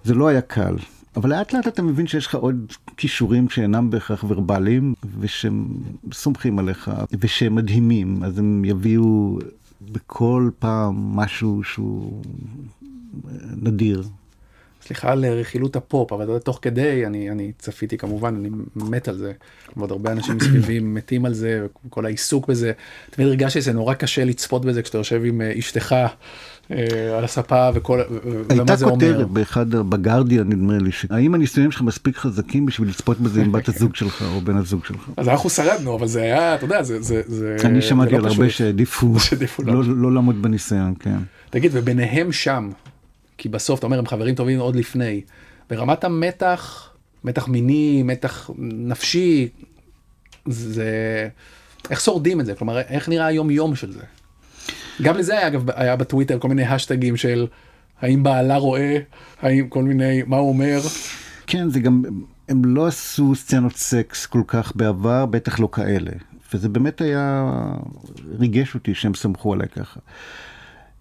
זה 0.04 0.14
לא 0.14 0.28
היה 0.28 0.42
קל. 0.42 0.76
אבל 1.16 1.30
לאט 1.30 1.54
לאט 1.54 1.68
אתה 1.68 1.82
מבין 1.82 2.08
שיש 2.08 2.28
לך 2.28 2.36
עוד 2.36 2.74
כישורים 2.98 3.50
שאינם 3.50 3.90
בהכרח 3.90 4.26
ורבליים, 4.28 4.94
ושהם 5.20 5.68
סומכים 6.14 6.60
עליך, 6.60 6.92
ושהם 7.20 7.56
מדהימים, 7.56 8.24
אז 8.24 8.40
הם 8.40 8.66
יביאו 8.66 9.40
בכל 9.82 10.50
פעם 10.60 11.16
משהו 11.16 11.64
שהוא 11.64 12.24
נדיר. 13.62 14.04
סליחה 14.86 15.12
על 15.12 15.26
רכילות 15.26 15.76
הפופ, 15.76 16.14
אבל 16.14 16.40
תוך 16.40 16.60
כדי, 16.62 17.06
אני, 17.06 17.32
אני 17.32 17.52
צפיתי 17.60 17.98
כמובן, 17.98 18.36
אני 18.36 18.50
מת 18.76 19.08
על 19.08 19.18
זה, 19.18 19.32
ועוד 19.78 19.92
הרבה 19.92 20.12
אנשים 20.12 20.38
מסביבי 20.38 20.80
מתים 20.96 21.26
על 21.26 21.34
זה, 21.34 21.66
כל 21.90 22.06
העיסוק 22.06 22.48
בזה. 22.48 22.72
תמיד 23.10 23.28
הרגשתי 23.28 23.62
שזה 23.62 23.74
נורא 23.74 23.94
קשה 23.94 24.26
לצפות 24.26 24.66
בזה 24.66 24.82
כשאתה 24.82 24.98
יושב 24.98 25.22
עם 25.26 25.42
אה, 25.42 25.54
אשתך 25.60 25.92
אה, 25.94 26.08
על 27.18 27.24
הספה 27.24 27.70
וכל, 27.74 28.02
ומה 28.24 28.44
הייתה 28.50 28.76
זה 28.76 28.86
אומר. 28.86 28.96
כותרת 28.96 29.28
באחד, 29.28 29.70
בגרדיאן 29.70 30.50
נדמה 30.50 30.78
לי, 30.78 30.90
האם 31.10 31.36
הנישואים 31.36 31.72
שלך 31.72 31.82
מספיק 31.82 32.18
חזקים 32.18 32.66
בשביל 32.66 32.90
לצפות 32.90 33.20
בזה 33.20 33.42
עם 33.42 33.52
בת 33.52 33.70
הזוג 33.70 33.96
שלך 33.96 34.26
או 34.36 34.42
בן 34.42 34.58
הזוג 34.58 34.86
שלך? 34.86 35.10
אז 35.18 35.30
אנחנו 35.30 35.50
שרדנו, 35.50 35.96
אבל 35.96 36.08
זה 36.08 36.22
היה, 36.22 36.56
אתה 36.56 36.66
יודע, 36.66 36.84
זה, 36.84 37.02
זה, 37.02 37.22
זה, 37.28 37.58
אני 37.66 37.82
שמעתי 37.82 38.12
לא 38.12 38.18
על 38.18 38.26
הרבה 38.26 38.50
שהעדיפו 38.56 39.16
לא. 39.60 39.74
לא 39.74 39.84
לא 39.96 40.14
לעמוד 40.14 40.42
בניסיון, 40.42 40.94
כן. 41.00 41.18
תגיד, 41.50 41.72
וביניהם 41.74 42.32
שם, 42.32 42.70
כי 43.38 43.50
בסוף 43.50 43.80
אתה 43.80 43.86
אומר, 43.86 44.00
הם 44.00 44.08
חברים 44.08 44.36
טובים 44.36 44.60
עוד 44.60 44.76
לפני, 44.76 45.22
ברמת 45.70 46.04
המתח, 46.04 46.90
מתח 47.24 47.48
מיני, 47.48 48.04
מתח 48.04 48.50
נפשי, 48.60 49.50
זה... 50.46 51.28
איך 51.90 52.02
שורדים 52.02 52.40
את 52.40 52.46
זה? 52.46 52.56
כלומר, 52.56 52.80
איך 52.80 53.10
נראה 53.10 53.26
היום-יום 53.26 53.76
של 53.76 53.92
זה? 53.92 54.02
גם 55.02 55.18
לזה 55.18 55.38
היה, 55.38 55.48
אגב, 55.48 55.70
היה 55.76 55.96
בטוויטר 55.96 56.40
כל 56.40 56.48
מיני 56.48 56.64
השטגים 56.64 57.18
של 57.18 57.48
האם 58.02 58.24
בעלה 58.24 58.58
רואה, 58.58 58.98
האם 59.42 59.68
כל 59.68 59.84
מיני, 59.84 60.22
מה 60.28 60.38
הוא 60.38 60.50
אומר. 60.50 60.80
כן, 61.48 61.70
זה 61.70 61.80
גם, 61.80 62.04
הם 62.50 62.66
לא 62.66 62.88
עשו 62.88 63.36
סצנות 63.36 63.76
סקס 63.76 64.26
כל 64.26 64.42
כך 64.48 64.76
בעבר, 64.76 65.26
בטח 65.26 65.60
לא 65.60 65.70
כאלה. 65.72 66.12
וזה 66.54 66.70
באמת 66.70 67.02
היה, 67.02 67.46
ריגש 68.40 68.76
אותי 68.76 68.94
שהם 68.94 69.14
סמכו 69.14 69.54
עליי 69.54 69.68
ככה. 69.68 70.00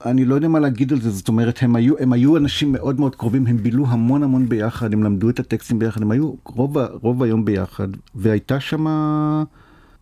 אני 0.05 0.24
לא 0.24 0.35
יודע 0.35 0.48
מה 0.48 0.61
להגיד 0.61 0.92
על 0.92 1.00
זה, 1.00 1.11
זאת 1.11 1.28
אומרת, 1.28 1.59
הם 1.62 1.76
היו, 1.76 1.98
הם 1.98 2.12
היו 2.12 2.37
אנשים 2.37 2.72
מאוד 2.72 3.00
מאוד 3.00 3.16
קרובים, 3.16 3.46
הם 3.46 3.57
בילו 3.57 3.87
המון 3.88 4.22
המון 4.22 4.48
ביחד, 4.48 4.92
הם 4.92 5.02
למדו 5.02 5.31
את 5.31 5.40
הטקסטים 5.40 5.78
ביחד, 5.78 6.02
הם 6.02 6.11
היו 6.11 6.33
רוב, 6.44 6.78
רוב 6.78 7.22
היום 7.22 7.44
ביחד, 7.44 7.88
והייתה 8.14 8.61
שם, 8.61 8.87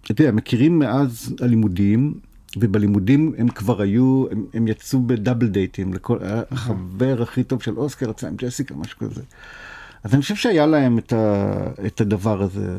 אתה 0.03 0.13
יודע, 0.13 0.31
מכירים 0.31 0.79
מאז 0.79 1.35
הלימודים, 1.41 2.15
ובלימודים 2.57 3.35
הם 3.39 3.49
כבר 3.49 3.83
היו, 3.83 4.25
הם, 4.31 4.45
הם 4.55 4.69
יצאו 4.69 5.01
בדאבל 5.07 5.47
דייטים, 5.47 5.95
לכל, 5.95 6.19
החבר 6.51 7.23
הכי 7.23 7.43
טוב 7.45 7.63
של 7.63 7.79
אוסקר 7.79 8.11
יצא 8.11 8.27
עם 8.27 8.35
ג'סיקה, 8.37 8.75
משהו 8.75 8.99
כזה. 8.99 9.23
אז 10.05 10.15
אני 10.15 10.23
חושב 10.23 10.35
שהיה 10.35 10.67
להם 10.67 10.99
את, 10.99 11.13
ה, 11.13 11.55
את 11.87 12.01
הדבר 12.01 12.43
הזה. 12.43 12.77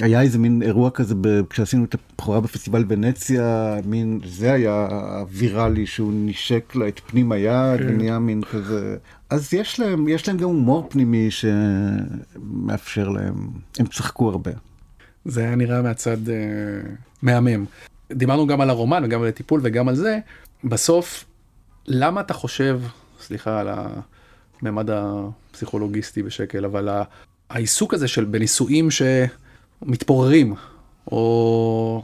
היה 0.00 0.22
איזה 0.22 0.38
מין 0.38 0.62
אירוע 0.62 0.90
כזה 0.90 1.14
ב, 1.20 1.40
כשעשינו 1.50 1.84
את 1.84 1.94
הבכורה 1.94 2.40
בפסטיבל 2.40 2.84
ונציה, 2.88 3.76
מין, 3.84 4.20
זה 4.24 4.52
היה 4.52 4.88
ויראלי 5.30 5.86
שהוא 5.86 6.12
נשק 6.14 6.76
לה 6.76 6.88
את 6.88 7.00
פנים 7.06 7.32
היד, 7.32 7.80
כן. 7.80 7.88
ונהיה 7.88 8.18
מין 8.18 8.42
כזה. 8.42 8.96
אז 9.30 9.54
יש 9.54 9.80
להם, 9.80 10.08
יש 10.08 10.28
להם 10.28 10.36
גם 10.36 10.48
הומור 10.48 10.86
פנימי 10.90 11.28
שמאפשר 11.30 13.08
להם, 13.08 13.48
הם 13.78 13.86
צחקו 13.86 14.28
הרבה. 14.30 14.50
זה 15.24 15.40
היה 15.40 15.54
נראה 15.54 15.82
מהצד 15.82 16.28
אה, 16.28 16.34
מהמם. 17.22 17.64
דיברנו 18.12 18.46
גם 18.46 18.60
על 18.60 18.70
הרומן 18.70 19.04
וגם 19.04 19.22
על 19.22 19.28
הטיפול 19.28 19.60
וגם 19.62 19.88
על 19.88 19.94
זה. 19.94 20.18
בסוף, 20.64 21.24
למה 21.86 22.20
אתה 22.20 22.34
חושב, 22.34 22.80
סליחה 23.20 23.60
על 23.60 23.68
הממד 24.62 24.88
הפסיכולוגיסטי 24.90 26.22
בשקל, 26.22 26.64
אבל 26.64 26.88
העיסוק 27.50 27.94
הזה 27.94 28.08
של 28.08 28.24
בנישואים 28.24 28.88
שמתפוררים, 28.90 30.54
או 31.12 32.02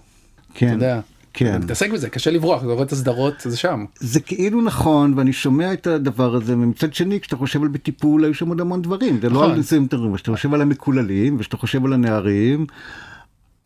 אתה 0.53 0.59
כן, 0.59 0.73
יודע, 0.73 1.01
כן. 1.33 1.47
אני 1.47 1.65
מתעסק 1.65 1.91
בזה, 1.91 2.11
קשה 2.11 2.31
לברוח, 2.31 2.63
אתה 2.63 2.73
רואה 2.73 2.83
את 2.83 2.93
הסדרות, 2.93 3.35
זה 3.41 3.57
שם. 3.57 3.85
זה 4.01 4.21
כאילו 4.21 4.63
נכון 4.63 5.15
ואני 5.17 5.33
שומע 5.33 5.73
את 5.73 5.87
הדבר 5.87 6.35
הזה 6.35 6.53
ומצד 6.53 6.95
שני 6.95 7.21
כשאתה 7.21 7.37
חושב 7.37 7.63
על 7.63 7.69
בטיפול 7.69 8.25
היו 8.25 8.35
שם 8.35 8.49
עוד 8.49 8.61
המון 8.61 8.83
דברים 8.83 9.21
זה 9.21 9.29
לא 9.29 9.41
נכון. 9.41 9.51
על 9.51 9.63
סימפטורים 9.63 10.15
כשאתה 10.15 10.33
חושב 10.33 10.55
על 10.55 10.63
המקוללים 10.63 11.37
ושאתה 11.39 11.57
חושב 11.57 11.85
על 11.85 11.93
הנערים. 11.93 12.67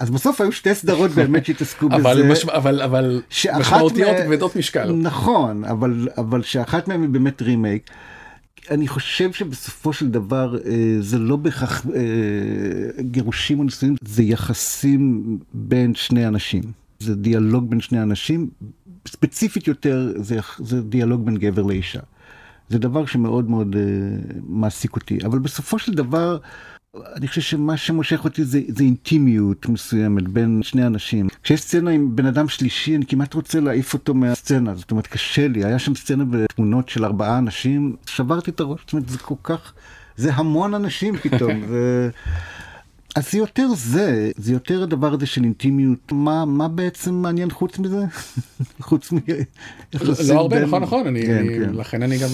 אז 0.01 0.11
בסוף 0.11 0.41
היו 0.41 0.53
שתי 0.53 0.75
סדרות 0.75 1.11
באמת 1.11 1.47
שהתעסקו 1.47 1.89
בזה. 1.89 1.97
אבל 1.97 2.33
מש- 2.33 2.45
אבל 2.45 2.83
אבל 2.83 3.23
משמעותיות 3.59 4.11
מה- 4.19 4.25
כבדות 4.25 4.57
משקל. 4.57 4.93
נכון 4.93 5.65
אבל 5.65 6.09
אבל 6.19 6.43
שאחת 6.43 6.89
מהן 6.89 7.01
היא 7.03 7.09
באמת 7.09 7.43
רימייק. 7.43 7.91
אני 8.71 8.89
חושב 8.89 9.33
שבסופו 9.33 9.93
של 9.93 10.09
דבר 10.09 10.57
אה, 10.67 10.97
זה 11.01 11.19
לא 11.19 11.37
בהכרח 11.37 11.87
אה, 11.95 12.01
גירושים 13.03 13.59
או 13.59 13.65
נישואים 13.65 13.95
זה 14.05 14.23
יחסים 14.23 15.23
בין 15.55 15.95
שני 15.95 16.27
אנשים 16.29 16.63
זה 17.01 17.15
דיאלוג 17.15 17.71
בין 17.71 17.81
שני 17.81 18.03
אנשים 18.03 18.49
ספציפית 19.09 19.69
יותר 19.69 20.13
זה, 20.17 20.39
זה 20.59 20.83
דיאלוג 20.83 21.25
בין 21.27 21.37
גבר 21.37 21.63
לאישה. 21.63 22.01
זה 22.69 22.79
דבר 22.79 23.07
שמאוד 23.07 23.51
מאוד 23.51 23.77
אה, 23.77 23.83
מעסיק 24.49 24.97
אותי 24.97 25.19
אבל 25.25 25.39
בסופו 25.39 25.79
של 25.79 25.95
דבר 25.95 26.39
אני 26.97 27.29
חושב 27.29 27.41
שמה 27.41 27.77
שמושך 27.77 28.25
אותי 28.25 28.45
זה, 28.45 28.61
זה 28.69 28.85
אינטימיות 28.85 29.69
מסוימת 29.69 30.29
בין 30.29 30.61
שני 30.63 30.87
אנשים. 30.87 31.29
כשיש 31.43 31.61
סצנה 31.61 31.91
עם 31.91 32.17
בן 32.17 32.27
אדם 32.27 32.49
שלישי 32.49 32.97
אני 32.97 33.07
כמעט 33.07 33.35
רוצה 33.35 33.61
להעיף 33.61 33.95
אותו 33.95 34.15
מהסצנה 34.15 34.75
זאת 34.75 34.91
אומרת 34.91 35.07
קשה 35.07 35.49
לי 35.49 35.65
היה 35.65 35.79
שם 35.79 35.95
סצנה 35.95 36.25
בתמונות 36.25 36.89
של 36.89 37.05
ארבעה 37.05 37.39
אנשים 37.39 37.97
שברתי 38.07 38.51
את 38.51 38.61
הראש 38.61 38.81
זאת 38.81 38.93
אומרת 38.93 39.09
זה 39.09 39.19
כל 39.19 39.35
כך 39.43 39.73
זה 40.17 40.35
המון 40.35 40.75
אנשים 40.75 41.17
פתאום. 41.17 41.53
ו... 41.69 42.09
אז 43.17 43.33
זה 43.33 43.39
יותר 43.39 43.67
זה, 43.77 44.31
זה 44.37 44.53
יותר 44.53 44.83
הדבר 44.83 45.13
הזה 45.13 45.27
של 45.27 45.45
אינטימיות, 45.45 46.13
מה, 46.13 46.45
מה 46.45 46.69
בעצם 46.69 47.15
מעניין 47.15 47.51
חוץ 47.51 47.79
מזה? 47.79 48.05
חוץ 48.81 49.13
מ... 49.13 49.17
לא 50.29 50.35
הרבה, 50.35 50.67
נכון, 50.67 50.83
נכון, 50.83 51.07
אני, 51.07 51.27
כן, 51.27 51.37
אני- 51.39 51.59
כן. 51.59 51.75
לכן 51.75 52.03
אני 52.03 52.19
גם... 52.19 52.29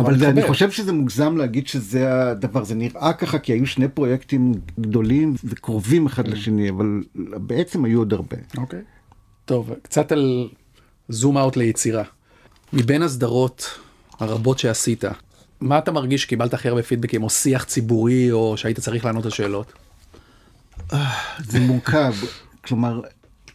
אבל 0.00 0.18
זה, 0.18 0.28
אני. 0.28 0.42
חושב 0.42 0.70
שזה 0.70 0.92
מוגזם 0.92 1.36
להגיד 1.36 1.66
שזה 1.66 2.30
הדבר, 2.30 2.64
זה 2.64 2.74
נראה 2.74 3.12
ככה 3.12 3.38
כי 3.38 3.52
היו 3.52 3.66
שני 3.66 3.88
פרויקטים 3.88 4.52
גדולים 4.80 5.34
וקרובים 5.44 6.06
אחד 6.06 6.28
לשני, 6.28 6.70
אבל 6.70 7.02
בעצם 7.16 7.84
היו 7.84 7.98
עוד 7.98 8.12
הרבה. 8.12 8.36
אוקיי. 8.56 8.80
טוב, 9.44 9.70
קצת 9.82 10.12
על 10.12 10.48
זום 11.08 11.38
אאוט 11.38 11.56
ליצירה. 11.56 12.02
מבין 12.72 13.02
הסדרות 13.02 13.78
הרבות 14.20 14.58
שעשית, 14.58 15.04
מה 15.60 15.78
אתה 15.78 15.92
מרגיש 15.92 16.22
שקיבלת 16.22 16.54
הכי 16.54 16.68
הרבה 16.68 16.82
פידבקים, 16.82 17.22
או 17.22 17.30
שיח 17.30 17.64
ציבורי, 17.64 18.32
או 18.32 18.56
שהיית 18.56 18.80
צריך 18.80 19.04
לענות 19.04 19.24
על 19.24 19.30
שאלות? 19.30 19.72
זה 21.38 21.60
מורכב, 21.60 22.14
כלומר, 22.64 23.00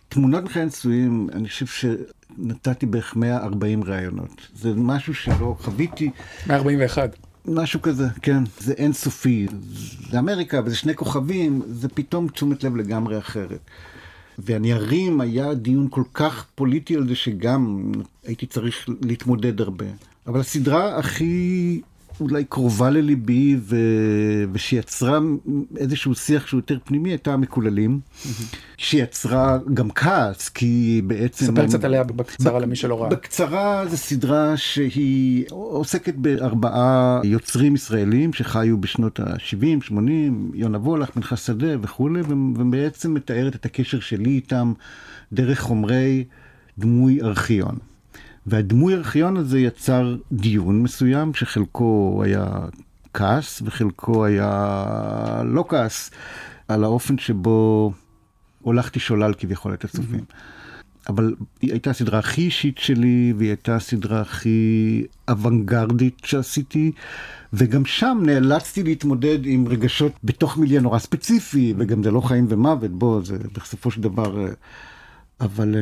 תמונות 0.09 0.43
מחיי 0.43 0.65
נישואים, 0.65 1.27
אני 1.33 1.49
חושב 1.49 1.65
שנתתי 1.65 2.85
בערך 2.85 3.15
140 3.15 3.83
ראיונות. 3.83 4.47
זה 4.55 4.73
משהו 4.75 5.13
שלא 5.13 5.55
חוויתי. 5.59 6.11
141. 6.47 7.15
משהו 7.45 7.81
כזה, 7.81 8.07
כן. 8.21 8.43
זה 8.59 8.73
אינסופי. 8.73 9.47
זה 10.09 10.19
אמריקה 10.19 10.61
וזה 10.65 10.75
שני 10.75 10.95
כוכבים, 10.95 11.61
זה 11.67 11.89
פתאום 11.89 12.27
תשומת 12.27 12.63
לב 12.63 12.75
לגמרי 12.75 13.17
אחרת. 13.17 13.59
והניירים 14.37 15.21
היה 15.21 15.53
דיון 15.53 15.87
כל 15.89 16.03
כך 16.13 16.45
פוליטי 16.55 16.95
על 16.95 17.07
זה 17.07 17.15
שגם 17.15 17.91
הייתי 18.23 18.45
צריך 18.45 18.89
להתמודד 19.01 19.61
הרבה. 19.61 19.85
אבל 20.27 20.39
הסדרה 20.39 20.97
הכי 20.97 21.81
אולי 22.21 22.43
קרובה 22.43 22.89
לליבי 22.89 23.55
ו... 23.59 23.75
ושיצרה 24.53 25.19
איזשהו 25.77 26.15
שיח 26.15 26.47
שהוא 26.47 26.57
יותר 26.57 26.77
פנימי 26.83 27.09
הייתה 27.09 27.33
המקוללים. 27.33 27.99
שיצרה 28.77 29.57
גם 29.73 29.91
כעס 29.91 30.49
כי 30.49 31.01
בעצם... 31.07 31.45
ספר 31.45 31.65
קצת 31.65 31.83
עליה 31.83 32.03
בקצרה 32.03 32.59
למי 32.59 32.75
שלא 32.75 33.01
ראה. 33.01 33.09
בקצרה 33.09 33.87
זו 33.87 33.97
סדרה 33.97 34.57
שהיא 34.57 35.45
עוסקת 35.51 36.15
בארבעה 36.15 37.21
יוצרים 37.23 37.75
ישראלים 37.75 38.33
שחיו 38.33 38.77
בשנות 38.77 39.19
ה-70, 39.19 39.81
80, 39.81 40.51
יונה 40.53 40.77
וולך, 40.77 41.09
פנחס 41.09 41.45
שדה 41.45 41.75
וכולי, 41.81 42.21
ו- 42.21 42.59
ובעצם 42.59 43.13
מתארת 43.13 43.55
את 43.55 43.65
הקשר 43.65 43.99
שלי 43.99 44.29
איתם 44.29 44.73
דרך 45.33 45.59
חומרי 45.59 46.23
דמוי 46.77 47.21
ארכיון. 47.21 47.75
והדמוי 48.47 48.93
ארכיון 48.93 49.37
הזה 49.37 49.59
יצר 49.59 50.15
דיון 50.31 50.81
מסוים 50.83 51.33
שחלקו 51.33 52.21
היה 52.23 52.45
כעס 53.13 53.61
וחלקו 53.65 54.25
היה 54.25 55.41
לא 55.45 55.65
כעס 55.69 56.11
על 56.67 56.83
האופן 56.83 57.17
שבו 57.17 57.91
הולכתי 58.61 58.99
שולל 58.99 59.33
כביכול 59.37 59.73
את 59.73 59.83
הצופים. 59.83 60.25
אבל 61.09 61.35
היא 61.61 61.71
הייתה 61.71 61.89
הסדרה 61.89 62.19
הכי 62.19 62.41
אישית 62.41 62.77
שלי, 62.77 63.33
והיא 63.37 63.49
הייתה 63.49 63.75
הסדרה 63.75 64.21
הכי 64.21 65.03
אוונגרדית 65.29 66.21
שעשיתי, 66.23 66.91
וגם 67.53 67.85
שם 67.85 68.17
נאלצתי 68.25 68.83
להתמודד 68.83 69.39
עם 69.45 69.67
רגשות 69.67 70.11
בתוך 70.23 70.57
מיליה 70.57 70.81
נורא 70.81 70.99
ספציפי, 70.99 71.73
וגם 71.77 72.03
זה 72.03 72.11
לא 72.11 72.21
חיים 72.21 72.45
ומוות, 72.49 72.91
בוא, 72.91 73.21
זה 73.23 73.37
בסופו 73.53 73.91
של 73.91 74.01
דבר... 74.01 74.45
אה, 74.45 74.51
אבל 75.39 75.75
אה, 75.75 75.81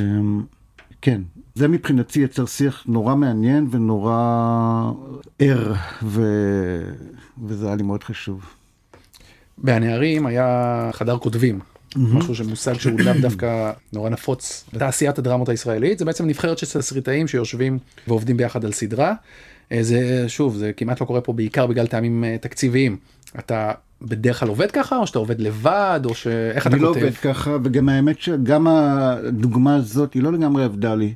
כן, 1.02 1.22
זה 1.56 1.68
מבחינתי 1.68 2.20
יצר 2.20 2.46
שיח 2.46 2.84
נורא 2.88 3.16
מעניין 3.16 3.68
ונורא 3.72 4.92
ער, 5.40 5.74
ו... 6.04 6.22
וזה 7.48 7.68
היה 7.68 7.76
לי 7.76 7.84
מאוד 7.84 8.04
חשוב. 8.04 8.46
בהנערים 9.58 10.26
היה 10.26 10.90
חדר 10.94 11.18
כותבים. 11.18 11.60
משהו 11.96 12.36
שמושג 12.36 12.74
שהוא 12.74 13.00
לאו 13.00 13.14
דווקא 13.28 13.72
נורא 13.94 14.10
נפוץ 14.10 14.66
בתעשיית 14.74 15.18
הדרמות 15.18 15.50
הישראלית 15.50 16.00
זה 16.00 16.06
בעצם 16.06 16.28
נבחרת 16.28 16.58
של 16.58 16.80
תסריטאים 16.80 17.28
שיושבים 17.28 17.80
ועובדים 18.08 18.38
ביחד 18.38 18.66
על 18.66 18.72
סדרה. 18.72 19.14
אה, 19.72 19.84
זה 19.84 20.26
שוב 20.28 20.58
זה 20.58 20.72
כמעט 20.78 21.02
לא 21.02 21.06
קורה 21.06 21.22
פה 21.22 21.34
בעיקר 21.34 21.68
בגלל 21.68 21.88
טעמים 21.88 22.24
אה, 22.24 22.38
תקציביים. 22.42 22.98
אתה 23.40 23.72
בדרך 24.04 24.40
כלל 24.40 24.50
עובד 24.50 24.72
ככה 24.72 24.98
או 24.98 25.08
שאתה 25.08 25.20
עובד 25.20 25.42
לבד 25.42 26.00
או 26.06 26.16
שאיך 26.16 26.68
אתה 26.68 26.76
אני 26.76 26.84
לא 26.84 26.88
כותב. 26.88 27.00
עובד 27.00 27.14
ככה, 27.16 27.58
וגם 27.64 27.90
האמת 27.90 28.22
שגם 28.22 28.68
הדוגמה 28.68 29.76
הזאת 29.76 30.14
היא 30.14 30.24
לא 30.24 30.34
לגמרי 30.34 30.64
עבדה 30.64 30.96
לי. 30.96 31.14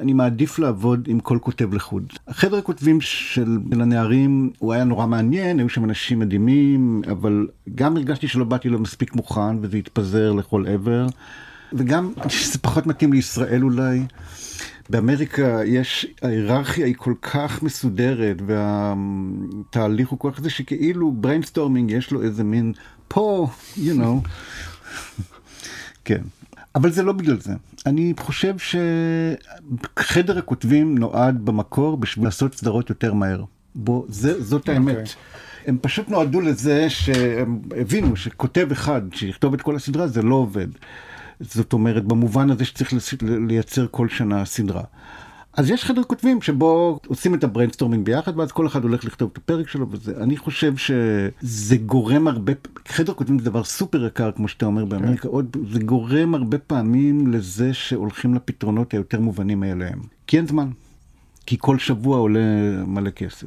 אני 0.00 0.12
מעדיף 0.12 0.58
לעבוד 0.58 1.04
עם 1.08 1.20
כל 1.20 1.38
כותב 1.40 1.74
לחוד. 1.74 2.12
החדר 2.28 2.56
הכותבים 2.56 3.00
של, 3.00 3.58
של 3.70 3.80
הנערים 3.80 4.50
הוא 4.58 4.72
היה 4.72 4.84
נורא 4.84 5.06
מעניין, 5.06 5.58
היו 5.58 5.68
שם 5.68 5.84
אנשים 5.84 6.18
מדהימים, 6.18 7.02
אבל 7.10 7.46
גם 7.74 7.96
הרגשתי 7.96 8.28
שלא 8.28 8.44
באתי 8.44 8.68
לו 8.68 8.78
מספיק 8.78 9.14
מוכן 9.14 9.58
וזה 9.60 9.76
התפזר 9.76 10.32
לכל 10.32 10.64
עבר. 10.66 11.06
וגם 11.72 12.12
זה 12.52 12.58
פחות 12.58 12.86
מתאים 12.86 13.12
לישראל 13.12 13.62
אולי. 13.62 14.02
באמריקה 14.90 15.60
יש, 15.64 16.06
ההיררכיה 16.22 16.86
היא 16.86 16.94
כל 16.98 17.14
כך 17.22 17.62
מסודרת 17.62 18.36
והתהליך 18.46 20.08
הוא 20.08 20.18
כל 20.18 20.30
כך 20.34 20.40
זה 20.40 20.50
שכאילו 20.50 21.12
brainstorming 21.12 21.90
יש 21.90 22.10
לו 22.10 22.22
איזה 22.22 22.44
מין 22.44 22.72
פה, 23.08 23.48
you 23.76 23.98
know. 23.98 24.28
כן. 26.04 26.22
אבל 26.74 26.92
זה 26.92 27.02
לא 27.02 27.12
בגלל 27.12 27.40
זה. 27.40 27.52
אני 27.86 28.14
חושב 28.18 28.54
שחדר 29.96 30.38
הכותבים 30.38 30.98
נועד 30.98 31.44
במקור 31.44 31.96
בשביל 31.96 32.24
לעשות 32.24 32.54
סדרות 32.54 32.90
יותר 32.90 33.14
מהר. 33.14 33.44
בוא, 33.74 34.04
זה, 34.08 34.42
זאת 34.42 34.68
האמת. 34.68 34.96
אוקיי. 34.96 35.14
הם 35.66 35.78
פשוט 35.80 36.08
נועדו 36.08 36.40
לזה 36.40 36.90
שהם 36.90 37.60
הבינו 37.80 38.16
שכותב 38.16 38.68
אחד 38.72 39.02
שיכתוב 39.12 39.54
את 39.54 39.62
כל 39.62 39.76
הסדרה 39.76 40.06
זה 40.06 40.22
לא 40.22 40.34
עובד. 40.34 40.68
זאת 41.40 41.72
אומרת 41.72 42.04
במובן 42.04 42.50
הזה 42.50 42.64
שצריך 42.64 42.92
לייצר 43.48 43.86
כל 43.90 44.08
שנה 44.08 44.44
סדרה. 44.44 44.82
אז 45.56 45.70
יש 45.70 45.84
חדר 45.84 46.02
כותבים 46.02 46.42
שבו 46.42 47.00
עושים 47.06 47.34
את 47.34 47.44
ה 47.44 47.48
brainstorming 47.48 48.04
ביחד 48.04 48.38
ואז 48.38 48.52
כל 48.52 48.66
אחד 48.66 48.82
הולך 48.82 49.04
לכתוב 49.04 49.30
את 49.32 49.38
הפרק 49.38 49.68
שלו 49.68 49.86
וזה 49.90 50.14
אני 50.20 50.36
חושב 50.36 50.76
שזה 50.76 51.76
גורם 51.76 52.28
הרבה 52.28 52.52
חדר 52.88 53.14
כותבים 53.14 53.38
זה 53.38 53.44
דבר 53.44 53.64
סופר 53.64 54.06
יקר 54.06 54.30
כמו 54.32 54.48
שאתה 54.48 54.66
אומר 54.66 54.84
באמריקה 54.84 55.28
עוד 55.28 55.56
זה 55.72 55.78
גורם 55.78 56.34
הרבה 56.34 56.58
פעמים 56.58 57.26
לזה 57.26 57.74
שהולכים 57.74 58.34
לפתרונות 58.34 58.92
היותר 58.92 59.20
מובנים 59.20 59.60
מאליהם 59.60 59.98
כי 60.26 60.36
אין 60.36 60.46
זמן 60.46 60.68
כי 61.46 61.56
כל 61.60 61.78
שבוע 61.78 62.18
עולה 62.18 62.40
מלא 62.86 63.10
כסף. 63.10 63.46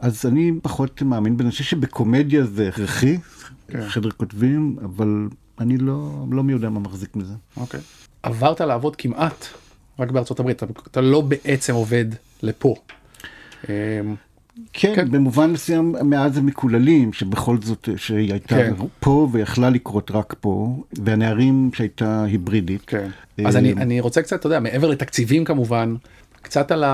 אז 0.00 0.26
אני 0.26 0.52
פחות 0.62 1.02
מאמין 1.02 1.36
בזה, 1.36 1.44
אני 1.44 1.50
חושב 1.50 1.64
שבקומדיה 1.64 2.44
זה 2.44 2.68
הכרחי, 2.68 3.18
כן. 3.68 3.88
חדר 3.88 4.10
כותבים, 4.10 4.76
אבל 4.84 5.28
אני 5.60 5.78
לא, 5.78 6.24
לא 6.30 6.44
מי 6.44 6.52
יודע 6.52 6.68
מה 6.68 6.80
מחזיק 6.80 7.16
מזה. 7.16 7.34
אוקיי. 7.56 7.80
עברת 8.22 8.60
לעבוד 8.60 8.96
כמעט 8.96 9.46
רק 9.98 10.10
בארצות 10.10 10.40
הברית 10.40 10.62
אתה, 10.62 10.72
אתה 10.86 11.00
לא 11.00 11.20
בעצם 11.20 11.74
עובד 11.74 12.04
לפה. 12.42 12.74
אמ, 13.68 13.72
כן, 14.72 14.92
כן. 14.96 15.10
במובן 15.10 15.50
מסוים 15.50 15.94
מאז 16.04 16.36
המקוללים, 16.36 17.12
שבכל 17.12 17.56
זאת, 17.62 17.88
שהיא 17.96 18.32
הייתה 18.32 18.54
כן. 18.54 18.74
פה 19.00 19.28
ויכלה 19.32 19.70
לקרות 19.70 20.10
רק 20.10 20.34
פה, 20.40 20.82
והנערים 21.04 21.70
שהייתה 21.74 22.24
היברידית. 22.24 22.82
כן. 22.86 23.08
אז 23.46 23.56
אני, 23.56 23.72
אה, 23.72 23.82
אני 23.82 24.00
רוצה 24.00 24.22
קצת, 24.22 24.40
אתה 24.40 24.46
יודע, 24.46 24.60
מעבר 24.60 24.88
לתקציבים 24.88 25.44
כמובן, 25.44 25.94
קצת 26.42 26.70
על 26.70 26.84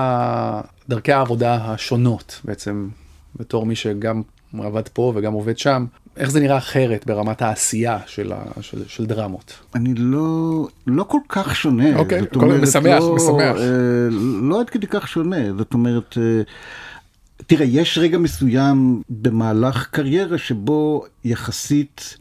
דרכי 0.89 1.11
העבודה 1.11 1.55
השונות 1.55 2.41
בעצם, 2.43 2.89
בתור 3.35 3.65
מי 3.65 3.75
שגם 3.75 4.21
עבד 4.59 4.87
פה 4.87 5.13
וגם 5.15 5.33
עובד 5.33 5.57
שם, 5.57 5.85
איך 6.17 6.31
זה 6.31 6.39
נראה 6.39 6.57
אחרת 6.57 7.05
ברמת 7.05 7.41
העשייה 7.41 7.99
של, 8.05 8.31
ה, 8.31 8.61
של, 8.61 8.83
של 8.87 9.05
דרמות? 9.05 9.53
אני 9.75 9.93
לא, 9.95 10.67
לא 10.87 11.03
כל 11.03 11.19
כך 11.29 11.55
שונה. 11.55 11.95
אוקיי, 11.95 12.21
זאת 12.21 12.35
אומרת, 12.35 12.61
משמח, 12.61 12.99
לא, 12.99 13.15
משמח. 13.15 13.57
אה, 13.57 14.07
לא 14.41 14.59
עד 14.59 14.69
כדי 14.69 14.87
כך 14.87 15.07
שונה, 15.07 15.53
זאת 15.57 15.73
אומרת, 15.73 16.17
אה, 16.17 16.41
תראה, 17.47 17.65
יש 17.65 17.97
רגע 17.97 18.17
מסוים 18.17 19.01
במהלך 19.09 19.87
קריירה 19.91 20.37
שבו 20.37 21.05
יחסית 21.23 22.17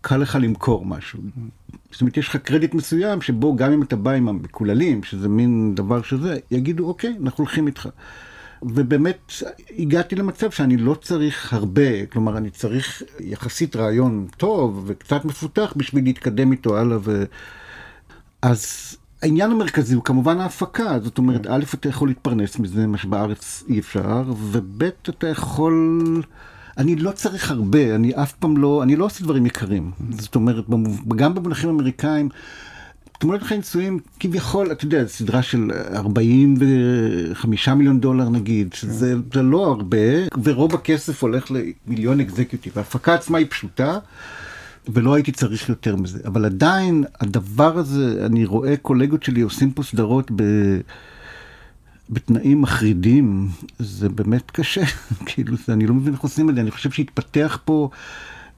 קל 0.00 0.16
לך 0.16 0.38
למכור 0.40 0.86
משהו. 0.86 1.20
זאת 1.92 2.00
אומרת, 2.00 2.16
יש 2.16 2.28
לך 2.28 2.36
קרדיט 2.36 2.74
מסוים 2.74 3.22
שבו 3.22 3.56
גם 3.56 3.72
אם 3.72 3.82
אתה 3.82 3.96
בא 3.96 4.10
עם 4.10 4.28
המקוללים, 4.28 5.02
שזה 5.02 5.28
מין 5.28 5.74
דבר 5.74 6.02
שזה, 6.02 6.38
יגידו, 6.50 6.88
אוקיי, 6.88 7.14
אנחנו 7.24 7.44
הולכים 7.44 7.66
איתך. 7.66 7.88
ובאמת 8.62 9.32
הגעתי 9.78 10.16
למצב 10.16 10.50
שאני 10.50 10.76
לא 10.76 10.94
צריך 10.94 11.52
הרבה, 11.52 12.06
כלומר 12.06 12.36
אני 12.36 12.50
צריך 12.50 13.02
יחסית 13.20 13.76
רעיון 13.76 14.26
טוב 14.36 14.84
וקצת 14.86 15.24
מפותח 15.24 15.72
בשביל 15.76 16.04
להתקדם 16.04 16.52
איתו 16.52 16.78
הלאה. 16.78 16.98
ו... 17.00 17.24
אז 18.42 18.96
העניין 19.22 19.50
המרכזי 19.50 19.94
הוא 19.94 20.04
כמובן 20.04 20.40
ההפקה, 20.40 20.98
זאת 21.02 21.18
אומרת, 21.18 21.46
א', 21.46 21.64
אתה 21.74 21.88
יכול 21.88 22.08
להתפרנס 22.08 22.58
מזה, 22.58 22.86
מה 22.86 22.98
שבארץ 22.98 23.64
אי 23.68 23.78
אפשר, 23.78 24.22
וב', 24.36 24.82
אתה 24.82 25.28
יכול... 25.28 26.22
אני 26.78 26.96
לא 26.96 27.10
צריך 27.10 27.50
הרבה, 27.50 27.94
אני 27.94 28.14
אף 28.14 28.32
פעם 28.32 28.56
לא, 28.56 28.82
אני 28.82 28.96
לא 28.96 29.04
עושה 29.04 29.24
דברים 29.24 29.46
יקרים. 29.46 29.90
זאת 30.10 30.34
אומרת, 30.34 30.64
גם 31.16 31.34
במונחים 31.34 31.70
אמריקאים, 31.70 32.28
תמונות 33.20 33.42
אחרי 33.42 33.56
נישואים 33.56 33.98
כביכול, 34.20 34.72
אתה 34.72 34.84
יודע, 34.84 35.06
סדרה 35.06 35.42
של 35.42 35.70
45 35.94 37.68
מיליון 37.68 38.00
דולר 38.00 38.28
נגיד, 38.28 38.72
שזה 38.72 39.16
זה 39.34 39.42
לא 39.42 39.66
הרבה, 39.66 39.98
ורוב 40.42 40.74
הכסף 40.74 41.22
הולך 41.22 41.50
למיליון 41.50 42.20
אקזקיוטיב. 42.20 42.78
ההפקה 42.78 43.14
עצמה 43.14 43.38
היא 43.38 43.46
פשוטה. 43.50 43.98
ולא 44.88 45.14
הייתי 45.14 45.32
צריך 45.32 45.68
יותר 45.68 45.96
מזה, 45.96 46.18
אבל 46.24 46.44
עדיין 46.44 47.04
הדבר 47.20 47.78
הזה, 47.78 48.26
אני 48.26 48.44
רואה 48.44 48.76
קולגות 48.76 49.22
שלי 49.22 49.40
עושים 49.40 49.70
פה 49.70 49.82
סדרות 49.82 50.30
ב... 50.36 50.42
בתנאים 52.10 52.62
מחרידים, 52.62 53.48
זה 53.78 54.08
באמת 54.08 54.50
קשה, 54.50 54.82
כאילו, 55.26 55.56
אני 55.68 55.86
לא 55.86 55.94
מבין 55.94 56.12
איך 56.12 56.22
עושים 56.22 56.50
את 56.50 56.54
זה, 56.54 56.60
אני 56.60 56.70
חושב 56.70 56.90
שהתפתח 56.90 57.58
פה 57.64 57.90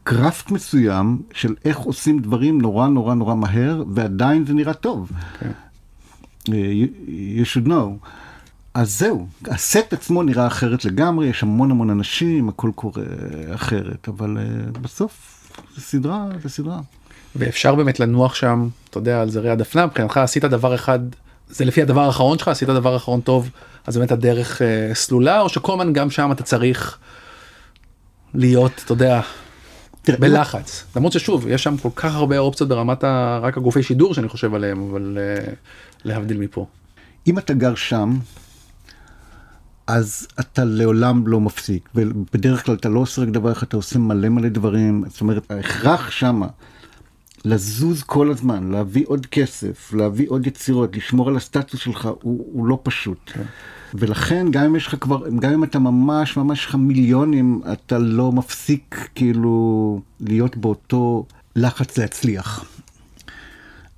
קראפט 0.04 0.50
מסוים 0.50 1.22
של 1.32 1.54
איך 1.64 1.78
עושים 1.78 2.18
דברים 2.18 2.60
נורא 2.60 2.88
נורא 2.88 3.14
נורא 3.14 3.34
מהר, 3.34 3.82
ועדיין 3.94 4.46
זה 4.46 4.54
נראה 4.54 4.74
טוב. 4.74 5.10
Okay. 5.10 5.38
כן. 5.40 5.50
Uh, 6.42 6.50
you, 6.50 7.08
you 7.38 7.44
should 7.54 7.68
know. 7.68 8.06
אז 8.74 8.98
זהו, 8.98 9.26
הסט 9.46 9.92
עצמו 9.92 10.22
נראה 10.22 10.46
אחרת 10.46 10.84
לגמרי, 10.84 11.26
יש 11.26 11.42
המון 11.42 11.70
המון 11.70 11.90
אנשים, 11.90 12.48
הכל 12.48 12.70
קורה 12.74 13.02
אחרת, 13.54 14.08
אבל 14.08 14.36
uh, 14.36 14.78
בסוף 14.78 15.46
זה 15.74 15.80
סדרה, 15.80 16.26
זה 16.42 16.48
סדרה. 16.48 16.80
ואפשר 17.36 17.74
באמת 17.74 18.00
לנוח 18.00 18.34
שם, 18.34 18.68
אתה 18.90 18.98
יודע, 18.98 19.20
על 19.20 19.30
זרי 19.30 19.50
הדפנה, 19.50 19.86
מבחינתך 19.86 20.16
עשית 20.16 20.44
דבר 20.44 20.74
אחד, 20.74 20.98
זה 21.48 21.64
לפי 21.64 21.82
הדבר 21.82 22.00
האחרון 22.00 22.38
שלך, 22.38 22.48
עשית 22.48 22.68
דבר 22.68 22.96
אחרון 22.96 23.20
טוב, 23.20 23.50
אז 23.86 23.96
באמת 23.96 24.12
הדרך 24.12 24.60
uh, 24.60 24.94
סלולה, 24.94 25.40
או 25.40 25.48
שכל 25.48 25.72
הזמן 25.72 25.92
גם 25.92 26.10
שם 26.10 26.32
אתה 26.32 26.42
צריך 26.42 26.98
להיות, 28.34 28.82
אתה 28.84 28.92
יודע, 28.92 29.20
בלחץ. 30.08 30.84
למרות 30.96 31.12
ששוב, 31.12 31.46
יש 31.48 31.62
שם 31.62 31.76
כל 31.76 31.88
כך 31.96 32.14
הרבה 32.14 32.38
אופציות 32.38 32.68
ברמת 32.68 33.04
ה... 33.04 33.38
רק 33.42 33.56
הגופי 33.56 33.82
שידור 33.82 34.14
שאני 34.14 34.28
חושב 34.28 34.54
עליהם, 34.54 34.90
אבל 34.90 35.18
uh, 35.18 35.50
להבדיל 36.04 36.38
מפה. 36.38 36.66
אם 37.26 37.38
אתה 37.38 37.54
גר 37.54 37.74
שם, 37.74 38.18
אז 39.86 40.28
אתה 40.40 40.64
לעולם 40.64 41.26
לא 41.26 41.40
מפסיק, 41.40 41.88
ובדרך 41.94 42.66
כלל 42.66 42.74
אתה 42.74 42.88
לא 42.88 43.00
עושה 43.00 43.22
רק 43.22 43.28
דבר 43.28 43.52
אחד, 43.52 43.66
אתה 43.66 43.76
עושה 43.76 43.98
מלא 43.98 44.28
מלא 44.28 44.48
דברים, 44.48 45.04
זאת 45.08 45.20
אומרת, 45.20 45.50
ההכרח 45.50 46.10
שמה 46.10 46.46
לזוז 47.44 48.02
כל 48.02 48.30
הזמן, 48.30 48.70
להביא 48.70 49.04
עוד 49.06 49.26
כסף, 49.26 49.92
להביא 49.92 50.26
עוד 50.28 50.46
יצירות, 50.46 50.96
לשמור 50.96 51.28
על 51.28 51.36
הסטטוס 51.36 51.80
שלך, 51.80 52.08
הוא, 52.22 52.46
הוא 52.52 52.66
לא 52.66 52.78
פשוט. 52.82 53.18
כן. 53.34 53.42
ולכן 53.94 54.46
גם 54.50 54.64
אם 54.64 54.76
יש 54.76 54.86
לך 54.86 54.96
כבר, 55.00 55.28
גם 55.28 55.52
אם 55.52 55.64
אתה 55.64 55.78
ממש 55.78 56.36
ממש 56.36 56.66
לך 56.66 56.74
מיליונים, 56.74 57.60
אתה 57.72 57.98
לא 57.98 58.32
מפסיק 58.32 59.08
כאילו 59.14 60.00
להיות 60.20 60.56
באותו 60.56 61.26
לחץ 61.56 61.98
להצליח. 61.98 62.64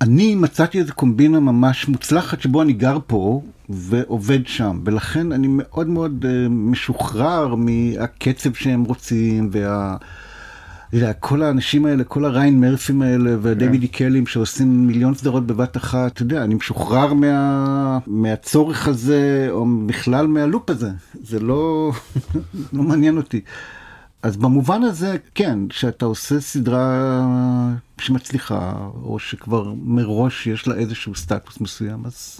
אני 0.01 0.35
מצאתי 0.35 0.79
איזה 0.79 0.91
קומבינה 0.91 1.39
ממש 1.39 1.87
מוצלחת 1.87 2.41
שבו 2.41 2.61
אני 2.61 2.73
גר 2.73 2.97
פה 3.07 3.41
ועובד 3.69 4.47
שם, 4.47 4.81
ולכן 4.85 5.31
אני 5.31 5.47
מאוד 5.49 5.87
מאוד 5.87 6.25
uh, 6.25 6.49
משוחרר 6.49 7.55
מהקצב 7.55 8.53
שהם 8.53 8.83
רוצים, 8.83 9.49
וה... 9.51 9.97
יודע, 10.97 11.13
כל 11.13 11.43
האנשים 11.43 11.85
האלה, 11.85 12.03
כל 12.03 12.25
הריין 12.25 12.59
מרפים 12.59 13.01
האלה 13.01 13.35
ודייווידי 13.41 13.87
כן. 13.87 13.97
קלים 13.97 14.27
שעושים 14.27 14.87
מיליון 14.87 15.15
סדרות 15.15 15.47
בבת 15.47 15.77
אחת, 15.77 16.11
אתה 16.13 16.21
יודע, 16.21 16.43
אני 16.43 16.55
משוחרר 16.55 17.13
מה, 17.13 17.99
מהצורך 18.07 18.87
הזה, 18.87 19.47
או 19.51 19.65
בכלל 19.85 20.27
מהלופ 20.27 20.69
הזה. 20.69 20.89
זה 21.23 21.39
לא, 21.39 21.91
לא 22.73 22.83
מעניין 22.83 23.17
אותי. 23.17 23.41
אז 24.21 24.37
במובן 24.37 24.83
הזה, 24.83 25.17
כן, 25.35 25.59
כשאתה 25.69 26.05
עושה 26.05 26.39
סדרה 26.39 27.21
שמצליחה, 28.01 28.73
או 29.03 29.19
שכבר 29.19 29.73
מראש 29.83 30.47
יש 30.47 30.67
לה 30.67 30.75
איזשהו 30.75 31.15
סטטוס 31.15 31.61
מסוים, 31.61 32.05
אז, 32.05 32.39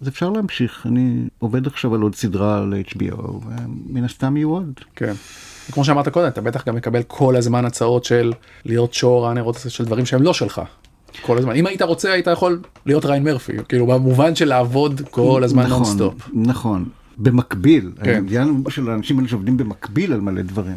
אז 0.00 0.08
אפשר 0.08 0.30
להמשיך. 0.30 0.86
אני 0.86 1.28
עובד 1.38 1.66
עכשיו 1.66 1.94
על 1.94 2.00
עוד 2.00 2.14
סדרה 2.14 2.64
ל-HBO, 2.64 3.20
ומן 3.20 4.04
הסתם 4.04 4.36
יהיו 4.36 4.50
עוד. 4.50 4.72
כן. 4.96 5.14
כמו 5.72 5.84
שאמרת 5.84 6.08
קודם, 6.08 6.28
אתה 6.28 6.40
בטח 6.40 6.68
גם 6.68 6.74
מקבל 6.74 7.02
כל 7.02 7.36
הזמן 7.36 7.64
הצעות 7.64 8.04
של 8.04 8.32
להיות 8.64 8.94
showrunner 8.94 9.52
של 9.68 9.84
דברים 9.84 10.06
שהם 10.06 10.22
לא 10.22 10.32
שלך. 10.32 10.62
כל 11.22 11.38
הזמן. 11.38 11.56
אם 11.56 11.66
היית 11.66 11.82
רוצה, 11.82 12.12
היית 12.12 12.26
יכול 12.26 12.60
להיות 12.86 13.04
ריאן 13.04 13.24
מרפי, 13.24 13.52
כאילו 13.68 13.86
במובן 13.86 14.34
של 14.34 14.48
לעבוד 14.48 15.02
כל 15.10 15.44
הזמן 15.44 15.62
נכון, 15.62 15.82
נונסטופ. 15.82 16.14
נכון, 16.34 16.84
במקביל. 17.18 17.92
כן. 18.04 18.14
העניין 18.14 18.62
של 18.68 18.90
האנשים 18.90 19.18
האלה 19.18 19.28
שעובדים 19.28 19.56
במקביל 19.56 20.12
על 20.12 20.20
מלא 20.20 20.42
דברים. 20.42 20.76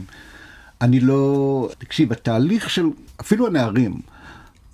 אני 0.82 1.00
לא, 1.00 1.70
תקשיב, 1.78 2.12
התהליך 2.12 2.70
של, 2.70 2.86
אפילו 3.22 3.48
הנערים, 3.48 4.02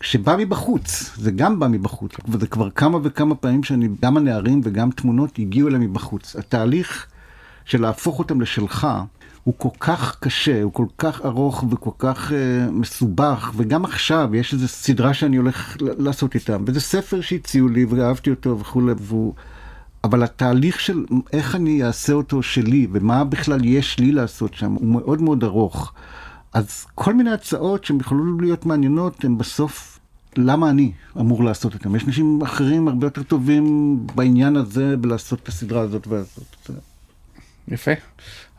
שבא 0.01 0.35
מבחוץ, 0.39 1.11
זה 1.17 1.31
גם 1.31 1.59
בא 1.59 1.67
מבחוץ, 1.67 2.11
וזה 2.27 2.47
כבר 2.47 2.69
כמה 2.69 2.97
וכמה 3.03 3.35
פעמים 3.35 3.63
שאני, 3.63 3.87
גם 4.01 4.17
הנערים 4.17 4.61
וגם 4.63 4.91
תמונות 4.91 5.39
הגיעו 5.39 5.67
אליהם 5.67 5.81
מבחוץ. 5.81 6.35
התהליך 6.35 7.05
של 7.65 7.81
להפוך 7.81 8.19
אותם 8.19 8.41
לשלך, 8.41 8.87
הוא 9.45 9.53
כל 9.57 9.69
כך 9.79 10.17
קשה, 10.19 10.63
הוא 10.63 10.73
כל 10.73 10.85
כך 10.97 11.21
ארוך 11.25 11.63
וכל 11.71 11.91
כך 11.97 12.31
uh, 12.31 12.33
מסובך, 12.71 13.51
וגם 13.55 13.85
עכשיו 13.85 14.35
יש 14.35 14.53
איזו 14.53 14.67
סדרה 14.67 15.13
שאני 15.13 15.37
הולך 15.37 15.77
לעשות 15.79 16.35
איתם, 16.35 16.63
וזה 16.67 16.79
ספר 16.79 17.21
שהציעו 17.21 17.67
לי 17.67 17.85
ואהבתי 17.85 18.29
אותו 18.29 18.59
וכולי, 18.59 18.93
והוא... 18.99 19.33
אבל 20.03 20.23
התהליך 20.23 20.79
של 20.79 21.05
איך 21.33 21.55
אני 21.55 21.83
אעשה 21.83 22.13
אותו 22.13 22.43
שלי, 22.43 22.87
ומה 22.91 23.23
בכלל 23.23 23.65
יש 23.65 23.99
לי 23.99 24.11
לעשות 24.11 24.53
שם, 24.53 24.71
הוא 24.71 24.87
מאוד 24.87 25.21
מאוד 25.21 25.43
ארוך. 25.43 25.93
אז 26.53 26.85
כל 26.95 27.13
מיני 27.13 27.31
הצעות 27.31 27.85
שהן 27.85 27.99
יכולות 27.99 28.41
להיות 28.41 28.65
מעניינות, 28.65 29.25
הן 29.25 29.37
בסוף, 29.37 29.99
למה 30.37 30.69
אני 30.69 30.91
אמור 31.19 31.43
לעשות 31.43 31.73
אותן? 31.73 31.95
יש 31.95 32.03
אנשים 32.03 32.41
אחרים 32.41 32.87
הרבה 32.87 33.07
יותר 33.07 33.23
טובים 33.23 33.97
בעניין 34.15 34.55
הזה, 34.55 34.97
בלעשות 34.97 35.39
את 35.43 35.47
הסדרה 35.47 35.81
הזאת 35.81 36.07
והזאת. 36.07 36.69
יפה. 37.67 37.91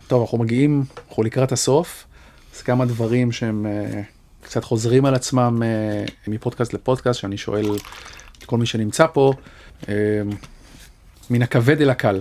טוב, 0.09 0.23
אנחנו 0.23 0.39
מגיעים, 0.39 0.85
אנחנו 1.09 1.23
לקראת 1.23 1.53
הסוף, 1.53 2.07
אז 2.55 2.63
כמה 2.63 2.85
דברים 2.85 3.33
שהם 3.33 3.67
uh, 3.67 4.45
קצת 4.45 4.65
חוזרים 4.65 5.05
על 5.05 5.15
עצמם 5.15 5.63
uh, 5.63 6.31
מפודקאסט 6.31 6.75
לפודקאסט, 6.75 7.21
שאני 7.21 7.37
שואל 7.37 7.67
את 8.39 8.45
כל 8.45 8.59
מי 8.59 8.67
שנמצא 8.67 9.07
פה, 9.13 9.33
uh, 9.83 9.87
מן 11.31 11.43
הכבד 11.43 11.81
אל 11.81 11.91
הקל. 11.91 12.21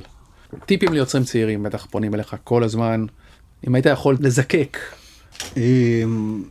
טיפים 0.65 0.93
ליוצרים 0.93 1.23
צעירים, 1.23 1.63
בטח 1.63 1.85
פונים 1.85 2.15
אליך 2.15 2.35
כל 2.43 2.63
הזמן, 2.63 3.05
אם 3.67 3.75
היית 3.75 3.85
יכול 3.85 4.17
לזקק. 4.19 4.77
אמ, 5.57 6.43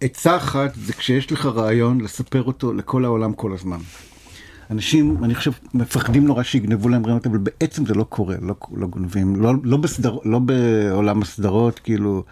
עצה 0.00 0.36
אחת 0.36 0.74
זה 0.74 0.92
כשיש 0.92 1.32
לך 1.32 1.46
רעיון 1.46 2.00
לספר 2.00 2.42
אותו 2.42 2.72
לכל 2.72 3.04
העולם 3.04 3.32
כל 3.32 3.52
הזמן. 3.52 3.78
אנשים, 4.72 5.24
אני 5.24 5.34
חושב, 5.34 5.52
מפחדים 5.74 6.26
נורא 6.26 6.42
שיגנבו 6.42 6.88
להם 6.88 7.04
רעיונות, 7.04 7.26
אבל 7.26 7.38
בעצם 7.38 7.86
זה 7.86 7.94
לא 7.94 8.04
קורה, 8.04 8.36
לא, 8.42 8.54
לא 8.72 8.86
גונבים, 8.86 9.36
לא, 9.36 9.52
לא, 9.64 9.76
בסדר, 9.76 10.18
לא 10.24 10.38
בעולם 10.38 11.22
הסדרות, 11.22 11.78
כאילו, 11.78 12.24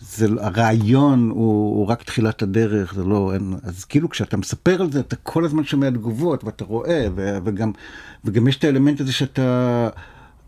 זה, 0.00 0.26
הרעיון 0.40 1.30
הוא, 1.30 1.76
הוא 1.76 1.86
רק 1.86 2.02
תחילת 2.02 2.42
הדרך, 2.42 2.94
זה 2.94 3.04
לא, 3.04 3.34
אין, 3.34 3.54
אז 3.62 3.84
כאילו 3.84 4.08
כשאתה 4.08 4.36
מספר 4.36 4.82
על 4.82 4.92
זה, 4.92 5.00
אתה 5.00 5.16
כל 5.16 5.44
הזמן 5.44 5.64
שומע 5.64 5.90
תגובות, 5.90 6.44
ואתה 6.44 6.64
רואה, 6.64 7.06
ו, 7.16 7.38
וגם, 7.44 7.72
וגם 8.24 8.48
יש 8.48 8.56
את 8.56 8.64
האלמנט 8.64 9.00
הזה 9.00 9.12
שאתה... 9.12 9.88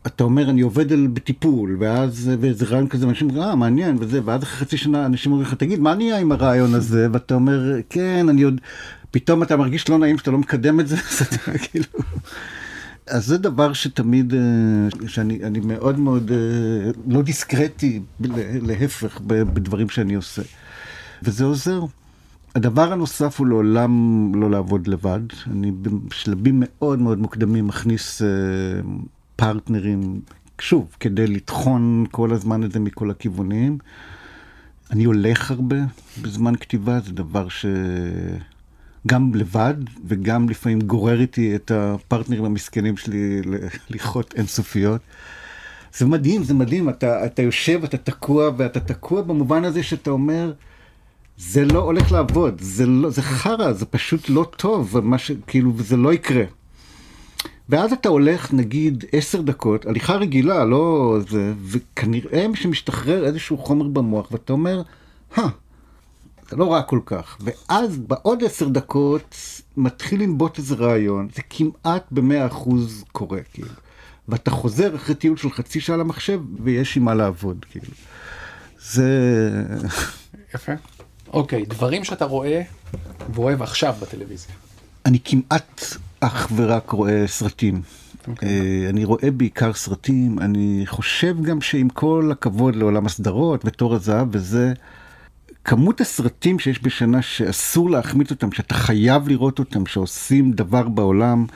אתה 0.07 0.25
אומר 0.25 0.51
אני 0.51 0.61
עובד 0.61 0.93
על 0.93 1.07
בטיפול 1.07 1.77
ואז 1.81 2.31
ואיזה 2.41 2.65
רעיון 2.67 2.89
כזה 2.89 3.07
אנשים 3.07 3.29
אומרים 3.29 3.45
אה 3.49 3.55
מעניין 3.55 3.97
וזה 4.01 4.21
ואז 4.25 4.43
אחרי 4.43 4.59
חצי 4.59 4.77
שנה 4.77 5.07
אנשים 5.07 5.33
אומרים 5.33 5.49
לך 5.49 5.55
תגיד 5.55 5.81
מה 5.81 5.95
נהיה 5.95 6.19
עם 6.19 6.33
הרעיון 6.33 6.75
הזה? 6.75 7.09
ואתה 7.13 7.35
אומר 7.35 7.73
כן 7.91 8.27
אני 8.29 8.43
עוד 8.43 8.61
פתאום 9.17 9.43
אתה 9.43 9.57
מרגיש 9.57 9.89
לא 9.89 9.99
נעים 9.99 10.19
שאתה 10.19 10.31
לא 10.31 10.39
מקדם 10.39 10.81
את 10.81 10.89
זה, 10.89 10.97
כאילו, 11.71 11.85
אז 13.07 13.27
זה 13.27 13.39
דבר 13.39 13.73
שתמיד, 13.73 14.35
אה, 14.35 15.09
שאני 15.09 15.45
אני 15.45 15.61
מאוד 15.61 15.99
מאוד 15.99 16.31
אה, 16.31 16.91
לא 17.07 17.23
דיסקרטי, 17.23 18.01
להפך, 18.63 19.21
בדברים 19.27 19.89
שאני 19.89 20.15
עושה. 20.15 20.43
וזה 21.23 21.45
עוזר. 21.45 21.81
הדבר 22.55 22.93
הנוסף 22.93 23.39
הוא 23.39 23.47
לעולם 23.47 24.33
לא 24.35 24.51
לעבוד 24.51 24.87
לבד. 24.87 25.21
אני 25.51 25.73
בשלבים 26.09 26.63
מאוד 26.65 26.99
מאוד 26.99 27.19
מוקדמים 27.19 27.67
מכניס 27.67 28.23
אה, 28.23 28.29
פרטנרים, 29.37 30.21
שוב, 30.61 30.97
כדי 31.01 31.27
לטחון 31.27 32.05
כל 32.11 32.33
הזמן 32.33 32.65
את 32.65 32.73
זה 32.73 32.81
מכל 32.81 33.11
הכיוונים. 33.11 33.79
אני 34.91 35.05
הולך 35.05 35.51
הרבה 35.51 35.77
בזמן 36.23 36.57
כתיבה, 36.57 37.01
זה 37.01 37.13
דבר 37.13 37.49
ש... 37.49 37.67
גם 39.07 39.35
לבד 39.35 39.75
וגם 40.07 40.49
לפעמים 40.49 40.81
גורר 40.81 41.21
איתי 41.21 41.57
את 41.57 41.71
הפרטנרים 41.71 42.45
המסכנים 42.45 42.97
שלי 42.97 43.41
ללכות 43.91 44.35
אינסופיות. 44.37 45.01
זה 45.97 46.07
מדהים, 46.07 46.45
זה 46.45 46.55
מדהים, 46.55 46.89
אתה, 46.89 47.27
אתה 47.27 47.43
יושב, 47.43 47.81
אתה 47.85 47.97
תקוע, 47.97 48.51
ואתה 48.57 48.81
תקוע 48.81 49.23
במובן 49.23 49.65
הזה 49.65 49.83
שאתה 49.83 50.11
אומר, 50.11 50.53
זה 51.39 51.65
לא 51.65 51.79
הולך 51.79 52.13
לעבוד, 52.13 52.55
זה, 52.61 52.87
לא, 52.87 53.11
זה 53.11 53.23
חרא, 53.23 53.73
זה 53.73 53.87
פשוט 53.87 54.29
לא 54.29 54.51
טוב, 54.57 54.97
ש, 55.17 55.31
כאילו, 55.47 55.73
זה 55.79 55.97
לא 55.97 56.13
יקרה. 56.13 56.45
ואז 57.69 57.93
אתה 57.93 58.09
הולך 58.09 58.53
נגיד 58.53 59.05
עשר 59.13 59.41
דקות, 59.41 59.87
הליכה 59.87 60.15
רגילה, 60.17 60.65
לא 60.65 61.17
זה, 61.29 61.53
וכנראה 61.65 62.47
שמשתחרר 62.55 63.27
איזשהו 63.27 63.59
חומר 63.59 63.89
במוח, 63.89 64.33
ואתה 64.33 64.53
אומר, 64.53 64.83
הא, 65.35 65.49
זה 66.51 66.57
לא 66.57 66.73
רע 66.73 66.83
כל 66.83 67.01
כך. 67.07 67.39
ואז 67.41 67.99
בעוד 67.99 68.45
עשר 68.45 68.69
דקות 68.69 69.37
מתחיל 69.77 70.23
לנבוט 70.23 70.59
איזה 70.59 70.75
רעיון, 70.75 71.29
זה 71.35 71.43
כמעט 71.51 72.05
במאה 72.11 72.47
אחוז 72.47 73.05
קורה, 73.13 73.41
כאילו. 73.53 73.69
ואתה 74.29 74.51
חוזר 74.51 74.97
אחרי 74.97 75.15
טיול 75.15 75.37
של 75.37 75.51
חצי 75.51 75.81
שעה 75.81 75.97
למחשב, 75.97 76.41
ויש 76.65 76.97
עם 76.97 77.05
מה 77.05 77.15
לעבוד, 77.15 77.65
כאילו. 77.71 77.93
זה... 78.81 79.11
יפה. 80.55 80.73
אוקיי, 81.33 81.65
דברים 81.65 82.05
שאתה 82.05 82.25
רואה 82.25 82.63
ואוהב 83.35 83.63
עכשיו 83.63 83.95
בטלוויזיה. 84.01 84.55
אני 85.07 85.19
כמעט 85.25 85.85
אך 86.21 86.49
ורק 86.57 86.91
רואה 86.91 87.27
סרטים. 87.27 87.75
Okay. 87.75 88.29
אוקיי. 88.29 88.49
אה, 88.49 88.89
אני 88.91 89.05
רואה 89.05 89.31
בעיקר 89.31 89.73
סרטים, 89.73 90.39
אני 90.39 90.83
חושב 90.87 91.43
גם 91.43 91.61
שעם 91.61 91.89
כל 91.89 92.29
הכבוד 92.33 92.77
לעולם 92.77 93.07
הסדרות 93.07 93.65
ותור 93.65 93.95
הזהב 93.95 94.29
וזה, 94.31 94.73
כמות 95.67 96.01
הסרטים 96.01 96.59
שיש 96.59 96.83
בשנה 96.83 97.23
שאסור 97.23 97.91
להחמיץ 97.91 98.31
אותם, 98.31 98.53
שאתה 98.53 98.75
חייב 98.75 99.29
לראות 99.29 99.59
אותם, 99.59 99.87
שעושים 99.87 100.53
דבר 100.53 100.89
בעולם, 100.89 101.47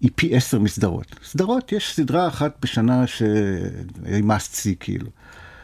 היא 0.00 0.10
פי 0.14 0.36
עשר 0.36 0.58
מסדרות. 0.58 1.06
סדרות, 1.24 1.72
יש 1.72 1.94
סדרה 1.94 2.28
אחת 2.28 2.56
בשנה 2.62 3.06
שהיא 3.06 4.24
must 4.24 4.54
see 4.54 4.74
כאילו. 4.80 5.06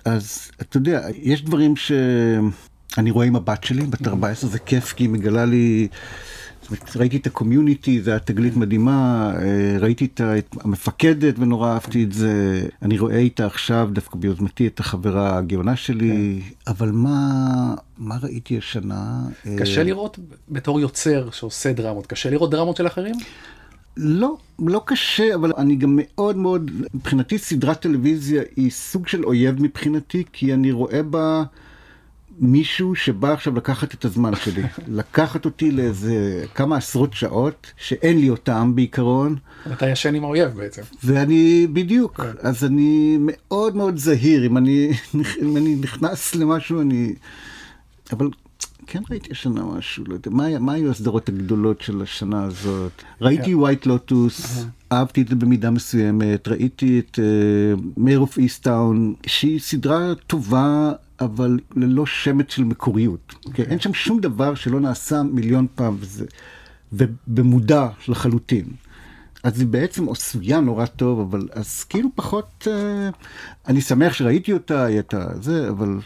אז 0.04 0.50
אתה 0.60 0.76
יודע, 0.76 1.00
יש 1.22 1.42
דברים 1.44 1.76
שאני 1.76 3.10
רואה 3.10 3.26
עם 3.26 3.36
הבת 3.36 3.64
שלי, 3.64 3.86
בת 3.86 4.08
14, 4.08 4.50
זה 4.50 4.58
כיף 4.58 4.92
כי 4.92 5.04
היא 5.04 5.10
מגלה 5.10 5.44
לי... 5.44 5.88
ראיתי 6.96 7.16
את 7.16 7.26
הקומיוניטי, 7.26 8.02
זו 8.02 8.10
הייתה 8.10 8.32
תגלית 8.32 8.56
מדהימה, 8.56 9.32
אה, 9.36 9.76
ראיתי 9.80 10.04
את 10.04 10.20
המפקדת 10.60 11.34
ונורא 11.38 11.72
אהבתי 11.72 12.04
את 12.04 12.12
זה. 12.12 12.62
אני 12.82 12.98
רואה 12.98 13.16
איתה 13.16 13.46
עכשיו, 13.46 13.88
דווקא 13.92 14.18
ביוזמתי, 14.18 14.66
את 14.66 14.80
החברה 14.80 15.38
הגאונה 15.38 15.76
שלי, 15.76 16.40
כן. 16.44 16.70
אבל 16.72 16.90
מה, 16.90 17.74
מה 17.98 18.16
ראיתי 18.22 18.58
השנה? 18.58 19.22
קשה 19.58 19.82
לראות 19.82 20.18
בתור 20.48 20.80
יוצר 20.80 21.30
שעושה 21.30 21.72
דרמות, 21.72 22.06
קשה 22.06 22.30
לראות 22.30 22.50
דרמות 22.50 22.76
של 22.76 22.86
אחרים? 22.86 23.14
לא, 23.96 24.36
לא 24.58 24.82
קשה, 24.84 25.34
אבל 25.34 25.52
אני 25.58 25.76
גם 25.76 25.98
מאוד 26.02 26.36
מאוד, 26.36 26.70
מבחינתי 26.94 27.38
סדרת 27.38 27.80
טלוויזיה 27.80 28.42
היא 28.56 28.70
סוג 28.70 29.08
של 29.08 29.24
אויב 29.24 29.62
מבחינתי, 29.62 30.24
כי 30.32 30.54
אני 30.54 30.72
רואה 30.72 31.02
בה... 31.02 31.42
מישהו 32.40 32.94
שבא 32.94 33.32
עכשיו 33.32 33.56
לקחת 33.56 33.94
את 33.94 34.04
הזמן 34.04 34.36
שלי, 34.36 34.62
לקחת 35.00 35.44
אותי 35.44 35.70
לאיזה 35.70 36.44
כמה 36.54 36.76
עשרות 36.76 37.12
שעות 37.12 37.72
שאין 37.76 38.20
לי 38.20 38.30
אותם 38.30 38.72
בעיקרון. 38.74 39.36
אתה 39.72 39.88
ישן 39.88 40.14
עם 40.14 40.24
האויב 40.24 40.56
בעצם. 40.56 40.82
ואני 41.04 41.66
בדיוק, 41.72 42.20
כן. 42.20 42.30
אז 42.40 42.64
אני 42.64 43.18
מאוד 43.20 43.76
מאוד 43.76 43.96
זהיר 43.96 44.46
אם 44.46 44.56
אני, 44.56 44.90
אם 45.42 45.56
אני 45.56 45.74
נכנס 45.74 46.34
למשהו 46.34 46.80
אני, 46.80 47.14
אבל 48.12 48.28
כן 48.86 49.02
ראיתי 49.10 49.28
השנה 49.32 49.64
משהו, 49.64 50.04
לא 50.06 50.14
יודע, 50.14 50.30
מה, 50.30 50.58
מה 50.58 50.72
היו 50.72 50.90
הסדרות 50.90 51.28
הגדולות 51.28 51.80
של 51.80 52.02
השנה 52.02 52.44
הזאת? 52.44 52.92
ראיתי 53.20 53.54
White 53.54 53.86
Lotus, 53.86 54.64
אהבתי 54.92 55.22
את 55.22 55.28
זה 55.28 55.34
במידה 55.34 55.70
מסוימת, 55.70 56.48
ראיתי 56.48 56.98
את 56.98 57.18
Mare 57.96 58.18
of 58.18 58.38
Easttown, 58.38 59.14
שהיא 59.26 59.60
סדרה 59.60 60.14
טובה. 60.26 60.92
אבל 61.20 61.58
ללא 61.76 62.06
שמץ 62.06 62.52
של 62.52 62.64
מקוריות. 62.64 63.34
Okay. 63.34 63.48
אוקיי? 63.48 63.64
אין 63.64 63.80
שם 63.80 63.94
שום 63.94 64.20
דבר 64.20 64.54
שלא 64.54 64.80
נעשה 64.80 65.22
מיליון 65.22 65.66
פעם, 65.74 65.96
וזה, 66.00 66.26
ובמודע 66.92 67.88
לחלוטין. 68.08 68.64
אז 69.42 69.60
היא 69.60 69.68
בעצם 69.68 70.08
עשויה 70.08 70.60
נורא 70.60 70.86
טוב, 70.86 71.20
אבל 71.20 71.48
אז 71.52 71.84
כאילו 71.84 72.08
פחות, 72.14 72.66
uh, 72.66 73.16
אני 73.68 73.80
שמח 73.80 74.12
שראיתי 74.12 74.52
אותה, 74.52 74.84
היא 74.84 74.96
הייתה 74.96 75.28
זה, 75.40 75.68
אבל 75.68 76.00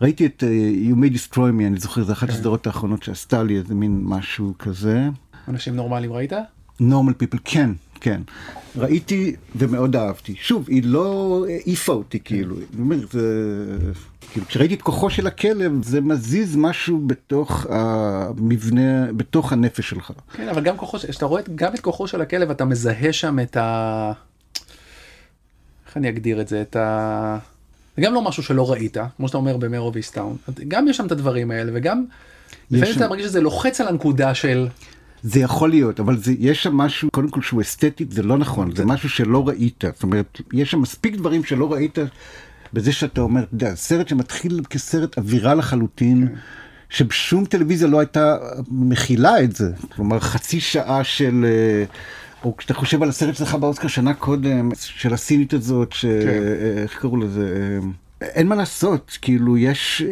ראיתי 0.00 0.26
את 0.26 0.42
uh, 0.42 0.90
You 0.90 0.96
may 0.96 1.16
destroy 1.16 1.36
me, 1.36 1.66
אני 1.66 1.80
זוכר, 1.80 2.04
זו 2.04 2.12
אחת 2.12 2.28
okay. 2.28 2.30
כן. 2.30 2.36
הסדרות 2.36 2.66
האחרונות 2.66 3.02
שעשתה 3.02 3.42
לי 3.42 3.56
איזה 3.56 3.74
מין 3.74 4.00
משהו 4.04 4.54
כזה. 4.58 5.08
אנשים 5.48 5.76
נורמליים 5.76 6.12
ראית? 6.12 6.32
normal 6.80 7.14
people, 7.22 7.38
כן, 7.44 7.70
כן. 8.00 8.20
ראיתי 8.76 9.36
ומאוד 9.56 9.96
אהבתי. 9.96 10.34
שוב, 10.40 10.64
היא 10.68 10.82
לא 10.84 11.44
העיפה 11.48 11.92
אותי 11.92 12.20
כאילו, 12.20 12.56
אומר, 12.78 12.96
זה... 13.10 13.66
כאילו, 14.32 14.46
כשראיתי 14.46 14.74
את 14.74 14.82
כוחו 14.82 15.10
של 15.10 15.26
הכלב, 15.26 15.72
זה 15.82 16.00
מזיז 16.00 16.56
משהו 16.56 17.00
בתוך 17.06 17.66
המבנה, 17.68 19.12
בתוך 19.12 19.52
הנפש 19.52 19.90
שלך. 19.90 20.12
כן, 20.32 20.48
אבל 20.48 20.62
גם 20.62 20.76
כוחו, 20.76 20.98
כשאתה 20.98 21.26
רואה 21.26 21.42
גם 21.54 21.74
את 21.74 21.80
כוחו 21.80 22.06
של 22.06 22.20
הכלב, 22.20 22.50
אתה 22.50 22.64
מזהה 22.64 23.12
שם 23.12 23.38
את 23.38 23.56
ה... 23.56 24.12
איך 25.86 25.96
אני 25.96 26.08
אגדיר 26.08 26.40
את 26.40 26.48
זה? 26.48 26.62
את 26.62 26.76
ה... 26.76 27.38
זה 27.96 28.02
גם 28.02 28.14
לא 28.14 28.22
משהו 28.22 28.42
שלא 28.42 28.70
ראית, 28.70 28.96
כמו 29.16 29.28
שאתה 29.28 29.38
אומר 29.38 29.56
במרו 29.56 29.92
ויסטאון. 29.92 30.36
גם 30.68 30.88
יש 30.88 30.96
שם 30.96 31.06
את 31.06 31.12
הדברים 31.12 31.50
האלה, 31.50 31.72
וגם 31.74 32.04
לפעמים 32.70 32.96
אתה 32.96 33.08
מרגיש 33.08 33.26
שזה 33.26 33.40
לוחץ 33.40 33.80
על 33.80 33.88
הנקודה 33.88 34.34
של... 34.34 34.68
זה 35.22 35.40
יכול 35.40 35.70
להיות, 35.70 36.00
אבל 36.00 36.16
זה, 36.16 36.32
יש 36.38 36.62
שם 36.62 36.76
משהו, 36.76 37.10
קודם 37.10 37.30
כל 37.30 37.42
שהוא 37.42 37.60
אסתטית, 37.60 38.12
זה 38.12 38.22
לא 38.22 38.38
נכון, 38.38 38.76
זה 38.76 38.84
משהו 38.84 39.08
שלא 39.08 39.48
ראית. 39.48 39.84
זאת 39.94 40.02
אומרת, 40.02 40.40
יש 40.52 40.70
שם 40.70 40.80
מספיק 40.80 41.16
דברים 41.16 41.44
שלא 41.44 41.72
ראית 41.72 41.98
בזה 42.72 42.92
שאתה 42.92 43.20
אומר, 43.20 43.42
אתה 43.42 43.54
יודע, 43.54 43.74
סרט 43.74 44.08
שמתחיל 44.08 44.60
כסרט 44.70 45.18
אווירה 45.18 45.54
לחלוטין. 45.54 46.28
כן. 46.28 46.34
שבשום 46.90 47.44
טלוויזיה 47.44 47.88
לא 47.88 48.00
הייתה 48.00 48.36
מכילה 48.70 49.42
את 49.42 49.56
זה. 49.56 49.72
כלומר, 49.96 50.20
חצי 50.20 50.60
שעה 50.60 51.04
של... 51.04 51.46
אה, 51.48 51.84
או 52.44 52.56
כשאתה 52.56 52.74
חושב 52.74 53.02
על 53.02 53.08
הסרט 53.08 53.36
שלך 53.36 53.54
באוסקר 53.54 53.88
שנה 53.88 54.14
קודם, 54.14 54.70
של 54.74 55.14
הסינית 55.14 55.52
הזאת, 55.52 55.92
ש... 55.92 56.06
כן. 56.06 56.42
איך 56.82 56.98
קראו 56.98 57.16
לזה? 57.16 57.78
אה, 58.22 58.26
אין 58.26 58.46
מה 58.46 58.54
לעשות, 58.54 59.18
כאילו 59.22 59.56
יש... 59.56 60.02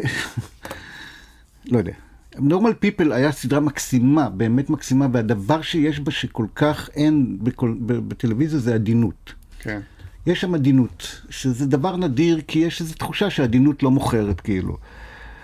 לא 1.72 1.78
יודע. 1.78 1.92
נורמל 2.40 2.72
פיפל 2.72 3.12
היה 3.12 3.32
סדרה 3.32 3.60
מקסימה, 3.60 4.28
באמת 4.28 4.70
מקסימה, 4.70 5.06
והדבר 5.12 5.62
שיש 5.62 6.00
בה 6.00 6.10
שכל 6.10 6.46
כך 6.54 6.90
אין 6.94 7.38
בכל, 7.42 7.74
בטלוויזיה 7.86 8.58
זה 8.58 8.74
עדינות. 8.74 9.32
כן. 9.58 9.80
יש 10.26 10.40
שם 10.40 10.54
עדינות, 10.54 11.20
שזה 11.30 11.66
דבר 11.66 11.96
נדיר, 11.96 12.40
כי 12.46 12.58
יש 12.58 12.80
איזו 12.80 12.94
תחושה 12.94 13.30
שעדינות 13.30 13.82
לא 13.82 13.90
מוכרת, 13.90 14.40
כאילו. 14.40 14.76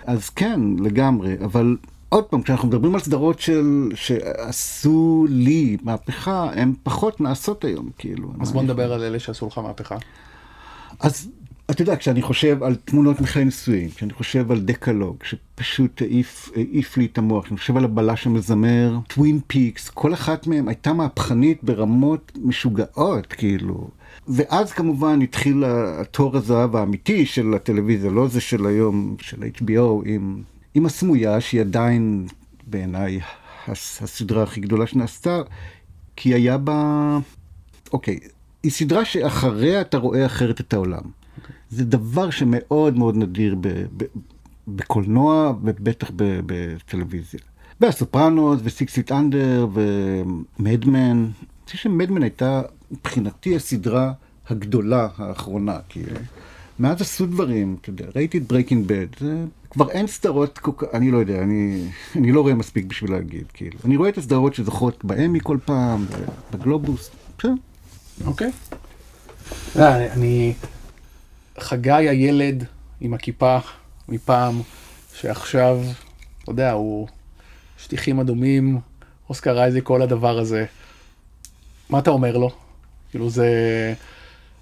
אז 0.05 0.29
כן, 0.29 0.59
לגמרי, 0.79 1.35
אבל 1.43 1.77
עוד 2.09 2.23
פעם, 2.23 2.41
כשאנחנו 2.41 2.67
מדברים 2.67 2.95
על 2.95 3.01
סדרות 3.01 3.39
של, 3.39 3.89
שעשו 3.95 5.25
לי 5.29 5.77
מהפכה, 5.83 6.49
הן 6.53 6.73
פחות 6.83 7.21
נעשות 7.21 7.63
היום, 7.63 7.89
כאילו. 7.97 8.33
אז 8.39 8.51
בוא 8.51 8.63
נדבר 8.63 8.93
על 8.93 9.03
אלה 9.03 9.19
שעשו 9.19 9.47
לך 9.47 9.57
מהפכה. 9.57 9.95
אז 10.99 11.29
אתה 11.71 11.81
יודע, 11.81 11.95
כשאני 11.95 12.21
חושב 12.21 12.63
על 12.63 12.75
תמונות 12.75 13.21
מחיי 13.21 13.45
נישואים, 13.45 13.89
כשאני 13.89 14.13
חושב 14.13 14.51
על 14.51 14.61
דקלוג, 14.61 15.17
שפשוט 15.23 16.01
העיף, 16.01 16.49
העיף 16.55 16.97
לי 16.97 17.05
את 17.05 17.17
המוח, 17.17 17.45
כשאני 17.45 17.57
חושב 17.57 17.77
על 17.77 17.85
הבלש 17.85 18.27
המזמר, 18.27 18.97
טווין 19.07 19.39
פיקס, 19.47 19.89
כל 19.89 20.13
אחת 20.13 20.47
מהן 20.47 20.67
הייתה 20.67 20.93
מהפכנית 20.93 21.63
ברמות 21.63 22.31
משוגעות, 22.43 23.33
כאילו. 23.33 23.87
ואז 24.27 24.71
כמובן 24.71 25.21
התחיל 25.21 25.63
התור 25.67 26.37
הזהב 26.37 26.75
האמיתי 26.75 27.25
של 27.25 27.53
הטלוויזיה, 27.53 28.11
לא 28.11 28.27
זה 28.27 28.41
של 28.41 28.65
היום, 28.65 29.15
של 29.21 29.43
HBO, 29.43 30.05
עם, 30.05 30.41
עם 30.73 30.85
הסמויה, 30.85 31.41
שהיא 31.41 31.61
עדיין 31.61 32.27
בעיניי 32.67 33.19
הסדרה 33.67 34.43
הכי 34.43 34.61
גדולה 34.61 34.87
שנעשתה, 34.87 35.41
כי 36.15 36.33
היה 36.33 36.57
בה... 36.57 37.19
אוקיי, 37.93 38.19
היא 38.63 38.71
סדרה 38.71 39.05
שאחריה 39.05 39.81
אתה 39.81 39.97
רואה 39.97 40.25
אחרת 40.25 40.61
את 40.61 40.73
העולם. 40.73 41.24
זה 41.69 41.85
דבר 41.85 42.29
שמאוד 42.29 42.97
מאוד 42.97 43.17
נדיר 43.17 43.55
ב, 43.61 43.67
ב, 43.97 44.03
בקולנוע 44.67 45.53
ובטח 45.63 46.11
בטלוויזיה. 46.15 47.39
והסופרנוס 47.81 48.59
וסיקסיט 48.63 49.11
אנדר 49.11 49.67
ומדמן, 49.73 50.99
אני 51.01 51.65
חושב 51.65 51.77
שמדמן 51.77 52.23
הייתה 52.23 52.61
מבחינתי 52.91 53.55
הסדרה 53.55 54.13
הגדולה 54.49 55.07
האחרונה, 55.17 55.77
כאילו. 55.89 56.15
Okay. 56.15 56.19
מאז 56.79 57.01
עשו 57.01 57.25
דברים, 57.25 57.75
אתה 57.81 57.89
יודע, 57.89 58.05
ראיתי 58.15 58.37
את 58.37 58.47
Breaking 58.47 58.87
Bad, 58.87 59.07
זה 59.19 59.43
כבר 59.69 59.89
אין 59.89 60.07
סדרות, 60.07 60.59
אני 60.93 61.11
לא 61.11 61.17
יודע, 61.17 61.41
אני, 61.41 61.87
אני 62.15 62.31
לא 62.31 62.41
רואה 62.41 62.53
מספיק 62.53 62.85
בשביל 62.85 63.11
להגיד, 63.11 63.43
כאילו. 63.53 63.79
אני 63.85 63.95
רואה 63.95 64.09
את 64.09 64.17
הסדרות 64.17 64.53
שזוכות 64.55 65.05
באמי 65.05 65.39
כל 65.43 65.57
פעם, 65.65 66.05
בגלובוס, 66.53 67.11
בסדר. 67.37 67.53
אוקיי. 68.25 68.51
אה, 69.75 70.13
אני... 70.13 70.53
חגי 71.59 71.91
הילד 71.91 72.63
עם 73.01 73.13
הכיפה 73.13 73.57
מפעם, 74.09 74.61
שעכשיו, 75.15 75.81
אתה 76.43 76.51
יודע, 76.51 76.71
הוא 76.71 77.07
שטיחים 77.77 78.19
אדומים, 78.19 78.79
אוסקר 79.29 79.59
אייזק, 79.59 79.79
כל 79.83 80.01
הדבר 80.01 80.39
הזה. 80.39 80.65
מה 81.89 81.99
אתה 81.99 82.09
אומר 82.09 82.37
לו? 82.37 82.49
כאילו 83.09 83.29
זה... 83.29 83.47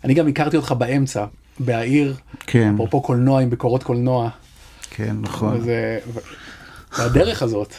אני 0.03 0.13
גם 0.13 0.27
הכרתי 0.27 0.57
אותך 0.57 0.71
באמצע, 0.71 1.25
בעיר, 1.59 2.15
כן. 2.39 2.73
אפרופו 2.73 3.01
קולנוע 3.01 3.41
עם 3.41 3.49
ביקורות 3.49 3.83
קולנוע. 3.83 4.29
כן, 4.89 5.15
נכון. 5.21 5.57
וזה... 5.57 5.99
והדרך 6.97 7.43
הזאת. 7.43 7.73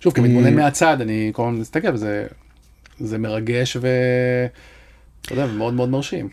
שוב, 0.00 0.14
כמתבונן 0.14 0.46
אה, 0.46 0.50
מהצד, 0.50 1.00
אני 1.00 1.30
כל 1.32 1.42
הזמן 1.42 1.60
מסתכל, 1.60 1.94
וזה 1.94 2.26
זה 3.00 3.18
מרגש 3.18 3.76
ו... 3.76 3.88
אתה 5.22 5.32
יודע, 5.32 5.46
מאוד 5.46 5.74
מאוד 5.74 5.88
מרשים. 5.88 6.28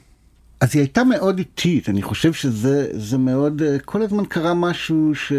אז 0.64 0.76
היא 0.76 0.82
הייתה 0.82 1.04
מאוד 1.04 1.38
איטית, 1.38 1.90
אני 1.90 2.02
חושב 2.02 2.34
שזה 2.34 3.18
מאוד, 3.18 3.62
אה, 3.62 3.80
כל 3.80 4.02
הזמן 4.02 4.26
קרה 4.26 4.54
משהו 4.54 5.16
ש... 5.16 5.34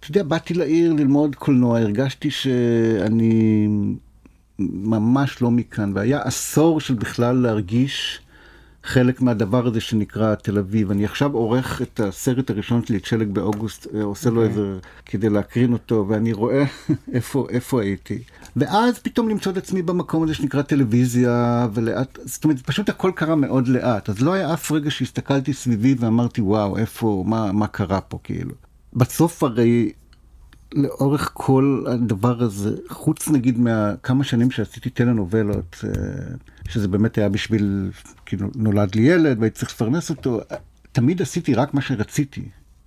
אתה 0.00 0.10
יודע, 0.10 0.22
באתי 0.22 0.54
לעיר 0.54 0.92
ללמוד 0.92 1.36
קולנוע, 1.36 1.78
הרגשתי 1.78 2.30
שאני 2.30 3.68
ממש 4.58 5.42
לא 5.42 5.50
מכאן, 5.50 5.92
והיה 5.94 6.22
עשור 6.22 6.80
של 6.80 6.94
בכלל 6.94 7.36
להרגיש 7.36 8.20
חלק 8.84 9.20
מהדבר 9.20 9.66
הזה 9.66 9.80
שנקרא 9.80 10.34
תל 10.34 10.58
אביב. 10.58 10.90
אני 10.90 11.04
עכשיו 11.04 11.32
עורך 11.32 11.82
את 11.82 12.00
הסרט 12.00 12.50
הראשון 12.50 12.86
שלי, 12.86 12.96
את 12.96 13.04
שלג 13.04 13.28
באוגוסט, 13.28 13.86
אה, 13.94 14.02
עושה 14.02 14.28
okay. 14.28 14.32
לו 14.32 14.44
אוקיי. 14.44 14.62
איזה, 14.62 14.78
כדי 15.06 15.28
להקרין 15.28 15.72
אותו, 15.72 16.06
ואני 16.08 16.32
רואה 16.32 16.64
איפה, 17.14 17.46
איפה 17.50 17.82
הייתי. 17.82 18.22
ואז 18.56 18.98
פתאום 18.98 19.28
למצוא 19.28 19.52
את 19.52 19.56
עצמי 19.56 19.82
במקום 19.82 20.22
הזה 20.22 20.34
שנקרא 20.34 20.62
טלוויזיה, 20.62 21.68
ולאט, 21.74 22.18
זאת 22.24 22.44
אומרת, 22.44 22.60
פשוט 22.60 22.88
הכל 22.88 23.12
קרה 23.14 23.34
מאוד 23.34 23.68
לאט. 23.68 24.08
אז 24.08 24.20
לא 24.20 24.32
היה 24.32 24.54
אף 24.54 24.72
רגע 24.72 24.90
שהסתכלתי 24.90 25.52
סביבי 25.52 25.94
ואמרתי, 25.98 26.40
וואו, 26.40 26.78
איפה, 26.78 27.24
מה, 27.26 27.52
מה 27.52 27.66
קרה 27.66 28.00
פה, 28.00 28.18
כאילו. 28.22 28.54
בסוף 28.92 29.42
הרי 29.42 29.92
לאורך 30.74 31.30
כל 31.32 31.84
הדבר 31.88 32.42
הזה, 32.42 32.76
חוץ 32.88 33.28
נגיד 33.28 33.58
מהכמה 33.58 34.24
שנים 34.24 34.50
שעשיתי 34.50 34.90
טלנובלות, 34.90 35.84
אה, 35.84 35.90
שזה 36.68 36.88
באמת 36.88 37.18
היה 37.18 37.28
בשביל, 37.28 37.90
כאילו 38.26 38.48
נולד 38.54 38.94
לי 38.94 39.02
ילד 39.02 39.38
והייתי 39.38 39.58
צריך 39.58 39.70
לפרנס 39.70 40.10
אותו, 40.10 40.40
תמיד 40.92 41.22
עשיתי 41.22 41.54
רק 41.54 41.74
מה 41.74 41.80
שרציתי. 41.80 42.42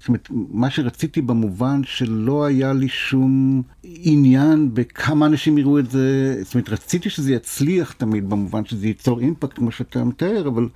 זאת 0.06 0.10
אומרת, 0.10 0.30
מה 0.32 0.70
שרציתי 0.70 1.22
במובן 1.22 1.82
שלא 1.84 2.46
היה 2.46 2.74
לי 2.74 2.88
שום 2.90 3.62
עניין 3.84 4.74
בכמה 4.74 5.26
אנשים 5.26 5.58
יראו 5.58 5.80
את 5.80 5.92
זה, 5.92 6.38
זאת 6.44 6.54
אומרת, 6.54 6.70
רציתי 6.70 7.10
שזה 7.10 7.34
יצליח 7.34 7.92
תמיד 7.92 8.30
במובן 8.30 8.66
שזה 8.66 8.88
ייצור 8.88 9.20
אימפקט 9.20 9.56
כמו 9.56 9.72
שאתה 9.72 10.04
מתאר, 10.04 10.48
אבל 10.48 10.70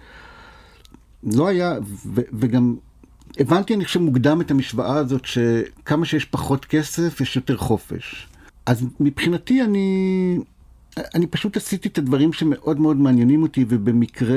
לא 1.24 1.48
היה, 1.48 1.74
ו- 2.06 2.22
וגם 2.34 2.76
הבנתי, 3.40 3.74
אני 3.74 3.86
חושב, 3.86 4.00
מוקדם 4.00 4.42
את 4.42 4.52
המשוואה 4.52 4.96
הזאת 4.96 5.26
שכמה 5.26 6.06
שיש 6.06 6.26
פחות 6.26 6.66
כסף, 6.66 7.22
יש 7.22 7.36
יותר 7.36 7.58
חופש. 7.58 8.28
אז 8.66 8.86
מבחינתי 9.00 9.62
אני, 9.62 10.38
אני 10.98 11.28
פשוט 11.28 11.58
עשיתי 11.58 11.88
את 11.88 11.98
הדברים 11.98 12.34
שמאוד 12.34 12.80
מאוד 12.80 12.98
מעניינים 12.98 13.44
אותי, 13.44 13.66
ובמקרה, 13.68 14.36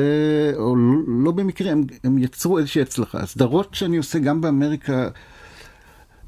או 0.55 0.76
לא 1.07 1.32
במקרה, 1.32 1.72
הם, 1.72 1.84
הם 2.05 2.18
יצרו 2.18 2.59
איזושהי 2.59 2.82
הצלחה. 2.82 3.18
הסדרות 3.18 3.74
שאני 3.74 3.96
עושה 3.96 4.18
גם 4.18 4.40
באמריקה, 4.40 5.09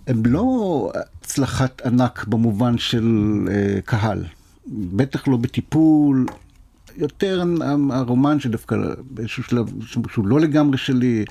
הן 0.07 0.23
לא 0.27 0.91
הצלחת 1.21 1.83
ענק 1.87 2.25
במובן 2.25 2.79
של 2.79 3.39
uh, 3.47 3.81
קהל. 3.85 4.25
בטח 4.67 5.29
לא 5.29 5.37
בטיפול, 5.37 6.27
יותר 6.97 7.43
הרומן 7.91 8.41
שדווקא 8.41 8.77
באיזשהו 9.11 9.43
שלב, 9.43 9.73
שהוא 10.09 10.27
לא 10.27 10.41
לגמרי 10.41 10.79
שלי. 10.79 11.25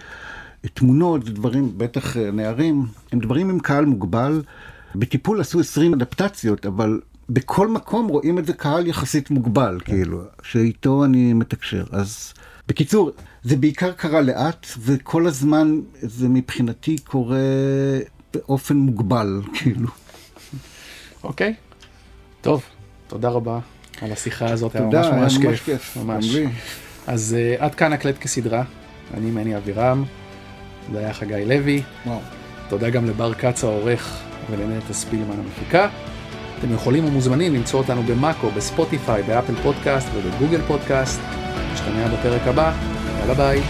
תמונות, 0.73 1.29
דברים, 1.29 1.73
בטח 1.77 2.17
אה, 2.17 2.31
נערים, 2.31 2.85
הם 3.11 3.19
דברים 3.19 3.49
עם 3.49 3.59
קהל 3.59 3.85
מוגבל. 3.85 4.41
בטיפול 4.95 5.41
עשו 5.41 5.59
20 5.59 5.93
אדפטציות, 5.93 6.65
אבל 6.65 6.99
בכל 7.29 7.67
מקום 7.67 8.07
רואים 8.07 8.39
את 8.39 8.45
זה 8.45 8.53
קהל 8.53 8.87
יחסית 8.87 9.29
מוגבל, 9.29 9.79
כן. 9.85 9.91
כאילו, 9.93 10.21
שאיתו 10.43 11.05
אני 11.05 11.33
מתקשר. 11.33 11.83
אז 11.91 12.33
בקיצור, 12.67 13.11
זה 13.43 13.55
בעיקר 13.55 13.91
קרה 13.91 14.21
לאט, 14.21 14.67
וכל 14.79 15.27
הזמן 15.27 15.79
זה 16.01 16.29
מבחינתי 16.29 16.97
קורה 16.97 17.37
באופן 18.33 18.77
מוגבל, 18.77 19.41
כאילו. 19.55 19.89
אוקיי, 21.23 21.53
טוב, 22.41 22.63
תודה 23.07 23.29
רבה 23.29 23.59
על 24.01 24.11
השיחה 24.11 24.49
הזאת, 24.49 24.75
תודה, 24.75 25.01
היה 25.01 25.21
ממש 25.21 25.37
ממש 25.37 25.61
כיף. 25.61 25.97
ממש. 25.97 26.35
אז 27.07 27.35
אה, 27.59 27.63
עד 27.63 27.75
כאן 27.75 27.93
הקלט 27.93 28.17
כסדרה, 28.17 28.63
אני 29.13 29.31
מני 29.31 29.57
אבירם. 29.57 30.03
זה 30.91 30.99
היה 30.99 31.13
חגי 31.13 31.45
לוי. 31.45 31.81
וואו. 32.05 32.19
תודה 32.69 32.89
גם 32.89 33.05
לבר 33.05 33.33
כץ 33.33 33.63
העורך 33.63 34.21
ולנטע 34.51 34.93
ספילמן 34.93 35.39
המפיקה. 35.39 35.89
אתם 36.63 36.73
יכולים 36.73 37.05
ומוזמנים 37.05 37.53
למצוא 37.53 37.79
אותנו 37.79 38.03
במאקו, 38.03 38.51
בספוטיפיי, 38.51 39.23
באפל 39.23 39.55
פודקאסט 39.63 40.07
ובגוגל 40.13 40.61
פודקאסט. 40.61 41.21
נשתמע 41.73 42.07
בפרק 42.07 42.47
הבא, 42.47 42.73
יאללה 43.19 43.33
ביי. 43.33 43.61